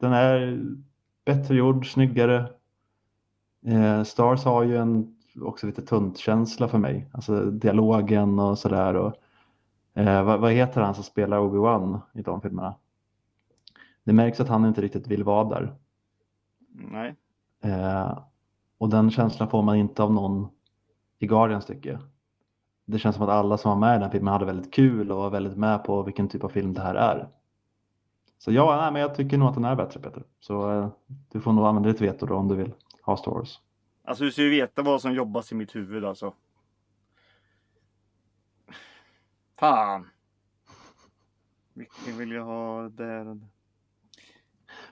den 0.00 0.12
är 0.12 0.64
bättre 1.24 1.54
gjord, 1.54 1.92
snyggare. 1.92 2.50
Eh, 3.66 4.02
Stars 4.02 4.44
har 4.44 4.62
ju 4.62 4.76
en 4.76 5.16
också 5.40 5.66
lite 5.66 5.82
tunt 5.82 6.18
känsla 6.18 6.68
för 6.68 6.78
mig, 6.78 7.10
alltså 7.12 7.44
dialogen 7.44 8.38
och 8.38 8.58
sådär. 8.58 8.94
Och, 8.94 9.14
eh, 9.94 10.24
vad, 10.24 10.40
vad 10.40 10.52
heter 10.52 10.80
han 10.80 10.94
som 10.94 11.04
spelar 11.04 11.38
Obi-Wan 11.38 12.00
i 12.14 12.22
de 12.22 12.40
filmerna? 12.40 12.74
Det 14.04 14.12
märks 14.12 14.40
att 14.40 14.48
han 14.48 14.64
inte 14.64 14.80
riktigt 14.80 15.06
vill 15.06 15.24
vara 15.24 15.48
där. 15.48 15.74
Nej. 16.78 17.14
Eh, 17.60 18.18
och 18.78 18.88
den 18.88 19.10
känslan 19.10 19.50
får 19.50 19.62
man 19.62 19.76
inte 19.76 20.02
av 20.02 20.12
någon 20.12 20.48
i 21.18 21.26
Guardians 21.26 21.66
tycker 21.66 21.90
jag. 21.90 22.00
Det 22.84 22.98
känns 22.98 23.16
som 23.16 23.24
att 23.24 23.30
alla 23.30 23.58
som 23.58 23.68
var 23.68 23.88
med 23.88 23.96
i 23.96 24.00
den 24.00 24.10
filmen 24.10 24.32
hade 24.32 24.44
väldigt 24.44 24.74
kul 24.74 25.12
och 25.12 25.18
var 25.18 25.30
väldigt 25.30 25.56
med 25.56 25.84
på 25.84 26.02
vilken 26.02 26.28
typ 26.28 26.44
av 26.44 26.48
film 26.48 26.74
det 26.74 26.82
här 26.82 26.94
är. 26.94 27.28
Så 28.38 28.52
ja, 28.52 28.76
nej, 28.80 28.92
men 28.92 29.02
jag 29.02 29.14
tycker 29.14 29.38
nog 29.38 29.48
att 29.48 29.54
den 29.54 29.64
är 29.64 29.74
bättre 29.74 30.00
Peter. 30.00 30.22
Så 30.40 30.72
eh, 30.72 30.88
du 31.32 31.40
får 31.40 31.52
nog 31.52 31.66
använda 31.66 31.88
ditt 31.88 32.00
veto 32.00 32.26
då 32.26 32.34
om 32.34 32.48
du 32.48 32.54
vill 32.54 32.72
ha 33.02 33.16
Star 33.16 33.32
Wars. 33.32 33.60
Alltså 34.04 34.24
du 34.24 34.32
ska 34.32 34.42
ju 34.42 34.50
veta 34.50 34.82
vad 34.82 35.00
som 35.00 35.14
jobbas 35.14 35.52
i 35.52 35.54
mitt 35.54 35.76
huvud 35.76 36.04
alltså. 36.04 36.34
Fan. 39.58 40.10
Vilken 41.74 42.18
vill 42.18 42.30
jag 42.30 42.44
ha 42.44 42.88
där? 42.88 43.40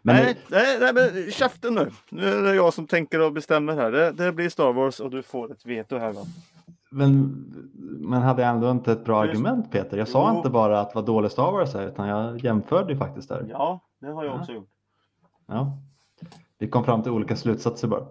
Men 0.07 0.17
nej, 0.17 0.37
nej, 0.49 0.79
nej, 0.81 0.93
men 0.95 1.31
käften 1.31 1.75
nu. 1.75 1.91
Nu 2.09 2.29
är 2.29 2.43
det 2.43 2.55
jag 2.55 2.75
som 2.75 2.87
tänker 2.87 3.21
och 3.21 3.33
bestämmer 3.33 3.75
här. 3.77 3.91
Det, 3.93 4.13
det 4.13 4.33
blir 4.33 4.49
Star 4.49 4.73
Wars 4.73 5.01
och 5.01 5.11
du 5.11 5.23
får 5.23 5.53
ett 5.53 5.67
veto 5.67 5.99
här 5.99 6.13
va. 6.13 6.21
Men, 6.91 7.45
men 8.01 8.23
hade 8.23 8.43
jag 8.43 8.51
ändå 8.51 8.71
inte 8.71 8.93
ett 8.93 9.05
bra 9.05 9.23
argument 9.23 9.71
Peter? 9.73 9.97
Jag 9.99 10.09
sa 10.09 10.31
Jo. 10.33 10.37
inte 10.37 10.51
bara 10.51 10.81
att 10.81 10.95
vad 10.95 11.07
dålig 11.07 11.31
Star 11.31 11.53
Wars 11.53 11.75
är 11.75 11.89
utan 11.89 12.09
jag 12.09 12.39
jämförde 12.45 12.93
ju 12.93 12.99
faktiskt 12.99 13.29
där. 13.29 13.47
Ja, 13.51 13.81
det 14.01 14.07
har 14.07 14.25
jag 14.25 14.35
Ja. 14.35 14.41
också 14.41 14.53
gjort. 14.53 14.69
Ja. 15.47 15.79
Vi 16.59 16.69
kom 16.69 16.85
fram 16.85 17.03
till 17.03 17.13
olika 17.13 17.37
slutsatser 17.37 17.89
bara. 17.89 18.07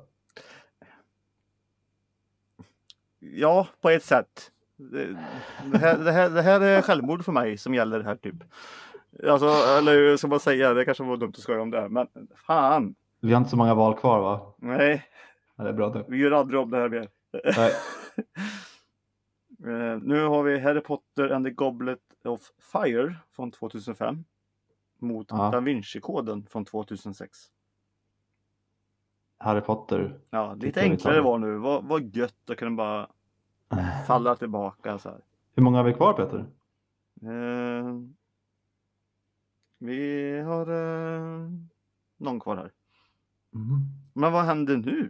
Ja, 3.20 3.68
på 3.82 3.90
ett 3.90 4.04
sätt. 4.04 4.52
Det, 4.76 5.18
det, 5.72 5.78
här, 5.78 5.98
det, 5.98 6.12
här, 6.12 6.30
det 6.30 6.42
här 6.42 6.62
är 6.62 6.82
självmord 6.82 7.26
för 7.26 7.32
mig 7.32 7.58
som 7.58 7.74
gäller 7.74 8.02
här 8.04 8.16
typ. 8.16 8.36
Alltså, 9.30 9.48
eller 9.48 10.18
ska 10.18 10.28
man 10.28 10.40
säga? 10.40 10.74
Det 10.74 10.86
kanske 10.86 11.04
var 11.04 11.18
dumt 11.18 11.30
att 11.36 11.40
skoja 11.40 11.62
om 11.62 11.72
det 11.72 11.82
här, 11.82 11.90
men 11.90 12.08
fan. 12.36 12.96
Vi 13.20 13.32
har 13.34 13.38
inte 13.38 13.50
så 13.50 13.58
många 13.58 13.76
val 13.76 13.98
kvar 13.98 14.20
va? 14.22 14.54
Nej, 14.58 15.06
Ja, 15.56 15.64
det 15.64 15.70
är 15.70 15.74
bra 15.74 15.90
det. 15.90 16.06
vi 16.08 16.18
gör 16.18 16.32
aldrig 16.32 16.60
om 16.62 16.70
det 16.72 16.78
här 16.78 16.90
mer. 16.90 17.10
Nej. 17.58 17.72
Eh, 19.66 19.98
nu 20.02 20.26
har 20.26 20.44
vi 20.44 20.60
Harry 20.60 20.82
Potter 20.82 21.30
and 21.30 21.46
the 21.46 21.52
Goblet 21.52 22.00
of 22.24 22.42
Fire 22.74 23.16
från 23.36 23.52
2005 23.52 24.24
mot 25.00 25.28
Ja. 25.30 25.50
Da 25.52 25.60
Vinci-koden 25.60 26.46
från 26.50 26.66
2006. 26.66 27.40
Harry 29.38 29.62
Potter. 29.62 30.20
Ja, 30.30 30.54
lite 30.54 30.82
enklare 30.82 31.22
var 31.22 31.38
nu. 31.38 31.58
Vad, 31.58 31.84
vad 31.84 32.16
gött 32.16 32.50
att 32.50 32.58
kunna 32.58 32.72
bara 32.72 33.08
falla 34.08 34.36
tillbaka 34.36 34.98
så 35.00 35.10
här. 35.10 35.20
Hur 35.56 35.64
många 35.64 35.78
har 35.78 35.84
vi 35.86 35.94
kvar 35.94 36.14
Peter? 36.14 36.46
Eh, 37.22 37.86
vi 39.86 40.40
har 40.40 40.68
eh, 40.70 41.50
någon 42.18 42.40
kvar 42.40 42.56
här. 42.56 42.72
Mm. 43.56 43.80
Men 44.14 44.32
vad 44.34 44.44
händer 44.46 44.78
nu? 44.78 45.10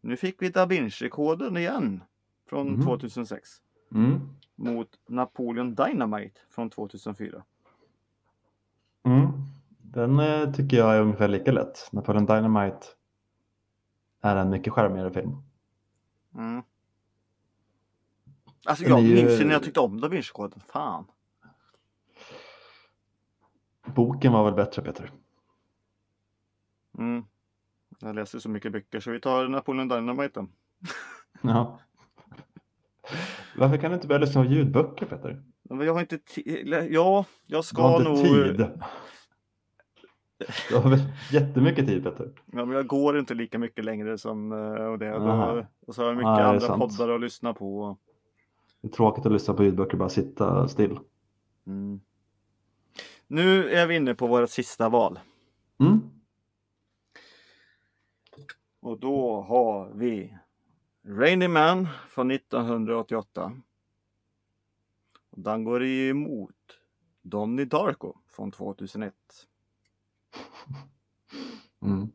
Nu 0.00 0.16
fick 0.16 0.42
vi 0.42 0.48
Da 0.48 0.66
Vinci-koden 0.66 1.56
igen 1.56 2.02
från 2.48 2.72
Mhm. 2.72 2.82
2006 2.82 3.48
Mm. 3.94 4.20
mot 4.56 4.88
Napoleon 5.08 5.74
Dynamite 5.74 6.40
från 6.50 6.70
2004. 6.70 7.44
Mm. 9.02 9.28
Den 9.82 10.18
eh, 10.20 10.52
tycker 10.52 10.76
jag 10.76 10.96
är 10.96 11.00
ungefär 11.00 11.28
lika 11.28 11.52
lätt. 11.52 11.88
Napoleon 11.92 12.26
Dynamite 12.26 12.86
är 14.20 14.36
en 14.36 14.50
mycket 14.50 14.72
charmigare 14.72 15.12
film. 15.12 15.32
Mm. 16.34 16.62
Alltså 18.64 18.84
jag 18.84 19.00
ju- 19.02 19.14
minns 19.14 19.40
ju 19.40 19.44
när 19.44 19.52
jag 19.52 19.62
tyckte 19.62 19.80
om 19.80 20.00
Da 20.00 20.08
Vinci-koden. 20.08 20.60
Fan. 20.72 21.04
Boken 23.94 24.32
var 24.32 24.44
väl 24.44 24.54
bättre 24.54 24.82
Peter? 24.82 25.10
Mm. 26.98 27.24
Jag 28.00 28.14
läser 28.14 28.38
så 28.38 28.48
mycket 28.48 28.72
böcker 28.72 29.00
så 29.00 29.10
vi 29.10 29.20
tar 29.20 29.48
Napoleon 29.48 29.88
Dynamite. 29.88 30.46
Ja. 31.42 31.78
Varför 33.56 33.76
kan 33.76 33.90
du 33.90 33.94
inte 33.94 34.06
börja 34.06 34.18
lyssna 34.20 34.42
på 34.44 34.48
ljudböcker 34.50 35.06
Peter? 35.06 35.42
Men 35.62 35.80
jag 35.86 35.94
har 35.94 36.00
inte 36.00 36.18
tid. 36.18 36.68
Ja, 36.90 37.24
jag 37.46 37.58
Du 37.58 37.62
ska 37.62 37.82
har 37.82 37.98
inte 37.98 38.10
nog. 38.10 38.18
tid. 38.24 38.70
Du 40.68 40.76
har 40.76 40.90
väl 40.90 41.00
jättemycket 41.32 41.86
tid 41.86 42.04
Peter? 42.04 42.32
Ja, 42.46 42.64
men 42.64 42.70
jag 42.76 42.86
går 42.86 43.18
inte 43.18 43.34
lika 43.34 43.58
mycket 43.58 43.84
längre 43.84 44.18
som 44.18 44.52
eh, 44.52 44.84
och 44.84 44.98
det. 44.98 45.10
Då, 45.10 45.66
och 45.86 45.94
så 45.94 46.02
har 46.02 46.08
jag 46.08 46.16
mycket 46.16 46.28
är 46.28 46.42
andra 46.44 46.60
sant. 46.60 46.98
poddar 46.98 47.14
att 47.14 47.20
lyssna 47.20 47.54
på. 47.54 47.96
Det 48.80 48.88
är 48.88 48.92
tråkigt 48.92 49.26
att 49.26 49.32
lyssna 49.32 49.54
på 49.54 49.64
ljudböcker 49.64 49.96
bara 49.96 50.08
sitta 50.08 50.68
still. 50.68 50.98
Mm. 51.66 52.00
Nu 53.32 53.70
är 53.70 53.86
vi 53.86 53.96
inne 53.96 54.14
på 54.14 54.26
vårt 54.26 54.50
sista 54.50 54.88
val. 54.88 55.20
Mm. 55.78 56.00
Och 58.80 59.00
då 59.00 59.40
har 59.40 59.90
vi 59.94 60.36
Rainy 61.02 61.48
Man 61.48 61.88
från 62.08 62.30
1988. 62.30 63.52
Och 65.30 65.40
den 65.40 65.64
går 65.64 65.84
emot 65.84 66.78
Donnie 67.22 67.64
Darko 67.64 68.16
från 68.26 68.50
2001. 68.50 69.14
Mm. 71.82 72.12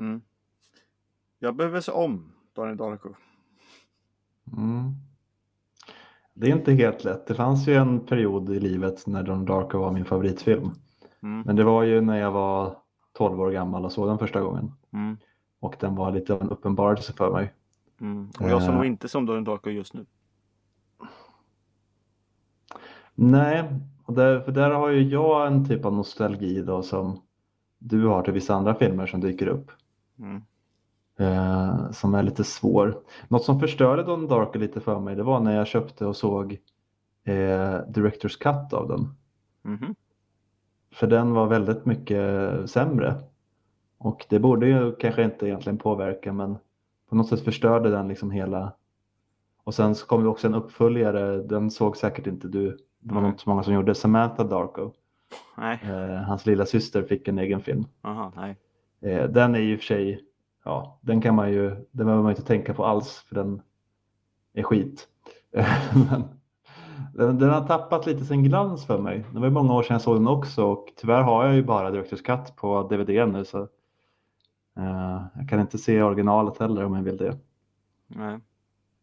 Mm. 0.00 0.22
Jag 1.38 1.56
behöver 1.56 1.80
se 1.80 1.92
om 1.92 2.32
Donnie 2.52 2.74
Darko. 2.74 3.14
Mm. 4.56 4.94
Det 6.34 6.50
är 6.50 6.56
inte 6.56 6.72
helt 6.72 7.04
lätt. 7.04 7.26
Det 7.26 7.34
fanns 7.34 7.68
ju 7.68 7.74
en 7.74 8.00
period 8.00 8.50
i 8.50 8.60
livet 8.60 9.06
när 9.06 9.22
Don 9.22 9.44
Darko 9.44 9.78
var 9.78 9.92
min 9.92 10.04
favoritfilm. 10.04 10.70
Mm. 11.22 11.40
Men 11.46 11.56
det 11.56 11.64
var 11.64 11.82
ju 11.82 12.00
när 12.00 12.18
jag 12.18 12.30
var 12.30 12.76
12 13.12 13.40
år 13.40 13.50
gammal 13.50 13.84
och 13.84 13.92
såg 13.92 14.08
den 14.08 14.18
första 14.18 14.40
gången. 14.40 14.72
Mm. 14.92 15.16
Och 15.60 15.76
den 15.80 15.94
var 15.94 16.12
lite 16.12 16.34
av 16.34 16.42
en 16.42 16.50
uppenbarelse 16.50 17.12
för 17.12 17.32
mig. 17.32 17.54
Mm. 18.00 18.30
Och 18.40 18.48
jag 18.48 18.62
ser 18.62 18.68
Eh. 18.70 18.74
nog 18.76 18.84
inte 18.84 19.08
som 19.08 19.26
Donnie 19.26 19.44
Darko 19.44 19.70
just 19.70 19.94
nu. 19.94 20.06
Nej, 23.14 23.64
och 24.04 24.14
där, 24.14 24.40
för 24.40 24.52
där 24.52 24.70
har 24.70 24.88
ju 24.88 25.02
jag 25.02 25.46
en 25.46 25.68
typ 25.68 25.84
av 25.84 25.92
nostalgi 25.92 26.62
då 26.62 26.82
som 26.82 27.20
du 27.78 28.06
har 28.06 28.22
till 28.22 28.32
vissa 28.32 28.54
andra 28.54 28.74
filmer 28.74 29.06
som 29.06 29.20
dyker 29.20 29.46
upp. 29.46 29.70
Mm. 30.18 30.42
Eh, 31.18 31.90
som 31.90 32.14
är 32.14 32.22
lite 32.22 32.44
svår. 32.44 32.98
Något 33.28 33.44
som 33.44 33.60
förstörde 33.60 34.02
Don 34.02 34.28
Darko 34.28 34.58
lite 34.58 34.80
för 34.80 35.00
mig 35.00 35.16
det 35.16 35.22
var 35.22 35.40
när 35.40 35.56
jag 35.56 35.66
köpte 35.66 36.06
och 36.06 36.16
såg 36.16 36.58
eh, 37.24 37.78
Directors 37.88 38.36
Cut 38.36 38.72
av 38.72 38.88
den. 38.88 39.14
Mhm. 39.62 39.94
För 40.94 41.06
den 41.06 41.32
var 41.32 41.46
väldigt 41.46 41.84
mycket 41.86 42.20
sämre. 42.70 43.14
Och 43.98 44.26
det 44.28 44.38
borde 44.38 44.66
ju 44.66 44.96
kanske 44.96 45.24
inte 45.24 45.46
egentligen 45.46 45.78
påverka 45.78 46.32
men 46.32 46.58
på 47.08 47.16
något 47.16 47.28
sätt 47.28 47.40
förstörde 47.40 47.90
den 47.90 48.08
liksom 48.08 48.30
hela. 48.30 48.72
Och 49.64 49.74
sen 49.74 49.94
så 49.94 50.06
kom 50.06 50.22
det 50.22 50.28
också 50.28 50.46
en 50.46 50.54
uppföljare, 50.54 51.42
den 51.42 51.70
såg 51.70 51.96
säkert 51.96 52.26
inte 52.26 52.48
du. 52.48 52.78
Det 53.00 53.14
var 53.14 53.20
nog 53.20 53.30
inte 53.30 53.42
så 53.42 53.50
många 53.50 53.62
som 53.62 53.74
gjorde. 53.74 53.94
Samantha 53.94 54.44
Darko, 54.44 54.92
Nej, 55.56 55.80
eh, 55.84 56.22
hans 56.22 56.46
lilla 56.46 56.66
syster 56.66 57.02
fick 57.02 57.28
en 57.28 57.38
egen 57.38 57.60
film. 57.60 57.84
aha, 58.02 58.32
nej. 58.36 58.56
Eh, 59.00 59.30
den 59.30 59.54
är 59.54 59.58
ju 59.58 59.72
i 59.72 59.76
och 59.76 59.78
för 59.80 59.86
sig, 59.86 60.24
ja, 60.64 60.98
den 61.00 61.20
kan 61.20 61.34
man 61.34 61.52
ju, 61.52 61.70
den 61.70 62.06
behöver 62.06 62.22
man 62.22 62.30
inte 62.32 62.42
tänka 62.42 62.74
på 62.74 62.84
alls 62.84 63.24
för 63.28 63.34
den 63.34 63.62
är 64.52 64.62
skit. 64.62 65.08
Den, 67.14 67.38
den 67.38 67.50
har 67.50 67.66
tappat 67.66 68.06
lite 68.06 68.24
sin 68.24 68.44
glans 68.44 68.86
för 68.86 68.98
mig. 68.98 69.24
Det 69.32 69.38
var 69.38 69.46
ju 69.46 69.52
många 69.52 69.74
år 69.74 69.82
sedan 69.82 69.94
jag 69.94 70.00
såg 70.00 70.16
den 70.16 70.28
också 70.28 70.64
och 70.64 70.92
tyvärr 70.96 71.22
har 71.22 71.44
jag 71.44 71.54
ju 71.54 71.62
bara 71.62 71.90
Directors 71.90 72.22
Cut 72.22 72.56
på 72.56 72.82
DVD 72.82 73.28
nu 73.28 73.44
så 73.44 73.62
eh, 74.76 75.22
jag 75.34 75.48
kan 75.48 75.60
inte 75.60 75.78
se 75.78 76.02
originalet 76.02 76.58
heller 76.58 76.84
om 76.84 76.94
jag 76.94 77.02
vill 77.02 77.16
det. 77.16 77.38
nej. 78.06 78.40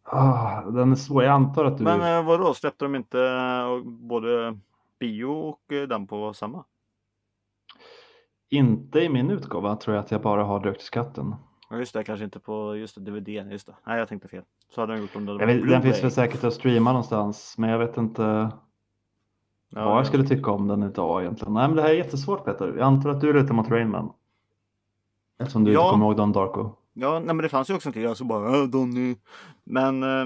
Ah, 0.03 0.61
den 0.61 0.91
är 0.91 0.95
svår, 0.95 1.23
jag 1.23 1.33
antar 1.33 1.65
att 1.65 1.77
du... 1.77 1.83
Men 1.83 2.17
eh, 2.17 2.25
vadå, 2.25 2.53
släppte 2.53 2.85
de 2.85 2.95
inte 2.95 3.19
eh, 3.21 3.83
både 3.85 4.59
bio 4.99 5.25
och 5.25 5.73
eh, 5.73 5.87
den 5.87 6.07
på 6.07 6.33
samma? 6.33 6.63
Inte 8.49 8.99
i 8.99 9.09
min 9.09 9.29
utgåva 9.29 9.75
tror 9.75 9.95
jag 9.95 10.03
att 10.03 10.11
jag 10.11 10.21
bara 10.21 10.43
har 10.43 10.59
Directors 10.59 10.89
Cutten. 10.89 11.35
Ja 11.69 11.77
just 11.77 11.93
det, 11.93 12.03
kanske 12.03 12.23
inte 12.25 12.39
på 12.39 12.75
just 12.75 12.95
det, 12.95 13.01
DVD. 13.11 13.27
Just 13.51 13.67
det. 13.67 13.75
Nej, 13.85 13.99
jag 13.99 14.07
tänkte 14.07 14.27
fel. 14.27 14.43
Så 14.75 14.81
hade 14.81 14.93
de 14.93 14.99
gjort 15.01 15.15
om 15.15 15.25
det 15.25 15.31
Jag 15.31 15.47
vet, 15.47 15.69
den 15.69 15.81
finns 15.81 16.03
väl 16.03 16.11
säkert 16.11 16.43
att 16.43 16.53
streama 16.53 16.91
någonstans 16.91 17.55
men 17.57 17.69
jag 17.69 17.79
vet 17.79 17.97
inte 17.97 18.51
Ja, 19.71 19.85
vad 19.85 19.97
jag 19.97 20.07
skulle 20.07 20.27
tycka 20.27 20.51
om 20.51 20.67
den 20.67 20.83
idag 20.83 21.21
egentligen. 21.21 21.53
Nej 21.53 21.67
men 21.67 21.75
det 21.75 21.81
här 21.81 21.89
är 21.89 21.93
jättesvårt 21.93 22.45
Peter. 22.45 22.67
Jag 22.67 22.79
antar 22.81 23.09
att 23.09 23.21
du 23.21 23.33
lutar 23.33 23.53
mot 23.53 23.69
Rainman. 23.69 24.13
Eftersom 25.39 25.63
du 25.63 25.71
Ja. 25.73 25.79
inte 25.81 25.91
kommer 25.91 26.05
ihåg 26.05 26.17
Don 26.17 26.31
Darko. 26.31 26.71
Ja, 26.93 27.13
nej, 27.19 27.25
men 27.35 27.37
det 27.37 27.49
fanns 27.49 27.69
ju 27.69 27.73
också 27.73 27.89
en 27.89 27.93
tid, 27.93 28.07
alltså 28.07 28.23
bara 28.23 28.57
äh, 28.57 28.63
Donny. 28.63 29.15
Men 29.63 30.03
eh, 30.03 30.25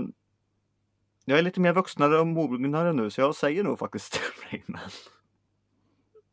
jag 1.26 1.40
är 1.40 1.44
lite 1.44 1.60
mer 1.60 1.74
vuxnare 1.74 2.20
och 2.20 2.28
mognare 2.28 2.94
nu 2.94 3.10
så 3.10 3.22
jag 3.22 3.36
säger 3.36 3.64
nog 3.64 3.80
faktiskt 3.80 4.20
Rainman. 4.52 4.82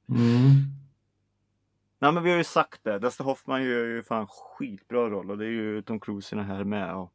Mm. 0.09 0.51
Nej 2.03 2.13
men 2.13 2.23
vi 2.23 2.31
har 2.31 2.39
ju 2.39 2.45
sagt 2.45 2.85
det, 2.85 2.99
Dustin 2.99 3.27
Hoffman 3.27 3.63
gör 3.63 3.85
ju 3.87 4.03
fan 4.03 4.27
skitbra 4.27 5.11
roll 5.11 5.31
och 5.31 5.39
det 5.39 5.45
är 5.45 5.51
ju 5.51 5.83
Tom 5.83 6.01
Cruise 6.01 6.35
i 6.35 6.39
den 6.39 6.47
här 6.47 6.65
med. 6.65 6.95
Och... 6.95 7.13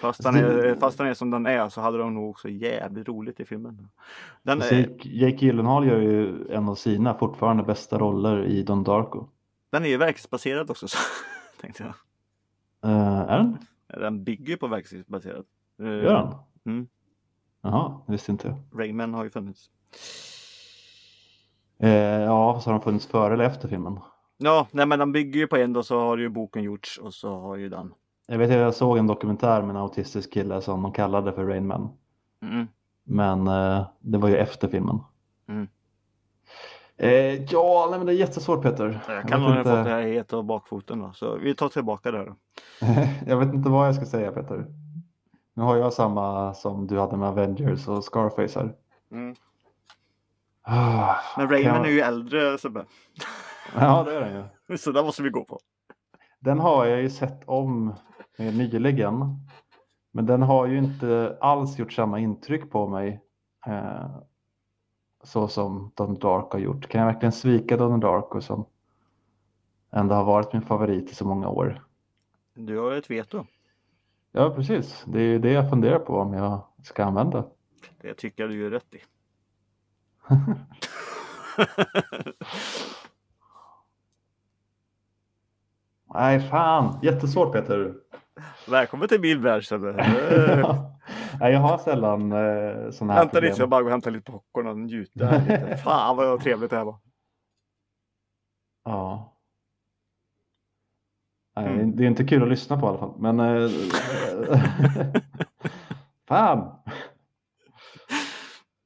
Fast, 0.00 0.24
han 0.24 0.36
är, 0.36 0.74
fast 0.74 0.98
han 0.98 1.08
är 1.08 1.14
som 1.14 1.30
den 1.30 1.46
är 1.46 1.68
så 1.68 1.80
hade 1.80 1.98
de 1.98 2.14
nog 2.14 2.30
också 2.30 2.48
jävligt 2.48 3.08
roligt 3.08 3.40
i 3.40 3.44
filmen. 3.44 3.88
Den 4.42 4.58
Alltså, 4.58 4.74
är, 4.74 4.96
Jake, 5.02 5.44
Gyllenhaal 5.44 5.86
gör 5.86 6.00
ju 6.00 6.46
en 6.52 6.68
av 6.68 6.74
sina 6.74 7.14
fortfarande 7.14 7.62
bästa 7.62 7.98
roller 7.98 8.44
i 8.44 8.62
Don 8.62 8.84
Darko. 8.84 9.28
den 9.70 9.84
är 9.84 9.88
ju 9.88 9.96
verklighetsbaserad 9.96 10.70
också 10.70 10.88
så, 10.88 10.98
tänkte 11.60 11.82
jag. 11.82 11.94
Uh, 12.90 13.20
är 13.20 13.38
den? 13.38 13.58
Den 13.86 14.24
bygger 14.24 14.56
på 14.56 14.66
verklighetsbaserad. 14.66 15.44
Eh, 15.80 15.86
Gör 15.86 16.14
den? 16.14 16.34
Mm. 16.74 16.88
Jaha, 17.62 18.00
det 18.06 18.12
visste 18.12 18.32
inte 18.32 18.48
jag. 18.48 18.80
Rayman 18.80 19.14
har 19.14 19.24
ju 19.24 19.30
funnits. 19.30 19.70
Eh, 21.82 21.90
ja, 22.22 22.60
så 22.60 22.70
har 22.70 22.78
de 22.78 22.82
funnits 22.82 23.06
före 23.06 23.34
eller 23.34 23.44
efter 23.44 23.68
filmen? 23.68 23.98
Ja, 24.38 24.66
nej 24.70 24.86
men 24.86 24.98
den 24.98 25.12
bygger 25.12 25.40
ju 25.40 25.46
på 25.46 25.56
en 25.56 25.76
och 25.76 25.86
så 25.86 26.00
har 26.00 26.16
ju 26.18 26.28
boken 26.28 26.62
gjorts 26.62 26.98
och 26.98 27.14
så 27.14 27.40
har 27.40 27.56
ju 27.56 27.68
den. 27.68 27.92
Jag 28.28 28.38
vet 28.38 28.50
att 28.50 28.56
jag 28.56 28.74
såg 28.74 28.98
en 28.98 29.06
dokumentär 29.06 29.62
med 29.62 29.70
en 29.70 29.76
autistisk 29.82 30.32
kille 30.32 30.60
som 30.60 30.82
de 30.82 30.92
kallade 30.92 31.32
för 31.32 31.44
Rain 31.44 31.66
Man. 31.66 31.88
Mm. 32.42 32.66
Men 33.04 33.46
eh, 33.46 33.86
det 34.00 34.18
var 34.18 34.28
ju 34.28 34.36
efter 34.36 34.68
filmen. 34.68 34.98
Mm. 35.48 35.68
Eh, 36.96 37.44
ja, 37.44 37.86
nej, 37.90 37.98
men 37.98 38.06
det 38.06 38.12
är 38.12 38.16
jättesvårt 38.16 38.62
Peter. 38.62 39.00
Jag 39.08 39.28
kan 39.28 39.40
nog 39.40 39.50
ha 39.50 39.58
inte- 39.58 39.70
fått 39.70 39.84
det 39.84 39.90
här 39.90 40.02
helt 40.02 40.32
av 40.32 40.44
bakfoten 40.44 40.98
då. 40.98 41.12
Så 41.12 41.36
vi 41.36 41.54
tar 41.54 41.68
tillbaka 41.68 42.10
det 42.10 42.24
då. 42.24 42.34
jag 43.26 43.36
vet 43.36 43.54
inte 43.54 43.70
vad 43.70 43.86
jag 43.88 43.94
ska 43.94 44.04
säga 44.04 44.32
Peter. 44.32 44.66
Nu 45.54 45.62
har 45.62 45.76
jag 45.76 45.92
samma 45.92 46.54
som 46.54 46.86
du 46.86 46.98
hade 46.98 47.16
med 47.16 47.28
Avengers 47.28 47.88
och 47.88 48.04
Scarface 48.04 48.60
här. 48.60 48.74
Mm. 49.12 49.34
Ah, 50.70 51.16
Men 51.36 51.48
Rayman 51.50 51.74
jag- 51.74 51.86
är 51.86 51.90
ju 51.90 52.00
äldre 52.00 52.58
Sebbe. 52.58 52.84
Ja, 53.74 54.02
det 54.04 54.14
är 54.16 54.20
den 54.20 54.48
ju. 54.68 54.76
Så 54.78 54.92
där 54.92 55.04
måste 55.04 55.22
vi 55.22 55.30
gå 55.30 55.44
på. 55.44 55.58
Den 56.40 56.58
har 56.58 56.86
jag 56.86 57.02
ju 57.02 57.10
sett 57.10 57.42
om 57.48 57.94
nyligen. 58.38 59.24
Men 60.12 60.26
den 60.26 60.42
har 60.42 60.66
ju 60.66 60.78
inte 60.78 61.38
alls 61.40 61.78
gjort 61.78 61.92
samma 61.92 62.18
intryck 62.18 62.70
på 62.70 62.88
mig. 62.88 63.20
Eh, 63.66 64.10
så 65.22 65.48
som 65.48 65.92
Don 65.94 66.18
Dark 66.18 66.52
har 66.52 66.58
gjort. 66.58 66.88
Kan 66.88 67.00
jag 67.00 67.12
verkligen 67.12 67.32
svika 67.32 67.76
Don 67.76 68.00
Darko 68.00 68.40
som 68.40 68.66
ändå 69.90 70.14
har 70.14 70.24
varit 70.24 70.52
min 70.52 70.62
favorit 70.62 71.10
i 71.10 71.14
så 71.14 71.24
många 71.26 71.48
år? 71.48 71.84
Du 72.54 72.78
har 72.78 72.92
ett 72.92 73.10
veto. 73.10 73.46
Ja, 74.32 74.50
precis. 74.50 75.04
Det 75.06 75.18
är 75.20 75.24
ju 75.24 75.38
det 75.38 75.52
jag 75.52 75.70
funderar 75.70 75.98
på 75.98 76.16
om 76.16 76.32
jag 76.34 76.60
ska 76.82 77.04
använda. 77.04 77.44
Det 78.00 78.14
tycker 78.14 78.42
jag 78.42 78.50
du 78.50 78.56
gör 78.62 78.70
rätt 78.70 78.94
i. 78.94 78.98
Nej, 86.14 86.40
fan. 86.40 86.98
Jättesvårt 87.02 87.52
Peter. 87.52 87.94
Välkommen 88.68 89.08
till 89.08 89.20
min 89.20 89.42
värld 89.42 89.64
Nej, 91.40 91.52
jag 91.52 91.60
har 91.60 91.78
sällan 91.78 92.32
eh, 92.32 92.90
sådana 92.90 93.12
här 93.12 93.20
Vänta 93.20 93.40
lite 93.40 93.54
så 93.54 93.62
jag 93.62 93.68
bara 93.68 93.82
går 93.82 93.88
och 93.88 93.92
hämtar 93.92 94.10
lite 94.10 94.32
popcorn 94.32 94.66
och 94.66 94.78
njuter 94.78 95.40
lite. 95.40 95.76
Fan 95.84 96.16
vad 96.16 96.40
trevligt 96.40 96.70
det 96.70 96.76
här 96.76 96.84
var. 96.84 96.98
Ja. 98.84 99.34
Nej, 101.56 101.66
Mm. 101.68 101.96
Det 101.96 102.02
är 102.04 102.06
inte 102.06 102.24
kul 102.24 102.42
att 102.42 102.48
lyssna 102.48 102.80
på 102.80 102.86
i 102.86 102.88
alla 102.88 102.98
fall. 102.98 103.14
Men... 103.18 103.40
eh, 103.40 103.70
Fan! 106.28 106.74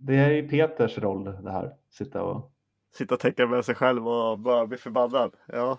Det 0.04 0.16
är 0.16 0.30
ju 0.30 0.48
Peters 0.48 0.98
roll 0.98 1.24
det 1.42 1.50
här. 1.52 1.74
Sitta 1.90 2.22
och... 2.22 2.52
Sitta 2.94 3.14
och 3.14 3.20
tänka 3.20 3.46
med 3.46 3.64
sig 3.64 3.74
själv 3.74 4.08
och 4.08 4.38
bara 4.38 4.66
bli 4.66 4.78
förbannad. 4.78 5.32
Ja. 5.46 5.78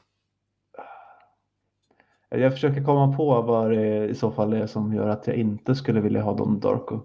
Jag 2.29 2.53
försöker 2.53 2.83
komma 2.83 3.17
på 3.17 3.41
vad 3.41 3.71
det 3.71 4.07
i 4.07 4.15
så 4.15 4.31
fall 4.31 4.53
är 4.53 4.67
som 4.67 4.93
gör 4.93 5.07
att 5.07 5.27
jag 5.27 5.35
inte 5.35 5.75
skulle 5.75 6.01
vilja 6.01 6.21
ha 6.21 6.33
Don 6.33 6.59
Darko. 6.59 6.99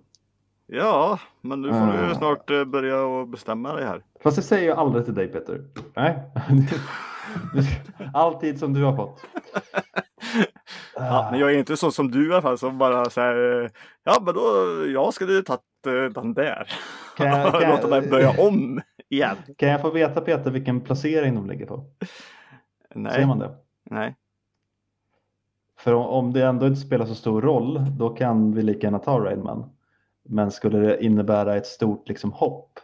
Ja, 0.66 1.18
men 1.40 1.62
nu 1.62 1.68
får 1.68 1.86
du 1.86 2.10
Ah. 2.10 2.14
snart 2.14 2.50
eh, 2.50 2.64
börja 2.64 3.02
och 3.02 3.28
bestämma 3.28 3.72
dig 3.74 3.84
här. 3.86 4.02
Fast 4.22 4.36
det 4.36 4.42
säger 4.42 4.68
jag 4.68 4.78
aldrig 4.78 5.04
till 5.04 5.14
dig 5.14 5.28
Peter. 5.28 5.64
Nej. 5.94 6.18
Alltid 8.14 8.58
som 8.58 8.72
du 8.74 8.84
har 8.84 8.96
fått. 8.96 9.24
Ja, 10.94 11.28
men 11.30 11.40
jag 11.40 11.52
är 11.54 11.58
inte 11.58 11.76
så 11.76 11.90
som 11.90 12.10
du 12.10 12.28
i 12.28 12.32
alla 12.32 12.42
fall 12.42 12.58
som 12.58 12.78
bara 12.78 13.10
säger 13.10 13.70
Ja 14.04 14.22
men 14.24 14.34
då, 14.34 14.40
jag 14.94 15.14
skulle 15.14 15.42
tagit 15.42 15.60
eh, 15.86 15.92
den 16.22 16.34
där. 16.34 16.68
Kan 17.16 17.26
jag- 17.26 17.60
kan 17.60 17.70
Låta 17.70 17.88
mig 17.88 18.08
börja 18.10 18.30
om 18.40 18.80
igen. 19.08 19.36
Kan 19.56 19.68
jag 19.68 19.80
få 19.80 19.90
veta 19.90 20.20
Peter 20.20 20.50
vilken 20.50 20.80
placering 20.80 21.34
de 21.34 21.46
ligger 21.50 21.66
på? 21.66 21.84
Ser 22.92 22.98
Nej, 22.98 23.26
man 23.26 23.38
det? 23.38 23.54
nej. 23.90 24.16
För 25.78 25.94
om- 25.94 26.32
det 26.32 26.46
ändå 26.46 26.66
inte 26.66 26.80
spelar 26.80 27.06
så 27.06 27.14
stor 27.14 27.42
roll, 27.42 27.84
då 27.98 28.08
kan 28.10 28.54
vi 28.54 28.62
lika 28.62 28.86
gärna 28.86 28.98
ta 28.98 29.18
Rainman. 29.20 29.70
Men 30.22 30.50
skulle 30.50 30.78
det 30.78 31.04
innebära 31.04 31.56
ett 31.56 31.66
stort 31.66 32.08
liksom, 32.08 32.32
hopp, 32.32 32.78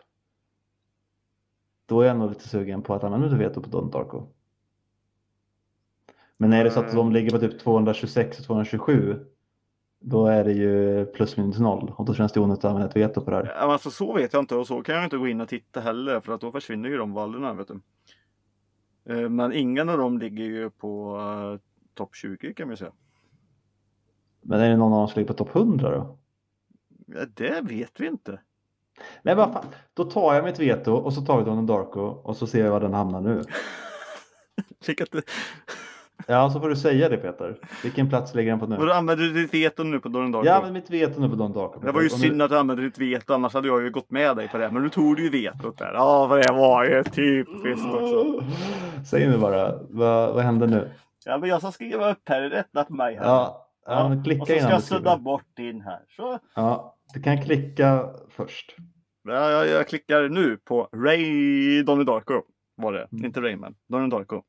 då 1.86 2.00
är 2.00 2.06
jag 2.06 2.16
nog 2.16 2.28
lite 2.28 2.48
sugen 2.48 2.82
på 2.82 2.94
att 2.94 3.04
använda 3.04 3.36
veto 3.36 3.60
på 3.62 3.68
Don 3.68 3.90
Darko. 3.90 4.26
Men 6.44 6.52
är 6.52 6.64
det 6.64 6.70
så 6.70 6.80
att 6.80 6.84
Mm. 6.92 6.96
de 6.96 7.12
ligger 7.12 7.30
på 7.30 7.38
typ 7.38 7.58
226 7.60 8.38
och 8.38 8.44
227 8.46 9.26
då 10.00 10.26
är 10.26 10.44
det 10.44 10.52
ju 10.52 11.06
plus 11.06 11.36
minus 11.36 11.58
noll 11.58 11.92
och 11.96 12.04
då 12.04 12.14
känns 12.14 12.32
det 12.32 12.40
onödigt 12.40 12.64
att 12.64 12.68
använda 12.70 12.88
ett 12.88 12.96
veto 12.96 13.20
på 13.20 13.30
det 13.30 13.36
här. 13.36 13.44
Ja, 13.46 13.52
Alltså 13.72 13.90
så 13.90 14.12
vet 14.12 14.32
jag 14.32 14.42
inte 14.42 14.56
och 14.56 14.66
så 14.66 14.82
kan 14.82 14.94
jag 14.94 15.04
inte 15.04 15.16
gå 15.16 15.28
in 15.28 15.40
och 15.40 15.48
titta 15.48 15.80
heller 15.80 16.20
för 16.20 16.32
att 16.32 16.40
då 16.40 16.52
försvinner 16.52 16.88
ju 16.88 16.96
de 16.96 17.12
valderna 17.12 17.54
vet 17.54 17.68
du. 17.68 17.80
Eh, 19.14 19.28
Men 19.28 19.52
ingen 19.52 19.88
av 19.88 19.98
dem 19.98 20.18
ligger 20.18 20.44
ju 20.44 20.70
på 20.70 21.16
uh, 21.18 21.58
topp 21.94 22.14
20 22.14 22.54
kan 22.54 22.68
vi 22.68 22.76
säga. 22.76 22.92
Men 24.42 24.60
är 24.60 24.68
det 24.70 24.76
någon 24.76 24.92
av 24.92 24.98
dem 24.98 25.08
som 25.08 25.20
ligger 25.20 25.34
på 25.34 25.44
topp 25.44 25.56
100 25.56 25.90
då? 25.90 26.18
Ja, 27.06 27.24
det 27.34 27.60
vet 27.64 28.00
vi 28.00 28.06
inte. 28.06 28.40
Nej, 29.22 29.34
vad 29.34 29.52
fan. 29.52 29.64
Då 29.94 30.04
tar 30.04 30.34
jag 30.34 30.44
mitt 30.44 30.60
veto 30.60 30.92
och 30.92 31.12
så 31.12 31.20
tar 31.20 31.38
vi 31.38 31.44
Donald 31.44 31.68
Darko 31.68 32.00
och 32.00 32.36
så 32.36 32.46
ser 32.46 32.64
jag 32.64 32.70
var 32.70 32.80
den 32.80 32.94
hamnar 32.94 33.20
nu. 33.20 33.42
Fick 34.82 35.00
att, 35.00 35.08
Ja, 36.26 36.50
så 36.50 36.60
får 36.60 36.68
du 36.68 36.76
säga 36.76 37.08
det 37.08 37.16
Peter. 37.16 37.56
Vilken 37.82 38.08
plats 38.08 38.34
ligger 38.34 38.50
han 38.50 38.60
på 38.60 38.66
och 38.66 38.86
nu? 38.86 38.92
använder 38.92 39.24
du 39.24 39.32
ditt 39.32 39.54
veto 39.54 39.82
nu 39.82 40.00
på 40.00 40.08
Donald 40.08 40.32
Darko? 40.32 40.46
Jag 40.46 40.56
använder 40.56 40.80
mitt 40.80 40.90
veto 40.90 41.20
nu 41.20 41.28
på 41.28 41.34
Donald 41.34 41.54
Darko. 41.54 41.80
Det 41.80 41.92
var 41.92 42.00
ju 42.00 42.06
Och 42.06 42.12
synd 42.12 42.42
att 42.42 42.50
du 42.50 42.58
använde 42.58 42.82
ditt 42.82 42.98
veto 42.98 43.34
annars 43.34 43.54
hade 43.54 43.68
jag 43.68 43.82
ju 43.82 43.90
gått 43.90 44.10
med 44.10 44.36
dig 44.36 44.48
på 44.48 44.58
det. 44.58 44.70
Men 44.70 44.82
nu 44.82 44.88
tog 44.88 45.16
du 45.16 45.22
ju 45.22 45.30
vetot 45.30 45.78
där. 45.78 45.92
Ja, 45.94 46.26
vad 46.26 46.42
det 46.42 46.52
var 46.52 46.84
ju 46.84 47.04
typiskt 47.04 47.86
också. 47.94 48.44
Säg 49.06 49.28
nu 49.28 49.38
bara, 49.38 49.78
vad, 49.90 50.34
vad 50.34 50.44
händer 50.44 50.66
nu? 50.66 50.90
Ja, 51.24 51.38
men 51.38 51.48
jag 51.48 51.60
ska 51.60 51.72
skriva 51.72 52.10
upp 52.10 52.28
här. 52.28 52.40
Rätta 52.40 52.84
på 52.84 52.94
mig 52.94 53.16
här. 53.16 53.24
Ja, 53.24 53.68
ja, 53.86 54.08
men 54.08 54.18
och 54.18 54.24
klicka 54.24 54.46
så 54.46 54.60
ska 54.60 54.70
jag 54.70 54.82
sudda 54.82 55.18
bort 55.18 55.56
din 55.56 55.80
här. 55.80 56.00
Så. 56.16 56.38
Ja, 56.54 56.96
du 57.14 57.22
kan 57.22 57.42
klicka 57.42 58.06
först. 58.28 58.76
Ja, 59.28 59.50
jag, 59.50 59.68
jag 59.68 59.88
klickar 59.88 60.28
nu 60.28 60.56
på 60.56 60.88
Ray 60.92 61.82
Donnie 61.82 62.04
Darko. 62.04 62.42
Var 62.76 62.92
det. 62.92 63.08
Mm. 63.12 63.24
Inte 63.24 63.40
Rayman. 63.40 63.74
Donnie 63.88 64.10
Darko. 64.10 64.42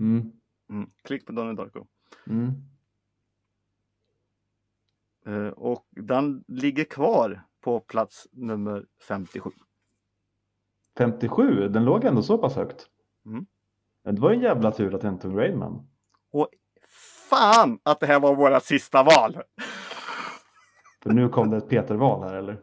Mm. 0.00 0.32
Mm. 0.70 0.90
Klick 1.02 1.26
på 1.26 1.32
Donnie 1.32 1.54
Darko. 1.54 1.86
Mm. 2.26 2.52
Eh, 5.26 5.48
och 5.48 5.86
den 5.90 6.44
ligger 6.48 6.84
kvar 6.84 7.42
på 7.60 7.80
plats 7.80 8.28
nummer 8.32 8.86
57. 9.08 9.50
57, 10.98 11.68
den 11.68 11.84
låg 11.84 12.04
ändå 12.04 12.22
så 12.22 12.38
pass 12.38 12.56
högt. 12.56 12.86
Mm. 13.26 13.46
Det 14.02 14.20
var 14.20 14.32
en 14.32 14.40
jävla 14.40 14.72
tur 14.72 14.94
att 14.94 15.02
jag 15.02 15.12
inte 15.12 15.22
tog 15.22 15.38
Rainman. 15.38 15.88
Och 16.30 16.48
fan 17.30 17.78
att 17.82 18.00
det 18.00 18.06
här 18.06 18.20
var 18.20 18.34
våra 18.34 18.60
sista 18.60 19.02
val! 19.02 19.42
För 21.02 21.10
nu 21.10 21.28
kom 21.28 21.50
det 21.50 21.56
ett 21.56 21.68
Peter-val 21.68 22.22
här 22.22 22.34
eller? 22.34 22.58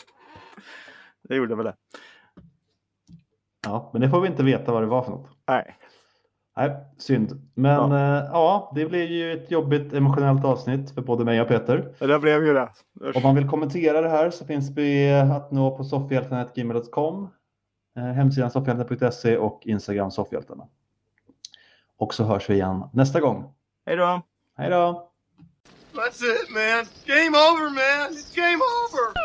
Det 1.22 1.36
gjorde 1.36 1.56
väl 1.56 1.66
det. 1.66 1.76
Ja, 3.66 3.89
men 3.93 4.01
det 4.01 4.10
får 4.10 4.22
vi 4.22 4.28
inte 4.28 4.43
veta 4.43 4.72
vad 4.72 4.84
det 4.84 4.88
var 4.88 5.03
för 5.03 5.12
något. 5.12 5.30
Nej. 5.47 5.78
Nej, 6.58 6.72
synd. 6.97 7.49
Men 7.53 7.91
ja, 7.91 8.20
eh, 8.20 8.30
ja 8.32 8.72
det 8.76 8.86
blir 8.86 9.08
ju 9.08 9.34
ett 9.34 9.51
jobbigt 9.51 9.93
emotionellt 9.93 10.45
avsnitt 10.45 10.91
för 10.91 11.01
både 11.01 11.26
mig 11.26 11.41
och 11.41 11.47
Peter. 11.47 11.95
Det 11.99 12.20
blev 12.20 12.45
ju 12.45 12.53
det. 12.53 12.70
Usch. 13.01 13.16
Om 13.16 13.24
man 13.24 13.36
vill 13.36 13.49
kommentera 13.49 14.01
det 14.01 14.10
här 14.10 14.30
så 14.30 14.45
finns 14.45 14.70
vi 14.70 15.14
att 15.14 15.51
nå 15.51 15.78
på 15.78 15.84
soffhjältarna.gmail.com 15.84 17.30
eh, 17.97 18.03
hemsidan 18.03 18.51
soffhjältarna.se 18.51 19.38
och 19.38 19.62
Instagram 19.66 20.12
soffhjältarna. 20.12 20.68
Och 21.97 22.14
så 22.14 22.24
hörs 22.24 22.49
vi 22.49 22.53
igen 22.53 22.84
nästa 22.93 23.20
gång. 23.20 23.53
Hej 23.86 23.95
då! 23.95 24.22
Hej 24.58 24.70
då! 24.70 25.12
That's 25.93 26.24
it, 26.24 26.49
man. 26.49 26.86
Game 27.06 27.38
over, 27.38 27.70
man. 27.70 28.14
It's 28.14 28.36
game 28.36 28.62
over. 28.64 29.24